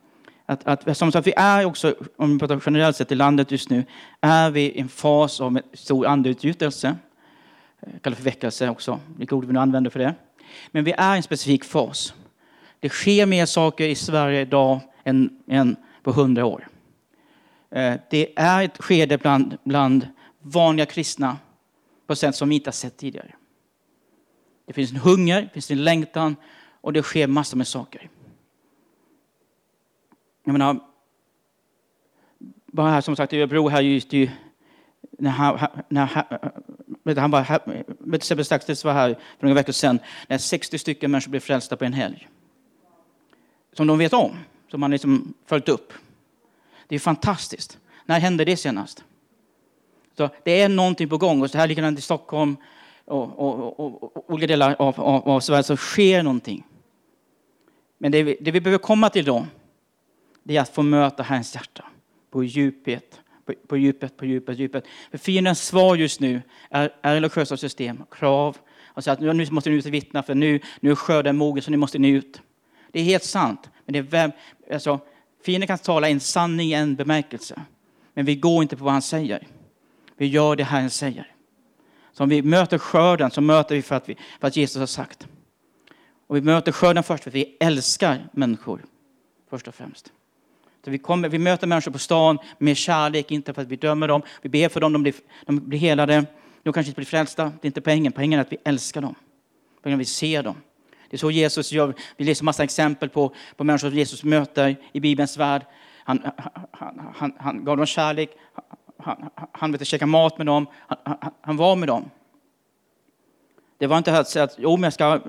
att, 0.50 0.88
att, 0.88 0.96
som 0.96 1.12
sagt, 1.12 1.26
vi 1.26 1.32
är 1.36 1.64
också, 1.64 1.94
om 2.16 2.32
vi 2.32 2.38
pratar 2.38 2.62
generellt 2.66 2.96
sett 2.96 3.12
i 3.12 3.14
landet 3.14 3.50
just 3.50 3.70
nu, 3.70 3.84
är 4.20 4.50
vi 4.50 4.60
i 4.60 4.80
en 4.80 4.88
fas 4.88 5.40
av 5.40 5.60
stor 5.72 6.06
andeutgjutelse. 6.06 6.96
Kallas 8.02 8.16
för 8.16 8.24
väckelse 8.24 8.68
också, 8.68 9.00
vilka 9.16 9.34
ord 9.34 9.44
vi 9.44 9.52
nu 9.52 9.58
använder 9.58 9.90
för 9.90 9.98
det. 9.98 10.14
Men 10.70 10.84
vi 10.84 10.92
är 10.92 11.14
i 11.14 11.16
en 11.16 11.22
specifik 11.22 11.64
fas. 11.64 12.14
Det 12.80 12.88
sker 12.88 13.26
mer 13.26 13.46
saker 13.46 13.88
i 13.88 13.94
Sverige 13.94 14.40
idag 14.40 14.80
än, 15.04 15.42
än 15.46 15.76
på 16.02 16.12
hundra 16.12 16.44
år. 16.44 16.68
Eh, 17.70 18.00
det 18.10 18.38
är 18.38 18.62
ett 18.64 18.82
skede 18.82 19.18
bland, 19.18 19.58
bland 19.64 20.08
vanliga 20.40 20.86
kristna 20.86 21.36
på 22.06 22.12
ett 22.12 22.18
sätt 22.18 22.36
som 22.36 22.48
vi 22.48 22.54
inte 22.54 22.68
har 22.68 22.72
sett 22.72 22.96
tidigare. 22.96 23.34
Det 24.66 24.72
finns 24.72 24.90
en 24.90 24.96
hunger, 24.96 25.42
det 25.42 25.48
finns 25.48 25.70
en 25.70 25.84
längtan 25.84 26.36
och 26.80 26.92
det 26.92 27.02
sker 27.02 27.26
massor 27.26 27.56
med 27.56 27.68
saker. 27.68 28.10
Jag 30.44 30.52
menar, 30.52 30.80
bara 32.66 32.90
här 32.90 33.00
som 33.00 33.16
sagt 33.16 33.32
i 33.32 33.38
Örebro 33.38 33.68
här 33.68 33.80
just 33.80 34.12
ju, 34.12 34.30
när 35.18 35.30
han, 35.30 35.58
när 35.88 36.06
han, 36.06 37.16
han 37.16 37.30
var 37.30 37.40
här, 37.40 37.60
Sebbe 38.20 38.44
Staxtes 38.44 38.84
var 38.84 38.92
här 38.92 39.14
för 39.14 39.46
några 39.46 39.54
veckor 39.54 39.72
sedan, 39.72 39.98
när 40.28 40.38
60 40.38 40.78
stycken 40.78 41.10
människor 41.10 41.30
blev 41.30 41.40
frälsta 41.40 41.76
på 41.76 41.84
en 41.84 41.92
helg. 41.92 42.28
Som 43.72 43.86
de 43.86 43.98
vet 43.98 44.12
om, 44.12 44.36
som 44.70 44.80
man 44.80 44.90
liksom 44.90 45.34
följt 45.46 45.68
upp. 45.68 45.92
Det 46.86 46.94
är 46.94 46.98
fantastiskt. 46.98 47.78
När 48.04 48.20
hände 48.20 48.44
det 48.44 48.56
senast? 48.56 49.04
Så 50.16 50.30
det 50.44 50.60
är 50.60 50.68
någonting 50.68 51.08
på 51.08 51.18
gång 51.18 51.42
och 51.42 51.50
så 51.50 51.58
här 51.58 51.66
likadant 51.66 51.98
i 51.98 52.02
Stockholm 52.02 52.56
och, 53.04 53.38
och, 53.38 53.80
och, 53.80 54.16
och 54.16 54.30
olika 54.30 54.46
delar 54.46 54.76
av, 54.78 55.00
av, 55.00 55.28
av 55.28 55.40
Sverige 55.40 55.62
så 55.62 55.76
sker 55.76 56.22
någonting. 56.22 56.66
Men 57.98 58.12
det 58.12 58.22
vi, 58.22 58.36
det 58.40 58.50
vi 58.50 58.60
behöver 58.60 58.78
komma 58.78 59.10
till 59.10 59.24
då, 59.24 59.46
det 60.42 60.56
är 60.56 60.60
att 60.60 60.74
få 60.74 60.82
möta 60.82 61.22
Herrens 61.22 61.54
hjärta 61.54 61.84
på 62.30 62.44
djupet, 62.44 63.20
på, 63.44 63.54
på 63.66 63.76
djupet, 63.76 64.16
på 64.16 64.26
djupet, 64.26 64.58
djupet. 64.58 64.84
För 65.10 65.18
fiendens 65.18 65.66
svar 65.66 65.96
just 65.96 66.20
nu 66.20 66.42
är, 66.70 66.94
är 67.02 67.14
religiösa 67.14 67.56
system, 67.56 68.02
krav. 68.10 68.56
Och 68.86 69.04
säger 69.04 69.30
att 69.30 69.36
nu 69.36 69.46
måste 69.50 69.70
ni 69.70 69.76
ut 69.76 69.86
och 69.86 69.94
vittna 69.94 70.22
för 70.22 70.34
nu, 70.34 70.60
nu 70.80 70.90
är 70.90 70.94
skörden 70.94 71.36
mogen 71.36 71.62
så 71.62 71.70
nu 71.70 71.76
måste 71.76 71.98
ni 71.98 72.08
ut. 72.08 72.42
Det 72.90 73.00
är 73.00 73.04
helt 73.04 73.24
sant. 73.24 73.70
Men 73.90 73.92
det 73.92 73.98
är 73.98 74.10
vem, 74.10 74.32
alltså, 74.72 75.00
fienden 75.44 75.66
kan 75.66 75.78
tala 75.78 76.08
en 76.08 76.20
sanning 76.20 76.68
i 76.68 76.72
en 76.72 76.96
bemärkelse. 76.96 77.62
Men 78.14 78.24
vi 78.24 78.34
går 78.34 78.62
inte 78.62 78.76
på 78.76 78.84
vad 78.84 78.92
han 78.92 79.02
säger. 79.02 79.46
Vi 80.16 80.26
gör 80.26 80.56
det 80.56 80.64
Herren 80.64 80.90
säger. 80.90 81.32
Så 82.12 82.22
om 82.22 82.28
vi 82.28 82.42
möter 82.42 82.78
skörden 82.78 83.30
så 83.30 83.40
möter 83.40 83.74
vi 83.74 83.82
för 83.82 83.96
att, 83.96 84.08
vi, 84.08 84.16
för 84.40 84.48
att 84.48 84.56
Jesus 84.56 84.78
har 84.78 84.86
sagt. 84.86 85.28
Och 86.26 86.36
vi 86.36 86.40
möter 86.40 86.72
skörden 86.72 87.02
först 87.02 87.22
för 87.22 87.30
att 87.30 87.34
vi 87.34 87.56
älskar 87.60 88.28
människor. 88.32 88.84
Först 89.50 89.68
och 89.68 89.74
främst. 89.74 90.12
Så 90.84 90.90
vi, 90.90 90.98
kommer, 90.98 91.28
vi 91.28 91.38
möter 91.38 91.66
människor 91.66 91.92
på 91.92 91.98
stan 91.98 92.38
med 92.58 92.76
kärlek, 92.76 93.30
inte 93.30 93.54
för 93.54 93.62
att 93.62 93.68
vi 93.68 93.76
dömer 93.76 94.08
dem. 94.08 94.22
Vi 94.42 94.48
ber 94.48 94.68
för 94.68 94.80
dem, 94.80 94.92
de 94.92 95.02
blir, 95.02 95.14
de 95.46 95.68
blir 95.68 95.78
helade. 95.78 96.26
De 96.62 96.72
kanske 96.72 96.90
inte 96.90 96.98
blir 96.98 97.06
frälsta. 97.06 97.44
Det 97.44 97.64
är 97.64 97.66
inte 97.66 97.80
poängen. 97.80 98.12
Poängen 98.12 98.38
är 98.38 98.42
att 98.42 98.52
vi 98.52 98.58
älskar 98.64 99.00
dem. 99.00 99.14
Pengen 99.82 99.98
är 99.98 100.02
att 100.02 100.08
vi 100.08 100.10
ser 100.10 100.42
dem. 100.42 100.56
Det 101.10 101.16
är 101.16 101.18
så 101.18 101.30
Jesus 101.30 101.72
gör. 101.72 101.94
Vi 102.16 102.24
läser 102.24 102.44
massa 102.44 102.64
exempel 102.64 103.08
på, 103.08 103.34
på 103.56 103.64
människor 103.64 103.88
som 103.88 103.98
Jesus 103.98 104.24
möter 104.24 104.76
i 104.92 105.00
Bibelns 105.00 105.36
värld. 105.36 105.66
Han, 106.04 106.30
han, 106.72 107.12
han, 107.14 107.32
han 107.38 107.64
gav 107.64 107.76
dem 107.76 107.86
kärlek. 107.86 108.30
Han, 108.98 109.30
han 109.52 109.72
vet, 109.72 109.86
käka 109.86 110.06
mat 110.06 110.38
med 110.38 110.46
dem. 110.46 110.66
Han, 110.86 111.16
han, 111.40 111.56
var 111.56 111.76
med 111.76 111.88
dem. 111.88 112.10
Det 113.78 113.86
var 113.86 113.98
inte 113.98 114.18
att 114.18 114.28
säga 114.28 114.44
att 114.44 114.54
jo, 114.58 114.76
men 114.76 114.82
jag, 114.82 114.92
ska, 114.92 115.20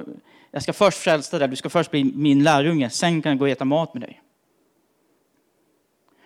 jag 0.52 0.64
ska 0.64 0.74
först 0.74 0.98
frälsa 0.98 1.40
dig. 1.40 1.48
Du 1.48 1.56
ska 1.56 1.70
först 1.70 1.92
bli 1.92 2.04
min 2.04 2.44
lärjunge. 2.44 2.90
Sen 2.90 3.22
kan 3.22 3.30
jag 3.30 3.40
gå 3.40 3.46
och 3.46 3.50
äta 3.50 3.66
mat 3.66 3.94
med 3.94 4.02
dig. 4.02 4.22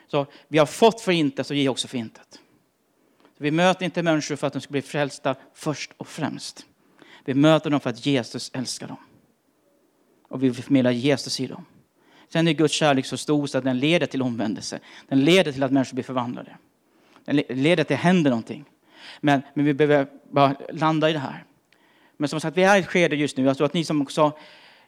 Så 0.07 0.25
vi 0.47 0.57
har 0.57 0.65
fått 0.65 1.01
för 1.01 1.11
intet, 1.11 1.47
så 1.47 1.53
ge 1.53 1.69
också 1.69 1.87
för 1.87 1.97
intet. 1.97 2.39
vi 3.37 3.51
möter 3.51 3.85
inte 3.85 4.03
människor 4.03 4.35
för 4.35 4.47
att 4.47 4.53
de 4.53 4.61
ska 4.61 4.71
bli 4.71 4.81
frälsta 4.81 5.35
först 5.53 5.91
och 5.97 6.07
främst. 6.07 6.65
Vi 7.25 7.33
möter 7.33 7.69
dem 7.69 7.79
för 7.79 7.89
att 7.89 8.05
Jesus 8.05 8.51
älskar 8.53 8.87
dem. 8.87 8.97
Och 10.35 10.43
vi 10.43 10.49
vill 10.49 10.63
förmedla 10.63 10.91
Jesus 10.91 11.39
i 11.39 11.47
dem. 11.47 11.65
Sen 12.29 12.47
är 12.47 12.53
Guds 12.53 12.73
kärlek 12.73 13.05
så 13.05 13.17
stor 13.17 13.47
så 13.47 13.57
att 13.57 13.63
den 13.63 13.79
leder 13.79 14.07
till 14.07 14.21
omvändelse. 14.21 14.79
Den 15.07 15.25
leder 15.25 15.51
till 15.51 15.63
att 15.63 15.71
människor 15.71 15.95
blir 15.95 16.03
förvandlade. 16.03 16.55
Den 17.25 17.35
leder 17.35 17.75
till 17.75 17.81
att 17.81 17.87
det 17.87 17.95
händer 17.95 18.29
någonting. 18.29 18.65
Men, 19.21 19.41
men 19.53 19.65
vi 19.65 19.73
behöver 19.73 20.07
bara 20.31 20.55
landa 20.69 21.09
i 21.09 21.13
det 21.13 21.19
här. 21.19 21.43
Men 22.17 22.29
som 22.29 22.39
sagt, 22.39 22.57
vi 22.57 22.63
är 22.63 22.75
i 22.75 22.79
ett 22.79 22.87
skede 22.87 23.15
just 23.15 23.37
nu. 23.37 23.43
Jag 23.43 23.57
tror 23.57 23.65
att 23.65 23.73
ni 23.73 23.83
som 23.83 24.01
också, 24.01 24.31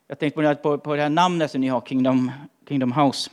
jag 0.08 0.20
tänkte 0.20 0.36
på 0.36 0.42
det, 0.42 0.48
här, 0.48 0.56
på, 0.56 0.78
på 0.78 0.96
det 0.96 1.02
här 1.02 1.10
namnet 1.10 1.52
som 1.52 1.62
ni 1.62 1.68
har, 1.68 1.82
Kingdom, 1.82 2.32
Kingdom 2.68 2.92
House. 2.92 3.30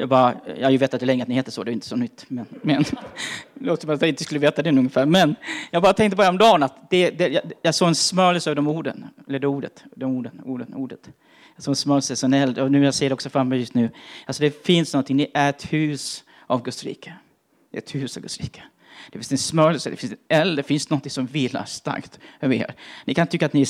Jag, 0.00 0.08
bara, 0.08 0.34
jag 0.56 0.64
har 0.64 0.70
ju 0.70 0.76
vetat 0.76 1.02
länge 1.02 1.22
att 1.22 1.28
ni 1.28 1.34
heter 1.34 1.52
så, 1.52 1.64
det 1.64 1.70
är 1.70 1.72
inte 1.72 1.86
så 1.86 1.96
nytt. 1.96 2.24
Men, 2.28 2.46
men 2.62 2.82
det 3.54 3.64
låter 3.66 3.86
som 3.86 3.94
att 3.94 4.00
jag 4.00 4.08
inte 4.08 4.24
skulle 4.24 4.40
veta 4.40 4.62
det 4.62 4.70
ungefär. 4.70 5.06
Men 5.06 5.34
jag 5.70 5.82
bara 5.82 5.92
tänkte 5.92 6.16
på 6.16 6.22
häromdagen 6.22 6.62
att 6.62 6.90
det, 6.90 7.10
det, 7.10 7.28
jag, 7.28 7.42
jag 7.62 7.74
såg 7.74 7.88
en 7.88 7.94
smörjelse 7.94 8.50
över 8.50 8.56
de 8.56 8.68
orden. 8.68 9.06
Eller 9.28 9.38
det 9.38 9.46
ordet, 9.46 9.84
de 9.96 10.16
orden, 10.16 10.40
orden, 10.44 10.74
ordet. 10.74 11.10
Jag 11.54 11.64
såg 11.64 11.72
en 11.72 11.76
smörjelse 11.76 12.16
som 12.16 12.34
eld. 12.34 12.58
Och 12.58 12.72
nu 12.72 12.84
jag 12.84 12.94
ser 12.94 13.08
det 13.08 13.14
också 13.14 13.30
framme 13.30 13.56
just 13.56 13.74
nu. 13.74 13.90
Alltså 14.26 14.42
det 14.42 14.64
finns 14.66 14.94
någonting, 14.94 15.16
ni 15.16 15.30
är 15.34 15.50
ett 15.50 15.72
hus 15.72 16.24
av 16.46 16.62
Guds 16.62 16.84
rike. 16.84 17.14
Det 17.70 17.76
är 17.76 17.82
ett 17.82 17.94
hus 17.94 18.16
av 18.16 18.22
Guds 18.22 18.38
rike. 18.40 18.62
Det 19.12 19.18
finns 19.18 19.32
en 19.32 19.38
smörjelse, 19.38 19.90
det 19.90 19.96
finns 19.96 20.12
en 20.12 20.18
eld, 20.28 20.58
det 20.58 20.62
finns 20.62 20.90
något 20.90 21.12
som 21.12 21.26
vilar 21.26 21.64
starkt 21.64 22.18
över 22.40 22.54
er. 22.54 22.74
Ni 23.04 23.14
kan 23.14 23.26
tycka 23.26 23.46
att 23.46 23.52
ni, 23.52 23.66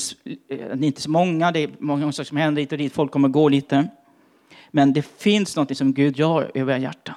eh, 0.49 0.71
att 0.71 0.79
ni 0.79 0.87
inte 0.87 0.99
är 0.99 1.01
så 1.01 1.09
många, 1.09 1.51
det 1.51 1.59
är 1.59 1.69
många 1.79 2.11
saker 2.11 2.27
som 2.27 2.37
händer 2.37 2.61
hit 2.61 2.71
och 2.71 2.77
dit, 2.77 2.93
folk 2.93 3.11
kommer 3.11 3.27
gå 3.27 3.49
lite. 3.49 3.87
Men 4.71 4.93
det 4.93 5.01
finns 5.01 5.55
något 5.55 5.77
som 5.77 5.93
Gud 5.93 6.17
gör 6.17 6.51
i 6.57 6.61
våra 6.61 6.77
hjärtan. 6.77 7.15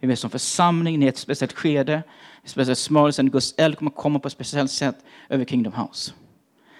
Vi 0.00 0.12
är 0.12 0.16
som 0.16 0.30
församling, 0.30 1.02
i 1.02 1.06
ett 1.06 1.18
speciellt 1.18 1.52
skede, 1.52 2.02
ett 2.44 2.50
speciellt 2.50 2.78
smörjelse, 2.78 3.22
Guds 3.22 3.54
eld 3.56 3.78
kommer 3.78 3.90
komma 3.90 4.18
på 4.18 4.28
ett 4.28 4.32
speciellt 4.32 4.70
sätt 4.70 4.96
över 5.28 5.44
Kingdom 5.44 5.72
House. 5.72 6.12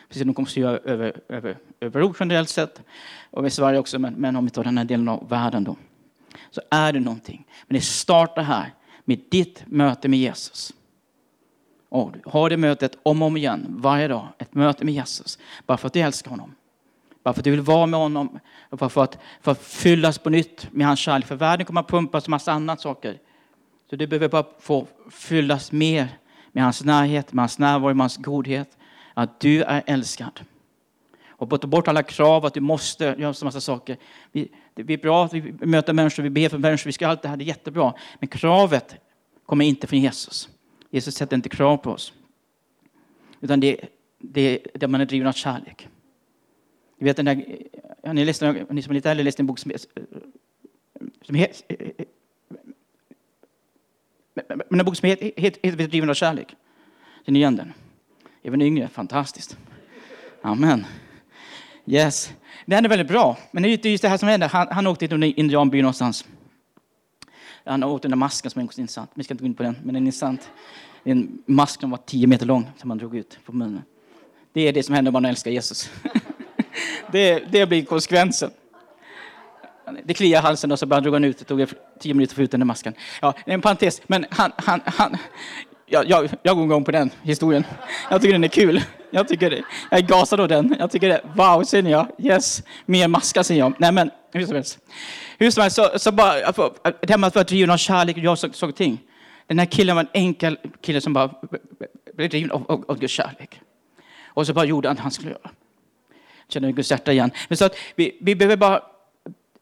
Precis 0.09 0.21
som 0.21 0.27
de 0.27 0.35
kommer 0.35 0.49
att 0.49 0.57
göra 0.57 0.79
över, 0.79 1.21
över, 1.29 1.59
över 1.81 2.03
ord 2.03 2.17
generellt 2.21 2.49
sett, 2.49 2.83
och 3.31 3.39
över 3.39 3.49
Sverige 3.49 3.79
också, 3.79 3.99
men, 3.99 4.15
men 4.15 4.37
om 4.37 4.45
vi 4.45 4.51
tar 4.51 4.65
den 4.65 4.79
här 4.79 4.85
delen 4.85 5.09
av 5.09 5.29
världen 5.29 5.65
då. 5.65 5.77
Så 6.51 6.61
är 6.71 6.93
det 6.93 7.01
någonting. 7.01 7.47
Men 7.67 7.75
det 7.75 7.81
startar 7.81 8.43
här 8.43 8.75
med 9.05 9.21
ditt 9.31 9.63
möte 9.67 10.09
med 10.09 10.19
Jesus. 10.19 10.73
Och 11.89 12.13
du 12.13 12.21
har 12.27 12.51
det 12.51 12.57
mötet 12.57 12.99
om 13.03 13.23
och 13.23 13.27
om 13.27 13.37
igen, 13.37 13.67
varje 13.69 14.09
dag. 14.09 14.29
Ett 14.39 14.55
möte 14.55 14.85
med 14.85 14.95
Jesus. 14.95 15.39
Bara 15.67 15.79
för 15.79 15.87
att 15.87 15.93
du 15.93 16.01
älskar 16.01 16.31
honom. 16.31 16.55
Bara 17.25 17.35
för 17.35 17.41
att 17.41 17.45
du 17.45 17.51
vill 17.51 17.61
vara 17.61 17.87
med 17.87 18.01
honom. 18.01 18.39
Bara 18.71 18.89
för 18.89 19.05
att, 19.05 19.19
för 19.41 19.53
att 19.53 19.63
fyllas 19.63 20.19
på 20.19 20.31
nytt 20.31 20.69
med 20.73 20.87
hans 20.87 21.01
kärlek. 21.01 21.27
För 21.27 21.37
världen 21.37 21.67
kommer 21.67 21.81
att 21.81 21.89
pumpas 21.89 22.29
massa 22.29 22.53
annat 22.53 22.81
saker. 22.81 23.19
Så 23.91 23.97
du 23.97 24.07
behöver 24.07 24.29
bara 24.29 24.45
få 24.61 24.87
fyllas 25.11 25.73
mer 25.73 26.09
med 26.53 26.65
hans 26.65 26.85
närhet, 26.85 27.33
med 27.33 27.43
hans 27.43 27.59
närvaro, 27.59 27.95
med 27.95 28.03
hans 28.03 28.17
godhet. 28.17 28.79
Att 29.15 29.41
du 29.41 29.63
är 29.63 29.83
älskad. 29.87 30.41
Och 31.29 31.61
ta 31.61 31.67
bort 31.67 31.89
alla 31.89 32.03
krav 32.03 32.47
att 32.47 32.55
du 32.55 32.61
måste 32.61 33.05
göra 33.19 33.35
så 33.35 33.45
massa 33.45 33.61
saker. 33.61 33.97
Vi, 34.33 34.49
det 34.75 34.93
är 34.93 34.99
bra 34.99 35.25
att 35.25 35.33
vi 35.33 35.67
möter 35.67 35.93
människor, 35.93 36.23
vi 36.23 36.31
ber 36.31 36.49
för 36.49 36.59
människor, 36.59 36.89
vi 36.89 36.93
ska 36.93 37.09
allt 37.09 37.23
det 37.23 37.29
här, 37.29 37.37
det 37.37 37.45
är 37.45 37.47
jättebra. 37.47 37.95
Men 38.19 38.29
kravet 38.29 38.97
kommer 39.47 39.65
inte 39.65 39.87
från 39.87 40.01
Jesus. 40.01 40.49
Jesus 40.91 41.15
sätter 41.15 41.37
inte 41.37 41.49
krav 41.49 41.77
på 41.77 41.91
oss. 41.91 42.13
Utan 43.41 43.61
det, 43.61 43.81
det, 44.19 44.67
det 44.75 44.89
man 44.89 45.01
är 45.01 45.07
driven 45.07 45.29
av 45.29 45.33
kärlek. 45.33 45.89
Du 46.99 47.05
vet 47.05 47.17
den 47.17 47.25
där, 47.25 48.13
ni, 48.13 48.25
läste, 48.25 48.67
ni 48.71 48.83
som 48.83 48.91
är 48.91 48.95
lite 48.95 49.11
äldre 49.11 49.25
läste 49.25 49.43
en 49.43 49.47
bok 49.47 49.59
som, 49.59 49.73
som 51.23 51.35
heter 51.35 52.07
men 54.35 54.81
en 54.81 54.87
bok 54.87 54.97
som 54.97 55.09
heter, 55.09 55.33
heter, 55.37 55.61
heter 55.63 55.89
Driven 55.89 56.11
av 56.11 56.15
kärlek. 56.15 56.57
Känner 57.27 57.33
ni 57.33 57.39
igen 57.39 57.57
den? 57.57 57.73
Även 58.43 58.63
yngre, 58.63 58.89
fantastiskt. 58.89 59.57
Amen. 60.43 60.87
Yes. 61.87 62.33
Den 62.67 62.85
är 62.85 62.89
väldigt 62.89 63.09
bra. 63.09 63.39
Men 63.51 63.63
det 63.63 63.85
är 63.85 63.91
just 63.91 64.03
det 64.03 64.09
här 64.09 64.17
som 64.17 64.29
händer. 64.29 64.49
Han, 64.49 64.69
han 64.71 64.87
åkte 64.87 65.09
till 65.09 65.23
en 65.23 65.23
indianby 65.23 65.83
någonstans. 65.83 66.25
Han 67.65 67.83
åt 67.83 68.03
den 68.03 68.11
där 68.11 68.17
masken 68.17 68.51
som 68.51 68.61
är 68.61 68.63
intressant. 68.63 69.11
Vi 69.15 69.25
ska 69.25 69.35
inte 69.35 69.43
gå 69.43 69.47
in 69.47 69.55
på 69.55 69.63
den, 69.63 69.77
men 69.83 69.95
den 69.95 70.03
är 70.03 70.07
intressant. 70.07 70.51
Det 71.05 71.11
är 71.11 71.15
en 71.15 71.43
mask 71.47 71.81
som 71.81 71.91
var 71.91 71.99
tio 72.07 72.27
meter 72.27 72.47
lång 72.47 72.71
som 72.77 72.89
man 72.89 72.99
drog 72.99 73.17
ut 73.17 73.39
på 73.45 73.53
munnen. 73.53 73.83
Det 74.53 74.69
är 74.69 74.73
det 74.73 74.83
som 74.83 74.95
händer 74.95 75.09
om 75.09 75.13
man 75.13 75.25
älskar 75.25 75.51
Jesus. 75.51 75.91
det, 77.13 77.39
det 77.39 77.67
blir 77.67 77.85
konsekvensen. 77.85 78.51
Det 80.05 80.15
kliar 80.15 80.39
i 80.39 80.43
halsen 80.43 80.73
och 80.73 80.79
så 80.79 80.87
bara 80.87 81.01
drog 81.01 81.15
han 81.15 81.25
ut. 81.25 81.39
Det 81.39 81.45
tog 81.45 81.67
tio 82.01 82.15
minuter 82.15 82.33
att 82.33 82.37
få 82.37 82.43
ut 82.43 82.51
den 82.51 82.61
där 82.61 82.65
masken. 82.65 82.95
Ja, 83.23 83.35
en 83.47 83.61
parentes. 83.61 84.03
Men 84.07 84.27
han, 84.31 84.53
han, 84.57 84.81
han, 84.85 85.17
jag, 85.87 86.09
jag, 86.09 86.29
jag 86.43 86.57
går 86.57 86.65
igång 86.65 86.85
på 86.85 86.91
den 86.91 87.11
historien. 87.23 87.65
Jag 88.11 88.21
tycker 88.21 88.33
den 88.33 88.45
är 88.45 88.49
kul. 88.49 88.83
Jag, 89.11 89.29
tycker 89.29 89.51
det, 89.51 89.63
jag 89.91 90.01
är 90.01 90.03
gasad 90.03 90.41
av 90.41 90.49
den. 90.49 90.77
Jag 90.79 90.91
tycker 90.91 91.09
det, 91.09 91.21
wow, 91.35 91.65
säger 91.65 91.91
jag. 91.91 92.07
Yes, 92.19 92.63
mer 92.87 93.09
maskar 93.09 93.43
säger 93.43 93.61
jag. 93.61 93.75
Nej 93.79 93.93
men, 93.93 94.11
hur 94.33 94.47
som 94.47 94.55
helst. 94.55 94.79
Hur 95.39 95.51
som 95.51 95.63
helst, 95.63 95.77
så, 95.77 95.91
så 95.97 96.13
bara, 96.13 96.35
det 97.01 97.11
här 97.11 97.19
med 97.19 97.27
att 97.29 97.35
vara 97.35 97.45
driven 97.45 97.71
av 97.71 97.77
kärlek, 97.77 98.17
jag 98.17 98.39
såg, 98.39 98.55
såg 98.55 98.75
ting. 98.75 99.01
Den 99.47 99.59
här 99.59 99.67
killen 99.67 99.97
var 99.97 100.03
en 100.03 100.09
enkel 100.13 100.59
kille 100.81 101.01
som 101.01 101.13
bara 101.13 101.31
blev 102.15 102.31
driven 102.31 102.51
av, 102.51 102.71
av, 102.71 102.85
av 102.89 102.99
Guds 102.99 103.13
kärlek. 103.13 103.61
Och 104.27 104.47
så 104.47 104.53
bara 104.53 104.65
gjorde 104.65 104.89
han 104.89 104.97
det 104.97 105.03
han 105.03 105.11
skulle 105.11 105.31
göra. 105.31 105.51
Känner 106.55 106.73
Guds 106.73 106.91
hjärta 106.91 107.13
igen. 107.13 107.31
Men 107.49 107.57
så 107.57 107.65
att 107.65 107.77
vi, 107.97 108.19
vi 108.21 108.35
behöver 108.35 108.57
bara 108.57 108.83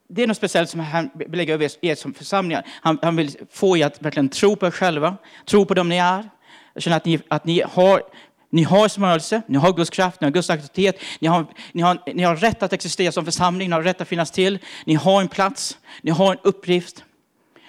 det 0.09 0.22
är 0.22 0.26
något 0.26 0.37
speciellt 0.37 0.70
som 0.70 0.81
han 0.81 1.11
vill 1.14 1.38
lägga 1.38 1.55
över 1.55 1.70
er 1.81 1.94
som 1.94 2.14
församlingar. 2.14 2.66
Han, 2.83 2.98
han, 3.02 3.16
vill 3.16 3.37
få 3.50 3.76
er 3.76 3.87
att 3.87 4.02
verkligen 4.02 4.28
tro 4.28 4.57
på 4.57 4.66
er 4.66 4.70
själva, 4.70 5.16
tro 5.46 5.64
på 5.64 5.74
dem 5.74 5.88
ni 5.88 5.96
är. 5.96 6.31
Känna 6.76 6.96
att 6.96 7.05
ni, 7.05 7.20
att 7.28 7.44
ni 7.44 7.62
har 7.70 8.02
ni 8.50 8.62
har 8.62 8.88
smörjelse, 8.88 9.42
ni 9.46 9.59
har 9.59 9.72
Guds 9.72 9.90
kraft, 9.90 10.20
ni 10.20 10.24
har 10.24 10.33
Guds 10.33 10.50
auktoritet, 10.50 11.00
ni 11.20 11.28
har, 11.28 11.46
ni, 11.72 11.83
har, 11.83 11.98
ni 12.14 12.22
har 12.22 12.37
rätt 12.37 12.62
att 12.62 12.72
existera 12.72 13.12
som 13.12 13.24
församling, 13.24 13.68
ni 13.68 13.74
har 13.74 13.83
rätt 13.83 14.00
att 14.00 14.09
finnas 14.09 14.31
till, 14.31 14.59
ni 14.87 14.94
har 14.94 15.20
en 15.20 15.28
plats, 15.28 15.78
ni 16.02 16.11
har 16.11 16.33
en 16.33 16.38
uppgift. 16.42 17.05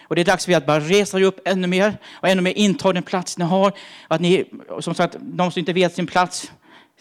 Och 0.04 0.16
det 0.16 0.22
är 0.22 0.26
dags 0.26 0.46
för 0.46 0.52
er 0.52 0.58
att 0.58 0.66
bara 0.66 0.80
resa 0.80 1.20
er 1.20 1.24
upp 1.24 1.40
ännu 1.46 1.68
mer 1.68 1.98
och 2.12 2.28
ännu 2.28 2.42
mer 2.42 2.54
inta 2.54 2.94
den 2.94 3.04
plats 3.04 3.38
ni 3.38 3.46
har. 3.46 3.74
Att 4.08 4.22
ni, 4.22 4.46
som 4.80 4.96
sagt, 4.96 5.16
de 5.20 5.52
som 5.52 5.60
inte 5.60 5.74
vet 5.74 5.96
sin 5.96 6.08
plats, 6.08 6.52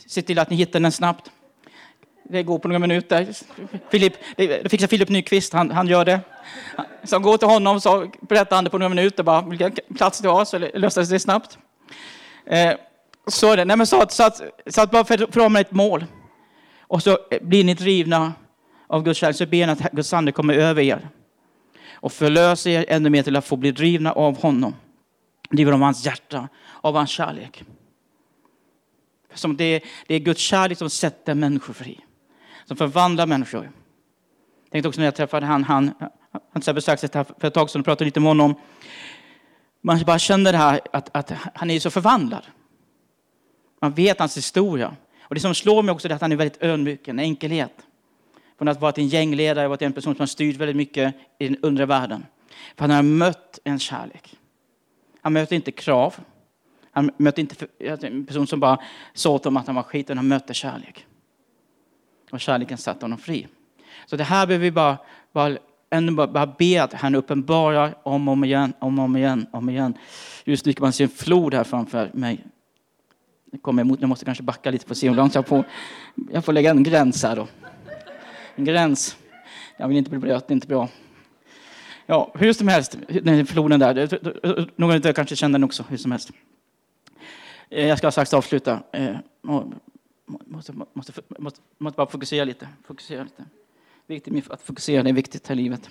se 0.06 0.22
till 0.22 0.38
att 0.38 0.50
ni 0.50 0.56
hittar 0.56 0.80
den 0.80 0.92
snabbt. 0.92 1.30
Det 2.24 2.42
går 2.42 2.58
på 2.58 2.68
några 2.68 2.78
minuter. 2.78 3.28
Filip, 3.90 4.12
det 4.36 4.70
fixar 4.70 4.86
Filip 4.86 5.08
Nyqvist, 5.08 5.52
han, 5.52 5.70
han 5.70 5.88
gör 5.88 6.04
det. 6.04 6.20
Så 7.04 7.18
går 7.18 7.36
till 7.36 7.48
honom 7.48 7.80
så 7.80 8.10
berättar 8.20 8.56
han 8.56 8.64
det 8.64 8.70
på 8.70 8.78
några 8.78 8.88
minuter, 8.88 9.22
bara, 9.22 9.42
vilken 9.42 9.72
plats 9.96 10.20
du 10.20 10.28
har, 10.28 10.44
så 10.44 10.58
löser 10.58 11.12
det 11.12 11.18
snabbt. 11.18 11.58
Eh, 12.46 12.72
så 13.26 13.52
är 13.52 13.56
det. 13.56 13.64
Nej, 13.64 13.76
men 13.76 13.86
så, 13.86 14.02
att, 14.02 14.12
så, 14.12 14.22
att, 14.22 14.40
så 14.66 14.80
att 14.82 14.90
bara 14.90 15.04
för, 15.04 15.32
för 15.32 15.60
ett 15.60 15.72
mål. 15.72 16.04
Och 16.80 17.02
så 17.02 17.18
blir 17.40 17.64
ni 17.64 17.74
drivna 17.74 18.32
av 18.86 19.02
Guds 19.02 19.18
kärlek, 19.20 19.36
så 19.36 19.46
ber 19.46 19.66
ni 19.66 19.72
att 19.72 19.92
Guds 19.92 20.12
ande 20.12 20.32
kommer 20.32 20.54
över 20.54 20.82
er. 20.82 21.08
Och 21.94 22.12
förlöser 22.12 22.70
er 22.70 22.84
ännu 22.88 23.10
mer 23.10 23.22
till 23.22 23.36
att 23.36 23.46
få 23.46 23.56
bli 23.56 23.70
drivna 23.70 24.12
av 24.12 24.42
honom. 24.42 24.74
Driver 25.50 25.72
av 25.72 25.80
hans 25.80 26.06
hjärta, 26.06 26.48
av 26.80 26.94
hans 26.94 27.10
kärlek. 27.10 27.64
Som 29.34 29.56
det, 29.56 29.82
det 30.06 30.14
är 30.14 30.18
Guds 30.18 30.40
kärlek 30.40 30.78
som 30.78 30.90
sätter 30.90 31.34
människor 31.34 31.74
fri 31.74 32.00
som 32.76 32.90
förvandlar 32.90 33.26
människor. 33.26 33.64
Jag 34.64 34.70
tänkte 34.70 34.88
också 34.88 35.00
när 35.00 35.06
jag 35.06 35.14
träffade 35.14 35.46
han, 35.46 35.64
han, 35.64 35.90
han 36.30 36.40
hade 36.52 36.74
besökt 36.74 37.14
här 37.14 37.24
för 37.38 37.48
ett 37.48 37.54
tag 37.54 37.70
sedan 37.70 37.80
och 37.80 37.84
pratade 37.84 38.04
lite 38.04 38.20
med 38.20 38.30
honom. 38.30 38.54
Man 39.80 40.04
bara 40.06 40.18
känner 40.18 40.52
det 40.52 40.58
här 40.58 40.80
att, 40.92 41.16
att 41.16 41.32
han 41.54 41.70
är 41.70 41.80
så 41.80 41.90
förvandlad. 41.90 42.46
Man 43.80 43.92
vet 43.92 44.18
hans 44.18 44.36
historia. 44.36 44.96
Och 45.22 45.34
det 45.34 45.40
som 45.40 45.54
slår 45.54 45.82
mig 45.82 45.92
också 45.92 46.08
är 46.08 46.12
att 46.12 46.20
han 46.20 46.32
är 46.32 46.36
väldigt 46.36 46.62
ödmjuk, 46.62 47.08
en 47.08 47.18
enkelhet. 47.18 47.72
Från 48.58 48.68
att 48.68 48.76
ha 48.76 48.80
varit 48.80 48.98
en 48.98 49.08
gängledare, 49.08 49.68
varit 49.68 49.82
en 49.82 49.92
person 49.92 50.14
som 50.14 50.20
har 50.20 50.26
styrt 50.26 50.56
väldigt 50.56 50.76
mycket 50.76 51.14
i 51.38 51.48
den 51.48 51.56
undre 51.62 51.86
världen. 51.86 52.26
För 52.76 52.84
han 52.84 52.90
har 52.90 53.02
mött 53.02 53.58
en 53.64 53.78
kärlek. 53.78 54.36
Han 55.20 55.32
möter 55.32 55.56
inte 55.56 55.72
krav. 55.72 56.14
Han 56.90 57.10
möter 57.16 57.40
inte 57.40 57.66
en 57.78 58.26
person 58.26 58.46
som 58.46 58.60
bara 58.60 58.78
sa 59.14 59.30
åt 59.30 59.44
honom 59.44 59.56
att 59.56 59.66
han 59.66 59.76
var 59.76 59.82
skiten, 59.82 60.16
han 60.16 60.28
möter 60.28 60.54
kärlek. 60.54 61.06
Och 62.32 62.40
kärleken 62.40 62.78
satte 62.78 63.04
honom 63.04 63.18
fri. 63.18 63.46
Så 64.06 64.16
det 64.16 64.24
här 64.24 64.46
behöver 64.46 64.62
vi 64.62 64.70
bara, 64.70 64.98
bara, 65.32 65.56
bara, 66.16 66.26
bara 66.26 66.46
be 66.46 66.82
att 66.82 66.92
han 66.92 67.14
uppenbarar 67.14 67.94
om 68.02 68.28
och 68.28 68.32
om 68.32 68.44
igen, 68.44 68.72
om 68.78 68.98
och 68.98 69.04
om 69.04 69.16
igen, 69.16 69.46
om 69.50 69.70
igen. 69.70 69.94
Just 70.44 70.66
nu 70.66 70.72
kan 70.72 70.82
man 70.82 70.92
se 70.92 71.04
en 71.04 71.10
flod 71.10 71.54
här 71.54 71.64
framför 71.64 72.10
mig. 72.14 72.44
Det 73.52 73.58
kommer 73.58 73.82
emot, 73.82 74.00
jag 74.00 74.08
måste 74.08 74.24
kanske 74.24 74.42
backa 74.42 74.70
lite 74.70 74.86
för 74.86 74.94
att 74.94 74.98
se 74.98 75.08
hur 75.08 75.16
långt 75.16 75.34
jag 75.34 75.46
får. 75.46 75.64
Jag 76.30 76.44
får 76.44 76.52
lägga 76.52 76.70
en 76.70 76.82
gräns 76.82 77.22
här 77.22 77.36
då. 77.36 77.48
En 78.56 78.64
gräns. 78.64 79.16
Jag 79.76 79.88
vill 79.88 79.96
inte 79.96 80.10
bli 80.10 80.18
blöt, 80.18 80.48
det 80.48 80.52
är 80.52 80.56
inte 80.56 80.68
bra. 80.68 80.88
Ja, 82.06 82.32
hur 82.34 82.52
som 82.52 82.68
helst, 82.68 82.98
den 83.22 83.46
floden 83.46 83.80
där. 83.80 84.70
Någon 84.80 84.96
av 84.96 85.06
er 85.06 85.12
kanske 85.12 85.36
känner 85.36 85.58
den 85.58 85.64
också, 85.64 85.84
hur 85.88 85.96
som 85.96 86.10
helst. 86.10 86.30
Eh, 87.70 87.86
jag 87.86 87.98
ska 87.98 88.10
strax 88.10 88.34
avsluta. 88.34 88.82
Eh, 88.92 89.16
Måste, 90.26 90.72
måste, 90.72 91.12
måste, 91.38 91.60
måste 91.78 91.96
bara 91.96 92.06
fokusera 92.06 92.44
lite. 92.44 92.68
Fokusera 92.86 93.22
lite. 93.22 93.44
Viktigt 94.06 94.50
att 94.50 94.62
fokusera, 94.62 95.02
det 95.02 95.10
är 95.10 95.14
viktigt 95.14 95.48
här 95.48 95.54
i 95.54 95.62
livet. 95.62 95.90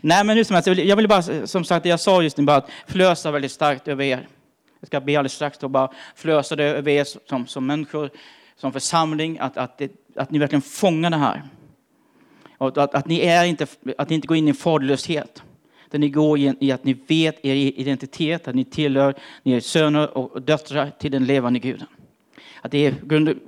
Nej, 0.00 0.24
men 0.24 0.36
hur 0.36 0.44
som 0.44 0.54
helst, 0.54 0.66
jag 0.66 0.96
vill 0.96 1.08
bara, 1.08 1.46
som 1.46 1.64
sagt, 1.64 1.86
jag 1.86 2.00
sa 2.00 2.22
just 2.22 2.36
nu, 2.36 2.44
bara 2.44 2.56
att 2.56 2.70
flösa 2.86 3.30
väldigt 3.30 3.52
starkt 3.52 3.88
över 3.88 4.04
er. 4.04 4.28
Jag 4.80 4.86
ska 4.86 5.00
be 5.00 5.18
alldeles 5.18 5.32
strax 5.32 5.58
och 5.58 5.70
bara 5.70 5.92
flösa 6.14 6.56
det 6.56 6.64
över 6.64 6.90
er 6.90 7.06
som, 7.28 7.46
som 7.46 7.66
människor, 7.66 8.10
som 8.56 8.72
församling, 8.72 9.38
att, 9.38 9.56
att, 9.56 9.78
det, 9.78 9.92
att 10.16 10.30
ni 10.30 10.38
verkligen 10.38 10.62
fångar 10.62 11.10
det 11.10 11.16
här. 11.16 11.42
Och 12.58 12.78
att, 12.78 12.94
att, 12.94 13.06
ni 13.06 13.20
är 13.20 13.44
inte, 13.44 13.66
att 13.98 14.08
ni 14.08 14.14
inte 14.14 14.26
går 14.26 14.36
in 14.36 14.46
i 14.46 14.48
en 14.48 14.54
faderlöshet. 14.54 15.42
Där 15.90 15.98
ni 15.98 16.08
går 16.08 16.38
in 16.38 16.56
i 16.60 16.72
att 16.72 16.84
ni 16.84 16.92
vet 16.92 17.44
er 17.44 17.54
identitet, 17.54 18.48
att 18.48 18.54
ni 18.54 18.64
tillhör, 18.64 19.14
ni 19.42 19.52
är 19.52 19.60
söner 19.60 20.18
och 20.18 20.42
döttrar 20.42 20.90
till 20.98 21.10
den 21.10 21.24
levande 21.24 21.58
guden. 21.58 21.86
Att 22.62 22.70
det 22.70 22.86
är 22.86 22.94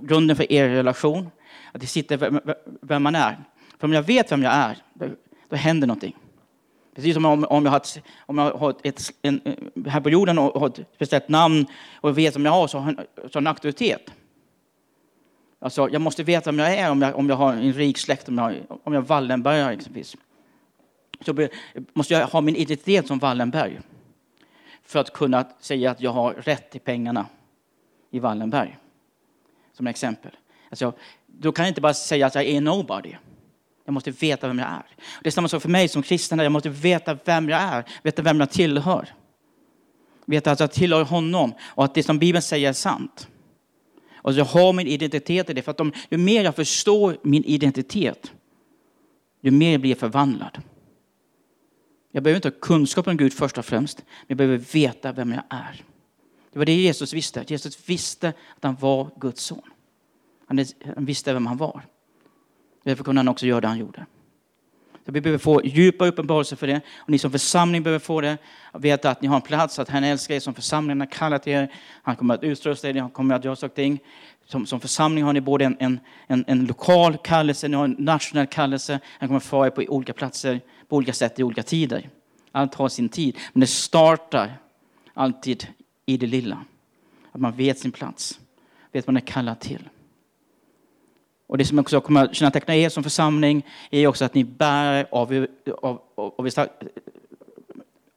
grunden 0.02 0.36
för 0.36 0.52
er 0.52 0.68
relation. 0.68 1.30
Att 1.72 1.80
det 1.80 1.86
sitter 1.86 2.40
vem 2.80 3.02
man 3.02 3.14
är. 3.14 3.44
För 3.78 3.86
om 3.86 3.92
jag 3.92 4.02
vet 4.02 4.32
vem 4.32 4.42
jag 4.42 4.52
är, 4.52 4.78
då, 4.94 5.06
då 5.48 5.56
händer 5.56 5.86
någonting. 5.86 6.16
Precis 6.94 7.14
som 7.14 7.24
om, 7.24 7.44
om 7.44 7.64
jag 7.64 7.72
har, 7.72 7.76
ett, 7.76 8.02
om 8.18 8.38
jag 8.38 8.50
har 8.50 8.74
ett, 8.82 9.12
en, 9.22 9.40
här 9.86 10.00
på 10.00 10.10
jorden 10.10 10.38
och 10.38 10.60
har 10.60 10.68
ett 10.68 10.80
speciellt 10.94 11.28
namn 11.28 11.66
och 12.00 12.18
vet 12.18 12.36
vem 12.36 12.44
jag 12.44 12.52
har, 12.52 12.66
så 12.66 12.78
har 12.78 13.06
jag 13.16 13.36
en 13.36 13.46
auktoritet. 13.46 14.10
Alltså, 15.58 15.88
jag 15.90 16.02
måste 16.02 16.22
veta 16.22 16.50
vem 16.50 16.58
jag 16.58 16.74
är 16.74 16.90
om 16.90 17.02
jag, 17.02 17.16
om 17.16 17.28
jag 17.28 17.36
har 17.36 17.52
en 17.52 17.72
rik 17.72 17.98
släkt, 17.98 18.28
om 18.28 18.38
jag, 18.38 18.54
om 18.84 18.92
jag 18.92 19.02
är 19.02 19.06
Wallenbergare 19.06 19.72
exempelvis. 19.72 20.16
Så 21.20 21.48
måste 21.92 22.14
jag 22.14 22.26
ha 22.26 22.40
min 22.40 22.56
identitet 22.56 23.06
som 23.06 23.18
Wallenberg. 23.18 23.80
för 24.82 25.00
att 25.00 25.12
kunna 25.12 25.44
säga 25.60 25.90
att 25.90 26.00
jag 26.00 26.10
har 26.10 26.32
rätt 26.32 26.70
till 26.70 26.80
pengarna 26.80 27.26
i 28.10 28.18
Wallenberg. 28.18 28.78
Som 29.76 29.86
exempel. 29.86 30.30
Alltså, 30.70 30.92
då 31.26 31.52
kan 31.52 31.64
jag 31.64 31.70
inte 31.70 31.80
bara 31.80 31.94
säga 31.94 32.26
att 32.26 32.34
jag 32.34 32.44
är 32.44 32.60
nobody. 32.60 33.14
Jag 33.84 33.92
måste 33.92 34.10
veta 34.10 34.48
vem 34.48 34.58
jag 34.58 34.68
är. 34.68 34.86
Det 35.22 35.28
är 35.28 35.30
samma 35.30 35.48
sak 35.48 35.62
för 35.62 35.68
mig 35.68 35.88
som 35.88 36.02
kristen. 36.02 36.38
Jag 36.38 36.52
måste 36.52 36.68
veta 36.68 37.18
vem 37.24 37.48
jag 37.48 37.60
är, 37.60 37.84
veta 38.02 38.22
vem 38.22 38.40
jag 38.40 38.50
tillhör. 38.50 39.08
Veta 40.26 40.50
att 40.50 40.60
jag 40.60 40.72
tillhör 40.72 41.04
honom 41.04 41.54
och 41.60 41.84
att 41.84 41.94
det 41.94 42.02
som 42.02 42.18
Bibeln 42.18 42.42
säger 42.42 42.68
är 42.68 42.72
sant. 42.72 43.28
Och 44.16 44.32
jag 44.32 44.44
har 44.44 44.72
min 44.72 44.86
identitet 44.86 45.50
i 45.50 45.52
det. 45.52 45.62
För 45.62 45.70
att 45.70 45.76
de, 45.76 45.92
ju 46.10 46.18
mer 46.18 46.44
jag 46.44 46.56
förstår 46.56 47.16
min 47.22 47.44
identitet, 47.44 48.32
ju 49.40 49.50
mer 49.50 49.78
blir 49.78 49.90
jag 49.90 49.98
förvandlad. 49.98 50.62
Jag 52.12 52.22
behöver 52.22 52.36
inte 52.36 52.48
ha 52.48 52.60
kunskap 52.60 53.06
om 53.06 53.16
Gud 53.16 53.32
först 53.32 53.58
och 53.58 53.64
främst, 53.64 53.98
men 53.98 54.26
jag 54.26 54.36
behöver 54.36 54.58
veta 54.58 55.12
vem 55.12 55.32
jag 55.32 55.42
är. 55.50 55.84
Det 56.54 56.58
var 56.58 56.66
det 56.66 56.74
Jesus 56.74 57.12
visste. 57.12 57.44
Jesus 57.46 57.88
visste 57.88 58.28
att 58.28 58.64
han 58.64 58.76
var 58.80 59.10
Guds 59.16 59.42
son. 59.42 59.62
Han 60.46 61.04
visste 61.04 61.32
vem 61.32 61.46
han 61.46 61.56
var. 61.56 61.82
Därför 62.84 63.04
kunde 63.04 63.18
han 63.18 63.28
också 63.28 63.46
göra 63.46 63.60
det 63.60 63.68
han 63.68 63.78
gjorde. 63.78 64.06
Så 65.06 65.12
vi 65.12 65.20
behöver 65.20 65.38
få 65.38 65.64
djupa 65.64 66.06
uppenbarelser 66.06 66.56
för 66.56 66.66
det. 66.66 66.80
Och 66.96 67.10
ni 67.10 67.18
som 67.18 67.30
församling 67.30 67.82
behöver 67.82 67.98
få 67.98 68.20
det. 68.20 68.38
Veta 68.72 69.10
att 69.10 69.22
ni 69.22 69.28
har 69.28 69.36
en 69.36 69.42
plats, 69.42 69.78
att 69.78 69.88
han 69.88 70.04
älskar 70.04 70.34
er 70.34 70.40
som 70.40 70.54
församlingen 70.54 71.00
har 71.00 71.06
kallat 71.06 71.46
er. 71.46 71.72
Han 72.02 72.16
kommer 72.16 72.34
att 72.34 72.42
utrusta 72.42 72.88
er, 72.88 72.94
han 72.94 73.10
kommer 73.10 73.34
att 73.34 73.44
göra 73.44 73.56
saker 73.56 73.74
ting. 73.74 73.98
Som, 74.46 74.66
som 74.66 74.80
församling 74.80 75.24
har 75.24 75.32
ni 75.32 75.40
både 75.40 75.64
en, 75.64 75.76
en, 75.80 76.00
en, 76.26 76.44
en 76.46 76.64
lokal 76.64 77.16
kallelse, 77.16 77.68
ni 77.68 77.76
har 77.76 77.84
en 77.84 77.96
nationell 77.98 78.46
kallelse. 78.46 79.00
Han 79.18 79.28
kommer 79.28 79.36
att 79.36 79.44
föra 79.44 79.66
er 79.66 79.70
på 79.70 79.82
olika 79.82 80.12
platser, 80.12 80.60
på 80.88 80.96
olika 80.96 81.12
sätt 81.12 81.38
i 81.38 81.42
olika 81.42 81.62
tider. 81.62 82.08
Allt 82.52 82.74
har 82.74 82.88
sin 82.88 83.08
tid. 83.08 83.38
Men 83.52 83.60
det 83.60 83.66
startar 83.66 84.58
alltid 85.14 85.66
i 86.06 86.16
det 86.16 86.26
lilla. 86.26 86.64
Att 87.32 87.40
man 87.40 87.52
vet 87.52 87.78
sin 87.78 87.92
plats, 87.92 88.40
vet 88.92 89.06
vad 89.06 89.14
man 89.14 89.22
är 89.22 89.26
kallad 89.26 89.60
till. 89.60 89.88
Och 91.46 91.58
det 91.58 91.64
som 91.64 91.78
också 91.78 92.00
kommer 92.00 92.24
att 92.24 92.34
känneteckna 92.34 92.76
er 92.76 92.88
som 92.88 93.02
församling 93.02 93.66
är 93.90 94.06
också 94.06 94.24
att 94.24 94.34
ni 94.34 94.44
bär 94.44 95.06
av, 95.10 95.32
av, 95.32 95.46
av, 95.82 96.00
av, 96.14 96.46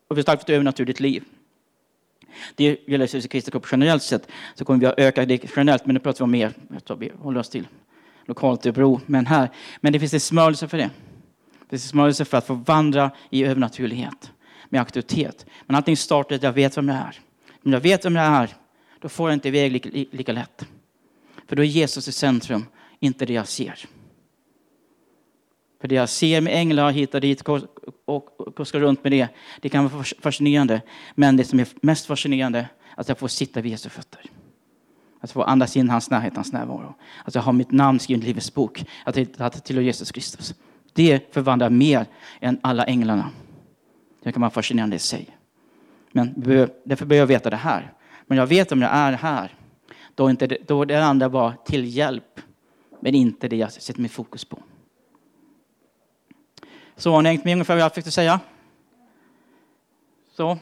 av 0.08 0.20
ett 0.20 0.26
starkt 0.26 0.50
övernaturligt 0.50 1.00
liv. 1.00 1.24
Det 2.56 2.64
gäller 2.88 3.06
Jesus 3.06 3.28
Kristi 3.28 3.52
kropp 3.52 3.68
generellt 3.72 4.04
sett, 4.04 4.28
så 4.56 4.66
kommer 4.66 4.80
vi 4.80 4.86
att 4.86 5.00
öka 5.00 5.26
det 5.26 5.56
generellt, 5.56 5.86
men 5.86 5.94
nu 5.94 6.00
pratar 6.00 6.20
vi 6.20 6.24
om 6.24 6.32
mer, 6.32 6.54
jag 6.74 6.86
tror 6.86 6.98
vi 6.98 7.12
håller 7.20 7.40
oss 7.40 7.50
till 7.50 7.68
lokalt 8.26 8.66
i 8.66 8.70
Örebro, 8.70 9.02
men 9.06 9.26
här. 9.26 9.50
Men 9.82 9.94
det 9.94 10.00
finns 10.00 10.14
en 10.14 10.20
smörelse 10.20 10.68
för 10.68 10.78
det. 10.78 10.90
Det 11.60 11.70
finns 11.70 11.84
en 11.84 11.90
smörelse 11.90 12.26
för 12.26 12.38
att 12.38 12.48
få 12.48 12.54
vandra 12.54 13.12
i 13.30 13.44
övernaturlighet, 13.44 14.32
med 14.70 14.82
auktoritet. 14.82 15.46
Men 15.66 15.76
allting 15.76 15.98
startar 15.98 16.36
att 16.36 16.44
jag 16.44 16.54
vet 16.54 16.78
vem 16.78 16.88
jag 16.88 16.98
är. 16.98 17.20
Om 17.68 17.74
jag 17.74 17.80
vet 17.80 18.06
vem 18.06 18.16
jag 18.16 18.26
är, 18.26 18.50
då 19.00 19.10
får 19.10 19.30
jag 19.30 19.36
inte 19.36 19.48
iväg 19.48 19.72
lika, 19.72 19.90
lika 20.12 20.32
lätt. 20.32 20.66
För 21.48 21.56
då 21.56 21.64
är 21.64 21.68
Jesus 21.68 22.08
i 22.08 22.12
centrum 22.12 22.66
inte 23.00 23.26
det 23.26 23.34
jag 23.34 23.48
ser. 23.48 23.86
För 25.82 25.88
det 25.88 25.96
jag 25.96 26.10
ser 26.10 26.42
med 26.42 26.54
änglar 26.54 26.92
hit 26.92 27.14
och 27.14 27.22
dit 27.22 27.44
och 28.06 28.56
kuskar 28.56 28.80
runt 28.80 29.04
med 29.04 29.12
det, 29.12 29.28
det 29.62 29.70
kan 29.70 29.90
vara 29.90 30.04
fascinerande. 30.04 30.82
Men 31.16 31.38
det 31.38 31.44
som 31.44 31.60
är 31.60 31.68
mest 31.82 32.06
fascinerande 32.06 32.60
är 32.60 32.68
att 32.96 33.08
jag 33.08 33.18
får 33.18 33.28
sitta 33.28 33.62
vid 33.62 33.72
Jesu 33.72 33.90
fötter. 33.90 34.22
Att 35.20 35.32
få 35.32 35.44
andas 35.44 35.78
in 35.78 35.90
hans 35.90 36.10
närhet, 36.10 36.36
hans 36.36 36.54
närvaro. 36.54 36.96
Att 37.26 37.36
jag 37.36 37.42
har 37.42 37.54
mitt 37.54 37.72
namn 37.72 38.00
skrivet 38.00 38.24
i 38.24 38.28
Livets 38.28 38.54
bok. 38.54 38.86
Att 39.04 39.18
jag 39.18 39.64
tillhör 39.64 39.84
Jesus 39.84 40.12
Kristus. 40.12 40.56
Det 40.94 41.34
förvandlar 41.34 41.70
mer 41.70 42.06
än 42.40 42.60
alla 42.64 42.86
änglarna. 42.86 43.30
Det 44.24 44.32
kan 44.32 44.42
vara 44.42 44.52
fascinerande 44.52 44.96
i 44.96 45.00
sig. 45.00 45.37
Men 46.18 46.34
därför 46.84 47.06
behöver 47.06 47.22
jag 47.22 47.28
veta 47.28 47.50
det 47.50 47.56
här. 47.56 47.94
Men 48.26 48.38
jag 48.38 48.48
vet 48.48 48.72
om 48.72 48.82
jag 48.82 48.92
är 48.92 49.12
här, 49.12 49.56
då 50.16 50.26
är, 50.26 50.30
inte 50.30 50.48
det, 50.48 50.58
då 50.68 50.86
det 50.86 51.06
andra 51.06 51.30
bara 51.30 51.54
till 51.66 51.86
hjälp 51.86 52.40
men 53.00 53.16
inte 53.16 53.48
det 53.48 53.56
jag 53.56 53.72
sätter 53.72 54.02
mitt 54.02 54.12
fokus 54.12 54.46
på. 54.46 54.60
Så 56.96 57.12
har 57.12 57.22
ni 57.22 57.30
hängt 57.30 57.46
med 57.46 57.54
ungefär 57.54 57.74
vad 57.74 57.84
jag 57.84 57.92
försökte 57.92 58.12
säga? 58.12 58.40
Så, 60.36 60.58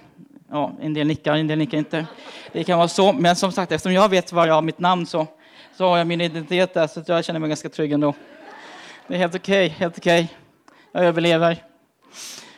ja, 0.49 0.71
en 0.81 0.93
del 0.93 1.07
nickar, 1.07 1.35
en 1.35 1.47
del 1.47 1.57
nickar 1.57 1.77
inte. 1.77 2.07
Det 2.51 2.63
kan 2.63 2.77
vara 2.77 2.87
så, 2.87 3.13
men 3.13 3.35
som 3.35 3.51
sagt, 3.51 3.71
eftersom 3.71 3.93
jag 3.93 4.09
vet 4.09 4.31
var 4.31 4.47
jag 4.47 4.53
har 4.53 4.61
mitt 4.61 4.79
namn 4.79 5.05
så, 5.05 5.27
så 5.77 5.87
har 5.87 5.97
jag 5.97 6.07
min 6.07 6.21
identitet 6.21 6.73
där, 6.73 6.87
så 6.87 7.03
jag 7.07 7.25
känner 7.25 7.39
mig 7.39 7.49
ganska 7.49 7.69
trygg 7.69 7.91
ändå. 7.91 8.13
Det 9.07 9.13
är 9.13 9.17
helt 9.17 9.35
okej, 9.35 9.65
okay, 9.65 9.77
helt 9.79 9.97
okej. 9.97 10.23
Okay. 10.23 10.35
Jag 10.91 11.05
överlever. 11.05 11.63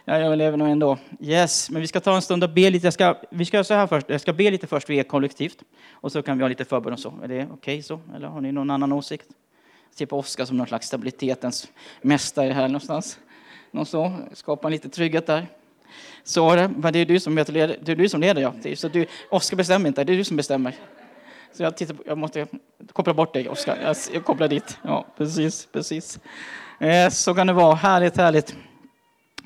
Jag 0.09 0.37
lever 0.37 0.57
nog 0.57 0.67
ändå. 0.67 0.97
Yes, 1.21 1.69
men 1.69 1.81
vi 1.81 1.87
ska 1.87 1.99
ta 1.99 2.15
en 2.15 2.21
stund 2.21 2.43
och 2.43 2.49
be 2.49 2.69
lite. 2.69 2.87
Jag 2.87 2.93
ska, 2.93 3.17
vi 3.29 3.45
ska 3.45 3.57
göra 3.57 3.63
så 3.63 3.73
här 3.73 3.87
först. 3.87 4.09
Jag 4.09 4.21
ska 4.21 4.33
be 4.33 4.51
lite 4.51 4.67
först 4.67 4.87
för 4.87 4.93
er 4.93 5.03
kollektivt. 5.03 5.63
Och 5.91 6.11
så 6.11 6.21
kan 6.21 6.37
vi 6.37 6.43
ha 6.43 6.49
lite 6.49 6.65
förbön 6.65 6.93
och 6.93 6.99
så. 6.99 7.13
Är 7.23 7.27
det 7.27 7.43
okej 7.43 7.53
okay 7.53 7.81
så? 7.81 7.99
Eller 8.15 8.27
har 8.27 8.41
ni 8.41 8.51
någon 8.51 8.69
annan 8.69 8.91
åsikt? 8.91 9.27
ser 9.95 10.05
på 10.05 10.19
Oskar 10.19 10.45
som 10.45 10.57
någon 10.57 10.67
slags 10.67 10.87
stabilitetens 10.87 11.67
mästare 12.01 12.51
här 12.51 12.67
någonstans. 12.67 13.19
Någon 13.71 13.85
så, 13.85 14.13
skapa 14.33 14.69
lite 14.69 14.89
trygghet 14.89 15.27
där. 15.27 15.47
Så 16.23 16.51
är 16.51 16.91
det, 16.91 16.99
är 16.99 17.05
du 17.05 17.19
som 17.19 17.35
leder, 17.35 17.77
det 17.81 17.91
är 17.91 17.95
du 17.95 18.09
som 18.09 18.21
leder 18.21 18.41
ja. 18.41 18.75
Så 18.75 18.87
du, 18.87 19.05
Oskar 19.29 19.57
bestämmer 19.57 19.87
inte, 19.87 20.03
det 20.03 20.13
är 20.13 20.17
du 20.17 20.23
som 20.23 20.37
bestämmer. 20.37 20.75
Så 21.53 21.63
jag, 21.63 21.77
tittar 21.77 21.93
på, 21.93 22.03
jag 22.05 22.17
måste 22.17 22.47
koppla 22.93 23.13
bort 23.13 23.33
dig 23.33 23.49
Oskar, 23.49 23.77
jag, 23.83 23.95
jag 24.13 24.25
kopplar 24.25 24.47
dit. 24.47 24.77
Ja, 24.83 25.05
precis, 25.17 25.67
precis. 25.71 26.19
Eh, 26.79 27.09
så 27.09 27.33
kan 27.33 27.47
det 27.47 27.53
vara, 27.53 27.75
härligt, 27.75 28.17
härligt. 28.17 28.55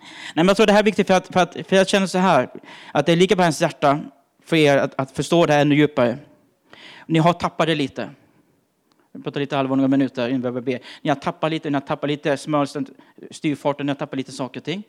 Nej, 0.01 0.33
men 0.35 0.47
jag 0.47 0.57
tror 0.57 0.67
det 0.67 0.73
här 0.73 0.79
är 0.79 0.83
viktigt 0.83 1.07
för 1.07 1.13
att, 1.13 1.27
för 1.27 1.39
att 1.39 1.53
för 1.67 1.75
jag 1.75 1.87
känner 1.87 2.07
så 2.07 2.17
här, 2.17 2.49
att 2.91 3.05
det 3.05 3.15
ligger 3.15 3.35
på 3.35 3.43
hans 3.43 3.61
hjärta 3.61 3.99
för 4.45 4.55
er 4.55 4.77
att, 4.77 4.99
att 4.99 5.11
förstå 5.11 5.45
det 5.45 5.53
här 5.53 5.61
ännu 5.61 5.75
djupare. 5.75 6.17
Ni 7.05 7.19
har 7.19 7.33
tappat 7.33 7.67
det 7.67 7.75
lite. 7.75 8.09
Jag 9.11 9.23
pratar 9.23 9.39
lite 9.39 9.57
allvar 9.57 9.75
några 9.75 9.87
minuter 9.87 10.29
innan 10.29 10.53
vi 10.53 10.61
be. 10.61 10.79
Ni 11.01 11.09
har 11.09 11.15
tappat 11.15 11.51
lite, 11.51 11.69
ni 11.69 11.73
har 11.73 11.81
tappat 11.81 12.09
lite 12.09 12.37
smörelsen, 12.37 12.87
styrfarten, 13.31 13.85
ni 13.85 13.89
har 13.89 13.95
tappat 13.95 14.17
lite 14.17 14.31
saker 14.31 14.59
och 14.59 14.63
ting. 14.63 14.83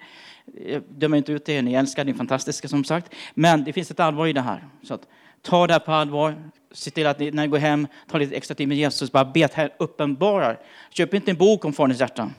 Döm 0.89 1.15
inte 1.15 1.33
ut 1.33 1.49
er, 1.49 1.63
ni 1.63 1.75
älskar, 1.75 2.05
ni 2.05 2.11
är 2.11 2.17
fantastiska 2.17 2.69
som 2.69 2.85
sagt. 2.85 3.15
Men 3.35 3.65
det 3.65 3.73
finns 3.73 3.91
ett 3.91 4.01
allvar 4.01 4.27
i 4.27 4.33
det 4.33 4.41
här. 4.41 4.65
Så 4.83 4.95
att, 4.95 5.07
ta 5.43 5.67
det 5.67 5.73
här 5.73 5.81
på 5.81 5.93
allvar. 5.93 6.51
Se 6.73 6.91
till 6.91 7.07
att 7.07 7.19
ni, 7.19 7.31
när 7.31 7.43
ni 7.43 7.49
går 7.49 7.59
hem, 7.59 7.87
ta 8.11 8.19
lite 8.19 8.37
extra 8.37 8.55
tid 8.55 8.69
med 8.69 8.77
Jesus. 8.77 9.13
Bara 9.13 9.25
be 9.25 9.45
att 9.45 9.55
här 9.55 9.75
uppenbarar. 9.79 10.59
Köp 10.91 11.15
inte 11.15 11.31
en 11.31 11.37
bok 11.37 11.65
om 11.65 11.73
Faderns 11.73 12.01
hjärta. 12.01 12.31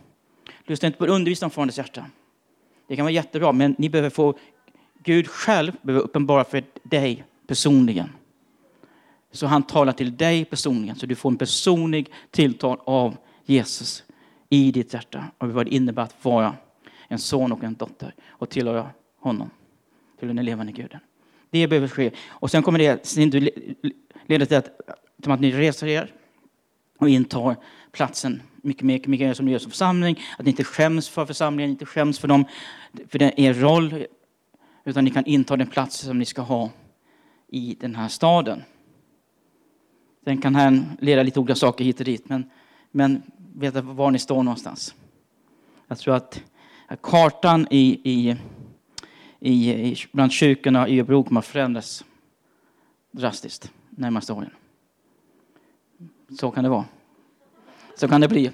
Lyssna 0.65 0.87
inte 0.87 0.99
på 0.99 1.05
undervisning 1.05 1.45
om 1.45 1.51
Faderns 1.51 1.77
hjärta. 1.77 2.05
Det 2.93 2.97
kan 2.97 3.05
vara 3.05 3.13
jättebra, 3.13 3.51
men 3.51 3.75
ni 3.77 3.89
behöver 3.89 4.09
få 4.09 4.37
Gud 5.03 5.27
själv 5.27 5.71
behöver 5.81 6.03
uppenbara 6.03 6.43
för 6.43 6.63
dig 6.83 7.23
personligen. 7.47 8.09
Så 9.31 9.47
han 9.47 9.63
talar 9.63 9.93
till 9.93 10.17
dig 10.17 10.45
personligen, 10.45 10.95
så 10.95 11.05
du 11.05 11.15
får 11.15 11.29
en 11.31 11.37
personlig 11.37 12.11
tilltal 12.31 12.79
av 12.85 13.17
Jesus 13.45 14.03
i 14.49 14.71
ditt 14.71 14.93
hjärta. 14.93 15.25
Och 15.37 15.49
vad 15.49 15.65
det 15.65 15.73
innebär 15.73 16.03
att 16.03 16.25
vara 16.25 16.55
en 17.07 17.19
son 17.19 17.51
och 17.51 17.63
en 17.63 17.73
dotter 17.73 18.15
och 18.27 18.49
tillhöra 18.49 18.89
honom, 19.19 19.49
till 20.19 20.27
den 20.27 20.45
levande 20.45 20.71
guden. 20.71 20.99
Det 21.49 21.67
behöver 21.67 21.87
ske. 21.87 22.11
Och 22.27 22.51
sen 22.51 22.63
kommer 22.63 22.79
det 22.79 23.17
leda 24.25 24.45
till 24.45 24.57
att, 24.57 24.69
till 25.21 25.31
att 25.31 25.39
ni 25.39 25.51
reser 25.51 25.87
er 25.87 26.13
och 26.97 27.09
intar 27.09 27.55
platsen 27.93 28.41
mycket 28.63 28.83
mer, 28.83 28.93
mycket 28.93 29.27
mer 29.27 29.33
som 29.33 29.45
ni 29.45 29.51
gör 29.51 29.59
som 29.59 29.71
församling. 29.71 30.19
Att 30.37 30.45
ni 30.45 30.51
inte 30.51 30.63
skäms 30.63 31.09
för 31.09 31.25
församlingen, 31.25 31.69
inte 31.69 31.85
skäms 31.85 32.19
för, 32.19 32.27
dem, 32.27 32.45
för 33.07 33.19
den, 33.19 33.39
er 33.39 33.53
roll. 33.53 34.05
Utan 34.83 35.05
ni 35.05 35.11
kan 35.11 35.25
inta 35.25 35.57
den 35.57 35.67
plats 35.67 35.97
som 35.97 36.19
ni 36.19 36.25
ska 36.25 36.41
ha 36.41 36.69
i 37.47 37.77
den 37.79 37.95
här 37.95 38.07
staden. 38.07 38.63
Sen 40.23 40.41
kan 40.41 40.55
här 40.55 40.83
leda 40.99 41.23
lite 41.23 41.39
olika 41.39 41.55
saker 41.55 41.83
hit 41.83 41.99
och 41.99 42.05
dit, 42.05 42.29
men, 42.29 42.49
men 42.91 43.21
veta 43.55 43.81
var 43.81 44.11
ni 44.11 44.19
står 44.19 44.43
någonstans. 44.43 44.95
Jag 45.87 45.97
tror 45.97 46.15
att 46.15 46.41
kartan 47.01 47.67
i, 47.69 47.99
i, 48.03 48.37
i, 49.39 49.95
bland 50.11 50.31
kyrkorna 50.31 50.87
i 50.87 50.99
Örebro 50.99 51.23
kommer 51.23 51.39
att 51.39 51.45
förändras 51.45 52.05
drastiskt 53.11 53.71
närmaste 53.89 54.33
åren. 54.33 54.49
Så 56.39 56.51
kan 56.51 56.63
det 56.63 56.69
vara. 56.69 56.85
Så 57.95 58.07
kan 58.07 58.21
det 58.21 58.27
bli. 58.27 58.51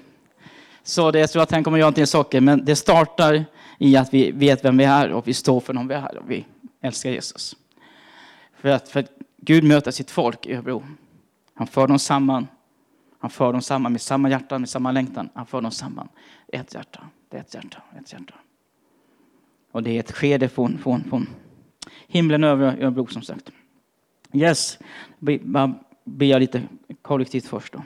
Så 0.82 1.10
det, 1.10 1.18
jag 1.18 1.30
tror 1.30 1.42
att 1.42 1.50
han 1.50 1.64
kommer 1.64 1.78
göra 1.78 1.94
en 1.96 2.06
saker, 2.06 2.40
men 2.40 2.64
det 2.64 2.76
startar 2.76 3.44
i 3.78 3.96
att 3.96 4.14
vi 4.14 4.30
vet 4.30 4.64
vem 4.64 4.76
vi 4.76 4.84
är 4.84 5.12
och 5.12 5.28
vi 5.28 5.34
står 5.34 5.60
för 5.60 5.72
dem 5.72 5.88
vi 5.88 5.94
är 5.94 6.18
och 6.18 6.30
vi 6.30 6.46
älskar 6.80 7.10
Jesus. 7.10 7.56
För 8.56 8.68
att, 8.68 8.88
för 8.88 9.00
att 9.00 9.10
Gud 9.36 9.64
möter 9.64 9.90
sitt 9.90 10.10
folk 10.10 10.46
i 10.46 10.54
Örebro. 10.54 10.84
Han 11.54 11.66
för 11.66 11.86
dem 11.86 11.98
samman. 11.98 12.46
Han 13.18 13.30
för 13.30 13.52
dem 13.52 13.62
samman 13.62 13.92
med 13.92 14.00
samma 14.00 14.30
hjärta, 14.30 14.58
med 14.58 14.68
samma 14.68 14.92
längtan. 14.92 15.28
Han 15.34 15.46
för 15.46 15.60
dem 15.60 15.70
samman. 15.70 16.08
Ett 16.48 16.74
hjärta, 16.74 17.00
det 17.28 17.36
är 17.36 17.40
ett 17.40 17.54
hjärta, 17.54 17.82
ett 17.98 18.12
hjärta. 18.12 18.34
Och 19.72 19.82
det 19.82 19.90
är 19.90 20.00
ett 20.00 20.12
skede 20.12 20.48
från, 20.48 20.78
från, 20.78 21.04
från 21.04 21.26
himlen 22.08 22.44
över 22.44 22.82
Örebro 22.82 23.06
som 23.06 23.22
sagt. 23.22 23.50
Yes, 24.32 24.78
bara 25.18 25.74
ber 26.04 26.26
jag 26.26 26.40
lite 26.40 26.62
kollektivt 27.02 27.46
först 27.46 27.72
då. 27.72 27.82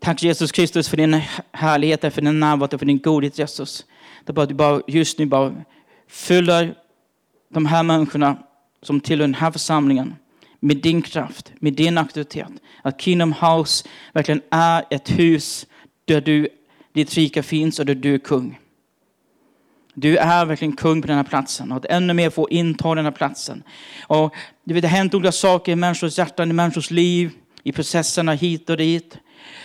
Tack 0.00 0.22
Jesus 0.22 0.52
Kristus 0.52 0.88
för 0.88 0.96
din 0.96 1.22
härlighet, 1.52 2.14
för 2.14 2.20
din 2.22 2.40
närvaro, 2.40 2.78
för 2.78 2.86
din 2.86 2.98
godhet 2.98 3.38
Jesus. 3.38 3.86
Det 4.24 4.32
bara, 4.32 4.46
du 4.46 4.54
bara 4.54 4.82
just 4.86 5.18
nu 5.18 5.26
bara 5.26 5.54
fyller 6.08 6.74
de 7.48 7.66
här 7.66 7.82
människorna 7.82 8.36
som 8.82 9.00
tillhör 9.00 9.26
den 9.26 9.34
här 9.34 9.50
församlingen 9.50 10.14
med 10.60 10.76
din 10.76 11.02
kraft, 11.02 11.52
med 11.58 11.72
din 11.72 11.98
auktoritet. 11.98 12.48
Att 12.82 13.00
Kingdom 13.00 13.32
House 13.32 13.88
verkligen 14.12 14.42
är 14.50 14.84
ett 14.90 15.10
hus 15.10 15.66
där 16.04 16.20
du, 16.20 16.48
ditt 16.92 17.14
rike 17.14 17.42
finns 17.42 17.78
och 17.78 17.86
där 17.86 17.94
du 17.94 18.14
är 18.14 18.18
kung. 18.18 18.58
Du 19.94 20.16
är 20.16 20.44
verkligen 20.44 20.76
kung 20.76 21.02
på 21.02 21.08
den 21.08 21.16
här 21.16 21.24
platsen 21.24 21.72
och 21.72 21.76
att 21.76 21.84
ännu 21.84 22.14
mer 22.14 22.30
få 22.30 22.48
inta 22.48 22.94
den 22.94 23.04
här 23.04 23.12
platsen. 23.12 23.62
Och 24.06 24.34
det 24.64 24.74
har 24.74 24.88
hänt 24.88 25.14
olika 25.14 25.32
saker 25.32 25.72
i 25.72 25.76
människors 25.76 26.18
hjärtan, 26.18 26.50
i 26.50 26.52
människors 26.52 26.90
liv, 26.90 27.30
i 27.62 27.72
processerna 27.72 28.32
hit 28.32 28.70
och 28.70 28.76
dit. 28.76 29.18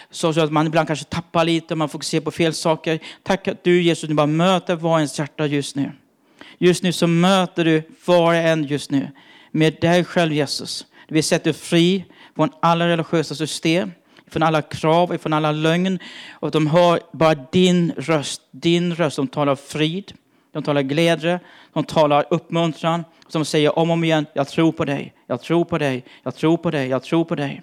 Så 0.10 0.42
att 0.42 0.52
man 0.52 0.68
ibland 0.68 0.88
kanske 0.88 1.06
tappar 1.06 1.46
lite 1.46 1.74
och 1.74 1.78
man 1.78 1.90
fokuserar 1.90 2.22
på 2.22 2.32
fel 2.32 2.54
saker. 2.54 3.00
Tack 3.24 3.48
att 3.48 3.64
du 3.64 3.82
Jesus, 3.82 4.08
du 4.10 4.14
bara 4.14 4.28
möter 4.28 4.76
var 4.76 4.98
ens 4.98 5.20
hjärta 5.20 5.46
just 5.46 5.76
nu. 5.76 5.92
Just 6.58 6.84
nu 6.84 6.92
så 6.92 7.08
möter 7.08 7.66
du 7.66 7.84
var 8.06 8.28
och 8.28 8.36
en 8.36 8.64
just 8.64 8.92
nu 8.92 9.12
med 9.52 9.78
dig 9.82 10.04
själv 10.04 10.34
Jesus. 10.34 10.86
Vi 11.08 11.22
sätter 11.22 11.54
fri 11.54 12.06
från 12.36 12.50
alla 12.60 12.88
religiösa 12.88 13.36
system, 13.36 13.92
från 14.28 14.44
alla 14.44 14.62
krav, 14.62 15.18
från 15.18 15.34
alla 15.34 15.52
lögn. 15.52 16.00
Och 16.32 16.52
de 16.52 16.68
hör 16.68 17.00
bara 17.12 17.36
din 17.36 17.92
röst, 17.98 18.42
din 18.52 18.96
röst. 18.96 19.16
De 19.16 19.28
talar 19.28 19.56
frid, 19.56 20.14
de 20.52 20.64
talar 20.64 20.82
glädje, 20.82 21.40
de 21.74 21.84
talar 21.84 22.26
uppmuntran. 22.30 23.04
Som 23.28 23.46
säger 23.46 23.80
om 23.80 23.90
och 23.90 23.94
om 23.94 24.04
igen, 24.04 24.26
jag 24.34 24.48
tror 24.48 24.72
på 24.72 24.86
dig, 24.86 25.14
jag 25.28 25.42
tror 25.42 25.66
på 25.66 25.78
dig, 25.78 26.06
jag 26.24 26.36
tror 26.36 26.58
på 26.58 26.72
dig, 26.72 26.88
jag 26.88 27.04
tror 27.04 27.26
på 27.26 27.36
dig. 27.36 27.62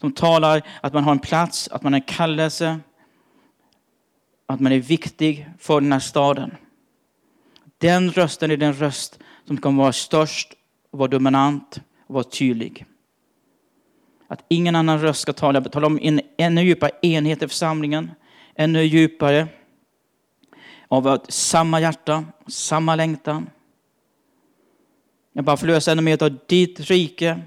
De 0.00 0.12
talar 0.12 0.62
att 0.80 0.92
man 0.92 1.04
har 1.04 1.12
en 1.12 1.18
plats, 1.18 1.68
att 1.68 1.82
man 1.82 1.92
har 1.92 2.00
en 2.00 2.06
kallelse, 2.06 2.80
att 4.46 4.60
man 4.60 4.72
är 4.72 4.78
viktig 4.78 5.48
för 5.58 5.80
den 5.80 5.92
här 5.92 6.00
staden. 6.00 6.56
Den 7.78 8.10
rösten 8.10 8.50
är 8.50 8.56
den 8.56 8.74
röst 8.74 9.18
som 9.46 9.56
kommer 9.56 9.82
vara 9.82 9.92
störst, 9.92 10.52
vara 10.90 11.08
dominant 11.08 11.80
och 12.06 12.14
vara 12.14 12.24
tydlig. 12.24 12.86
Att 14.28 14.44
ingen 14.48 14.76
annan 14.76 15.00
röst 15.00 15.20
ska 15.20 15.32
tala, 15.32 15.60
tala 15.60 15.86
om 15.86 15.98
en 16.02 16.20
ännu 16.38 16.62
djupare 16.62 16.90
enhet 17.02 17.42
i 17.42 17.48
församlingen, 17.48 18.10
ännu 18.54 18.82
djupare 18.82 19.48
av 20.88 21.06
att 21.06 21.32
samma 21.32 21.80
hjärta, 21.80 22.24
samma 22.46 22.96
längtan. 22.96 23.50
Jag 25.32 25.44
bara 25.44 25.56
förlöser 25.56 25.92
ännu 25.92 26.02
mer 26.02 26.22
av 26.22 26.38
ditt 26.46 26.80
rike 26.80 27.40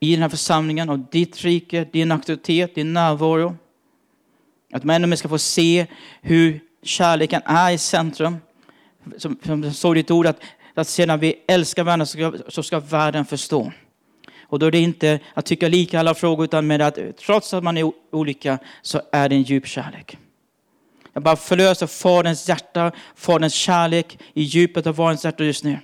i 0.00 0.12
den 0.12 0.22
här 0.22 0.28
församlingen, 0.28 0.90
av 0.90 1.06
ditt 1.10 1.40
rike, 1.40 1.84
din 1.92 2.12
auktoritet, 2.12 2.74
din 2.74 2.92
närvaro. 2.92 3.56
Att 4.72 4.84
man 4.84 4.96
ännu 4.96 5.06
mer 5.06 5.16
ska 5.16 5.28
få 5.28 5.38
se 5.38 5.86
hur 6.20 6.60
kärleken 6.82 7.42
är 7.44 7.70
i 7.70 7.78
centrum. 7.78 8.36
Som, 9.16 9.38
som 9.46 9.60
det 9.60 9.72
står 9.72 9.96
i 9.96 10.02
ditt 10.02 10.10
ord, 10.10 10.26
att, 10.26 10.40
att 10.74 10.88
sedan 10.88 11.20
vi 11.20 11.34
älskar 11.48 11.84
varandra 11.84 12.06
så 12.06 12.12
ska, 12.12 12.32
så 12.48 12.62
ska 12.62 12.80
världen 12.80 13.24
förstå. 13.24 13.72
Och 14.42 14.58
då 14.58 14.66
är 14.66 14.70
det 14.70 14.78
inte 14.78 15.20
att 15.34 15.46
tycka 15.46 15.68
lika 15.68 15.96
i 15.96 16.00
alla 16.00 16.14
frågor, 16.14 16.44
utan 16.44 16.66
med 16.66 16.82
att 16.82 16.98
trots 17.18 17.54
att 17.54 17.64
man 17.64 17.76
är 17.76 17.92
olika 18.10 18.58
så 18.82 19.00
är 19.12 19.28
det 19.28 19.34
en 19.34 19.42
djup 19.42 19.66
kärlek. 19.66 20.18
Jag 21.12 21.22
bara 21.22 21.36
förlöser 21.36 21.86
Faderns 21.86 22.48
hjärta, 22.48 22.92
Faderns 23.14 23.54
kärlek 23.54 24.18
i 24.34 24.42
djupet 24.42 24.86
av 24.86 24.96
varens 24.96 25.24
hjärta 25.24 25.44
just 25.44 25.64
nu. 25.64 25.78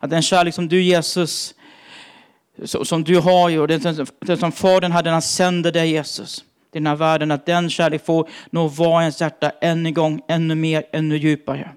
Att 0.00 0.10
den 0.10 0.22
kärlek 0.22 0.54
som 0.54 0.68
du 0.68 0.82
Jesus, 0.82 1.54
som 2.64 3.04
du 3.04 3.18
har 3.18 3.58
och 3.58 3.68
den 3.68 4.38
som 4.38 4.52
Fadern 4.52 4.92
hade 4.92 5.08
när 5.08 5.12
han 5.12 5.22
sände 5.22 5.70
dig 5.70 5.90
Jesus 5.90 6.44
till 6.72 6.82
den 6.82 6.86
här 6.86 6.96
världen, 6.96 7.30
att 7.30 7.46
den 7.46 7.70
kärlek 7.70 8.04
får 8.04 8.28
nå 8.50 8.68
varens 8.68 9.20
hjärta 9.20 9.52
än 9.60 9.86
en 9.86 9.94
gång, 9.94 10.20
ännu 10.28 10.54
mer, 10.54 10.84
ännu 10.92 11.16
djupare. 11.16 11.70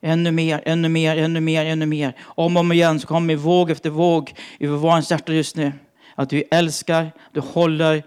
Ännu 0.00 0.30
mer, 0.30 0.62
ännu 0.66 0.88
mer, 0.88 1.16
ännu 1.16 1.40
mer, 1.40 1.66
ännu 1.66 1.86
mer. 1.86 2.16
Om 2.22 2.56
och 2.56 2.60
om 2.60 2.72
igen 2.72 3.00
så 3.00 3.06
kommer 3.06 3.36
våg 3.36 3.70
efter 3.70 3.90
våg 3.90 4.34
över 4.60 4.76
varens 4.76 5.10
hjärta 5.10 5.32
just 5.32 5.56
nu. 5.56 5.72
Att 6.14 6.30
du 6.30 6.44
älskar, 6.50 7.12
du 7.32 7.40
håller 7.40 8.02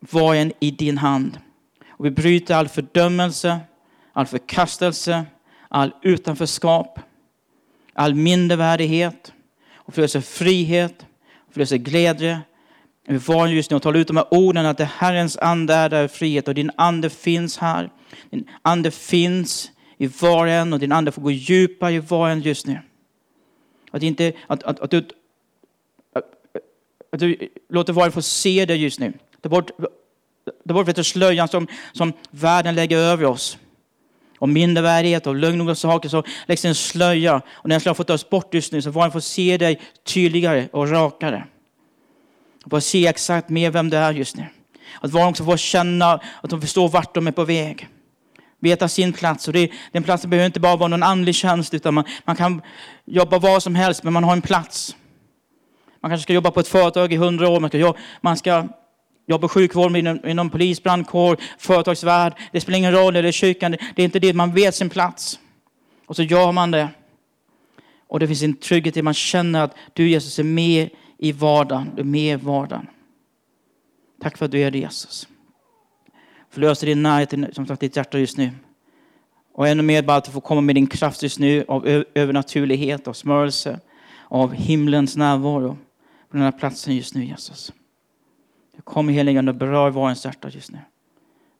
var 0.00 0.34
en 0.34 0.52
i 0.60 0.70
din 0.70 0.98
hand. 0.98 1.38
Och 1.88 2.06
vi 2.06 2.10
bryter 2.10 2.54
all 2.54 2.68
fördömelse, 2.68 3.60
all 4.12 4.26
förkastelse, 4.26 5.24
all 5.68 5.92
utanförskap, 6.02 7.00
all 7.94 8.14
mindervärdighet 8.14 9.32
och 9.88 9.94
förlöser 9.94 10.20
frihet, 10.20 11.06
förlöser 11.50 11.76
glädje. 11.76 12.40
Vi 13.06 13.16
var 13.18 13.46
just 13.46 13.70
nu 13.70 13.76
och 13.76 13.82
talar 13.82 14.00
ut 14.00 14.06
de 14.06 14.16
här 14.16 14.34
orden 14.34 14.66
att 14.66 14.78
det 14.78 14.84
Herrens 14.84 15.36
ande 15.36 15.74
är 15.74 15.88
där 15.88 16.08
frihet 16.08 16.48
och 16.48 16.54
din 16.54 16.70
ande 16.76 17.10
finns 17.10 17.58
här. 17.58 17.90
Din 18.30 18.50
ande 18.62 18.90
finns 18.90 19.70
i 19.96 20.06
var 20.06 20.46
och 20.46 20.52
en 20.52 20.72
och 20.72 20.78
din 20.78 20.92
ande 20.92 21.12
får 21.12 21.22
gå 21.22 21.30
djupare 21.30 21.92
i 21.94 21.98
var 21.98 22.20
och 22.20 22.30
en 22.30 22.40
just 22.40 22.66
nu. 22.66 22.78
Att, 23.90 24.02
inte, 24.02 24.32
att, 24.46 24.62
att, 24.62 24.80
att, 24.80 24.90
du, 24.90 24.98
att, 26.12 26.24
att 27.12 27.20
du 27.20 27.48
låter 27.68 27.92
var 27.92 28.02
och 28.02 28.06
en 28.06 28.12
få 28.12 28.22
se 28.22 28.64
det 28.64 28.76
just 28.76 29.00
nu. 29.00 29.12
Ta 29.40 29.48
bort, 29.48 29.70
ta 30.68 30.74
bort 30.74 31.06
slöjan 31.06 31.48
som, 31.48 31.66
som 31.92 32.12
världen 32.30 32.74
lägger 32.74 32.98
över 32.98 33.24
oss. 33.24 33.58
Och 34.38 34.48
mindervärdighet 34.48 35.26
och 35.26 35.34
lögn 35.34 35.68
och 35.68 35.78
saker 35.78 36.08
så 36.08 36.22
läggs 36.46 36.64
en 36.64 36.74
slöja. 36.74 37.42
Och 37.50 37.68
den 37.68 37.80
slöjan 37.80 37.94
får 37.94 38.04
tas 38.04 38.30
bort 38.30 38.54
just 38.54 38.72
nu 38.72 38.82
så 38.82 38.90
var 38.90 39.02
och 39.02 39.06
en 39.06 39.12
får 39.12 39.20
se 39.20 39.56
dig 39.56 39.80
tydligare 40.04 40.68
och 40.72 40.90
rakare. 40.90 41.44
Och 42.64 42.70
får 42.70 42.80
se 42.80 43.06
exakt 43.06 43.48
mer 43.48 43.70
vem 43.70 43.90
du 43.90 43.96
är 43.96 44.12
just 44.12 44.36
nu. 44.36 44.46
Att 45.00 45.10
var 45.10 45.22
och 45.22 45.40
en 45.40 45.46
får 45.46 45.56
känna 45.56 46.20
att 46.42 46.50
de 46.50 46.60
förstår 46.60 46.88
vart 46.88 47.14
de 47.14 47.26
är 47.26 47.32
på 47.32 47.44
väg 47.44 47.88
veta 48.60 48.88
sin 48.88 49.12
plats. 49.12 49.48
Och 49.48 49.54
det, 49.54 49.70
den 49.92 50.02
platsen 50.02 50.30
behöver 50.30 50.46
inte 50.46 50.60
bara 50.60 50.76
vara 50.76 50.88
någon 50.88 51.02
andlig 51.02 51.34
tjänst, 51.34 51.74
utan 51.74 51.94
man, 51.94 52.04
man 52.24 52.36
kan 52.36 52.62
jobba 53.04 53.38
var 53.38 53.60
som 53.60 53.74
helst, 53.74 54.02
men 54.02 54.12
man 54.12 54.24
har 54.24 54.32
en 54.32 54.42
plats. 54.42 54.96
Man 56.00 56.10
kanske 56.10 56.22
ska 56.22 56.32
jobba 56.32 56.50
på 56.50 56.60
ett 56.60 56.68
företag 56.68 57.12
i 57.12 57.16
hundra 57.16 57.48
år, 57.48 57.60
man 57.60 57.70
ska, 57.70 57.78
jobba, 57.78 57.98
man 58.20 58.36
ska 58.36 58.68
jobba 59.28 59.48
sjukvård 59.48 59.96
inom, 59.96 60.20
inom 60.26 60.50
polis, 60.50 60.82
brandkår, 60.82 61.36
företagsvärld. 61.58 62.32
Det 62.52 62.60
spelar 62.60 62.78
ingen 62.78 62.92
roll, 62.92 63.16
eller 63.16 63.32
kyrkan. 63.32 63.70
Det 63.70 64.02
är 64.02 64.04
inte 64.04 64.18
det, 64.18 64.32
man 64.32 64.54
vet 64.54 64.74
sin 64.74 64.90
plats. 64.90 65.38
Och 66.06 66.16
så 66.16 66.22
gör 66.22 66.52
man 66.52 66.70
det. 66.70 66.88
Och 68.08 68.20
det 68.20 68.26
finns 68.26 68.42
en 68.42 68.56
trygghet 68.56 68.96
i 68.96 69.00
att 69.00 69.04
man 69.04 69.14
känner 69.14 69.64
att 69.64 69.76
du 69.92 70.08
Jesus 70.08 70.38
är 70.38 70.44
med 70.44 70.88
i 71.18 71.32
vardagen. 71.32 71.90
Du 71.94 72.00
är 72.00 72.06
med 72.06 72.40
i 72.40 72.44
vardagen. 72.44 72.86
Tack 74.22 74.38
för 74.38 74.44
att 74.44 74.50
du 74.50 74.60
är 74.60 74.70
det 74.70 74.78
Jesus. 74.78 75.28
Förlöser 76.50 76.86
din 76.86 77.02
närhet 77.02 77.54
som 77.54 77.66
sagt, 77.66 77.80
ditt 77.80 77.96
hjärta 77.96 78.18
just 78.18 78.36
nu. 78.36 78.50
Och 79.54 79.68
ännu 79.68 79.82
mer 79.82 80.02
bara 80.02 80.16
att 80.16 80.24
du 80.24 80.30
får 80.30 80.40
komma 80.40 80.60
med 80.60 80.74
din 80.74 80.86
kraft 80.86 81.22
just 81.22 81.38
nu 81.38 81.64
av 81.68 82.04
övernaturlighet, 82.14 83.08
av 83.08 83.12
smörelse, 83.12 83.80
av 84.28 84.52
himlens 84.52 85.16
närvaro 85.16 85.78
på 86.30 86.36
den 86.36 86.42
här 86.42 86.52
platsen 86.52 86.96
just 86.96 87.14
nu 87.14 87.24
Jesus. 87.24 87.72
Kom 88.84 89.08
heligande 89.08 89.52
och 89.52 89.56
berör 89.56 89.90
varens 89.90 90.24
hjärta 90.24 90.48
just 90.48 90.72
nu. 90.72 90.78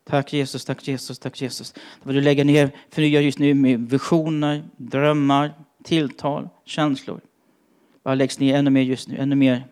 Tack 0.04 0.32
Jesus, 0.32 0.64
tack 0.64 0.88
Jesus, 0.88 1.18
tack 1.18 1.40
Jesus. 1.40 1.74
Vad 2.02 2.14
du 2.14 2.20
lägger 2.20 2.44
ner, 2.44 2.70
förnyar 2.90 3.20
just 3.20 3.38
nu 3.38 3.54
med 3.54 3.90
visioner, 3.90 4.64
drömmar, 4.76 5.52
tilltal, 5.84 6.48
känslor. 6.64 7.20
Bara 8.02 8.14
läggs 8.14 8.38
ner 8.38 8.54
ännu 8.54 8.70
mer 8.70 8.82
just 8.82 9.08
nu, 9.08 9.16
ännu 9.16 9.36
mer, 9.36 9.64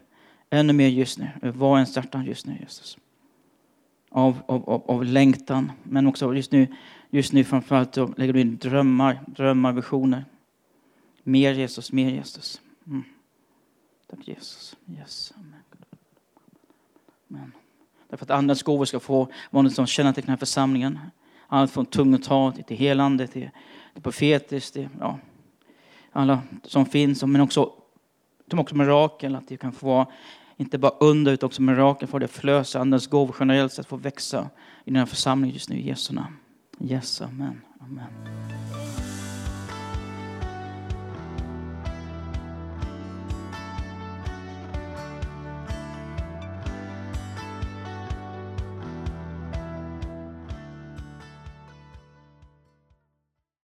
ännu 0.51 0.73
mer 0.73 0.89
just 0.89 1.19
nu. 1.19 1.29
Varens 1.43 1.97
hjärta 1.97 2.25
just 2.27 2.47
nu 2.47 2.57
Jesus 2.61 2.99
av, 4.17 4.43
av, 4.47 4.83
av, 4.87 5.05
längtan, 5.05 5.73
men 5.83 6.07
också 6.07 6.35
just 6.35 6.53
nu, 6.53 6.69
just 7.11 7.33
nu 7.33 7.45
framförallt 7.45 7.97
lägger 7.97 8.33
du 8.33 8.41
in 8.41 8.57
drömmar, 8.57 9.21
drömmar, 9.27 9.73
visioner. 9.73 10.25
Mer 11.23 11.53
Jesus, 11.53 11.93
mer 11.93 12.11
Jesus. 12.11 12.61
Mm. 12.87 13.05
Tack 14.11 14.29
Jesus. 14.29 14.77
Yes. 14.99 15.33
Amen. 15.37 15.56
Därför 18.09 18.25
att 18.25 18.31
Andens 18.31 18.63
gåvor 18.63 18.85
ska 18.85 19.01
få 19.01 19.29
vara 19.51 19.63
något 19.63 19.75
som 19.75 19.87
kännetecknar 19.87 20.27
den 20.27 20.33
här 20.33 20.39
församlingen. 20.39 20.99
Allt 21.49 21.71
från 21.71 21.87
tungotal 21.87 22.53
till 22.53 22.77
helande, 22.77 23.27
till, 23.27 23.51
till 23.95 24.03
profetiskt, 24.03 24.73
till 24.73 24.89
ja, 25.01 25.19
alla 26.13 26.43
som 26.63 26.87
finns, 26.87 27.25
men 27.25 27.41
också, 27.41 27.73
som 28.51 28.59
också 28.59 28.75
mirakel, 28.75 29.37
att 29.37 29.49
det 29.49 29.57
kan 29.57 29.73
få 29.73 29.87
vara 29.87 30.07
inte 30.57 30.79
bara 30.79 30.93
under 31.01 31.33
utan 31.33 31.47
också 31.47 31.63
mirakel 31.63 32.09
För 32.09 32.19
det 32.19 32.29
flösa. 32.29 32.81
Andens 32.81 33.07
gåvor 33.07 33.37
generellt 33.41 33.73
sett 33.73 33.87
får 33.87 33.99
växa 33.99 34.51
i 34.85 34.91
den 34.91 34.97
här 34.97 35.07
församlingen 35.07 35.55
just 35.55 35.69
nu 35.69 35.77
i 35.77 35.89
Jesu 35.89 36.15
namn. 36.15 36.37
Yes, 36.81 37.21
amen. 37.21 37.61
amen. 37.81 38.86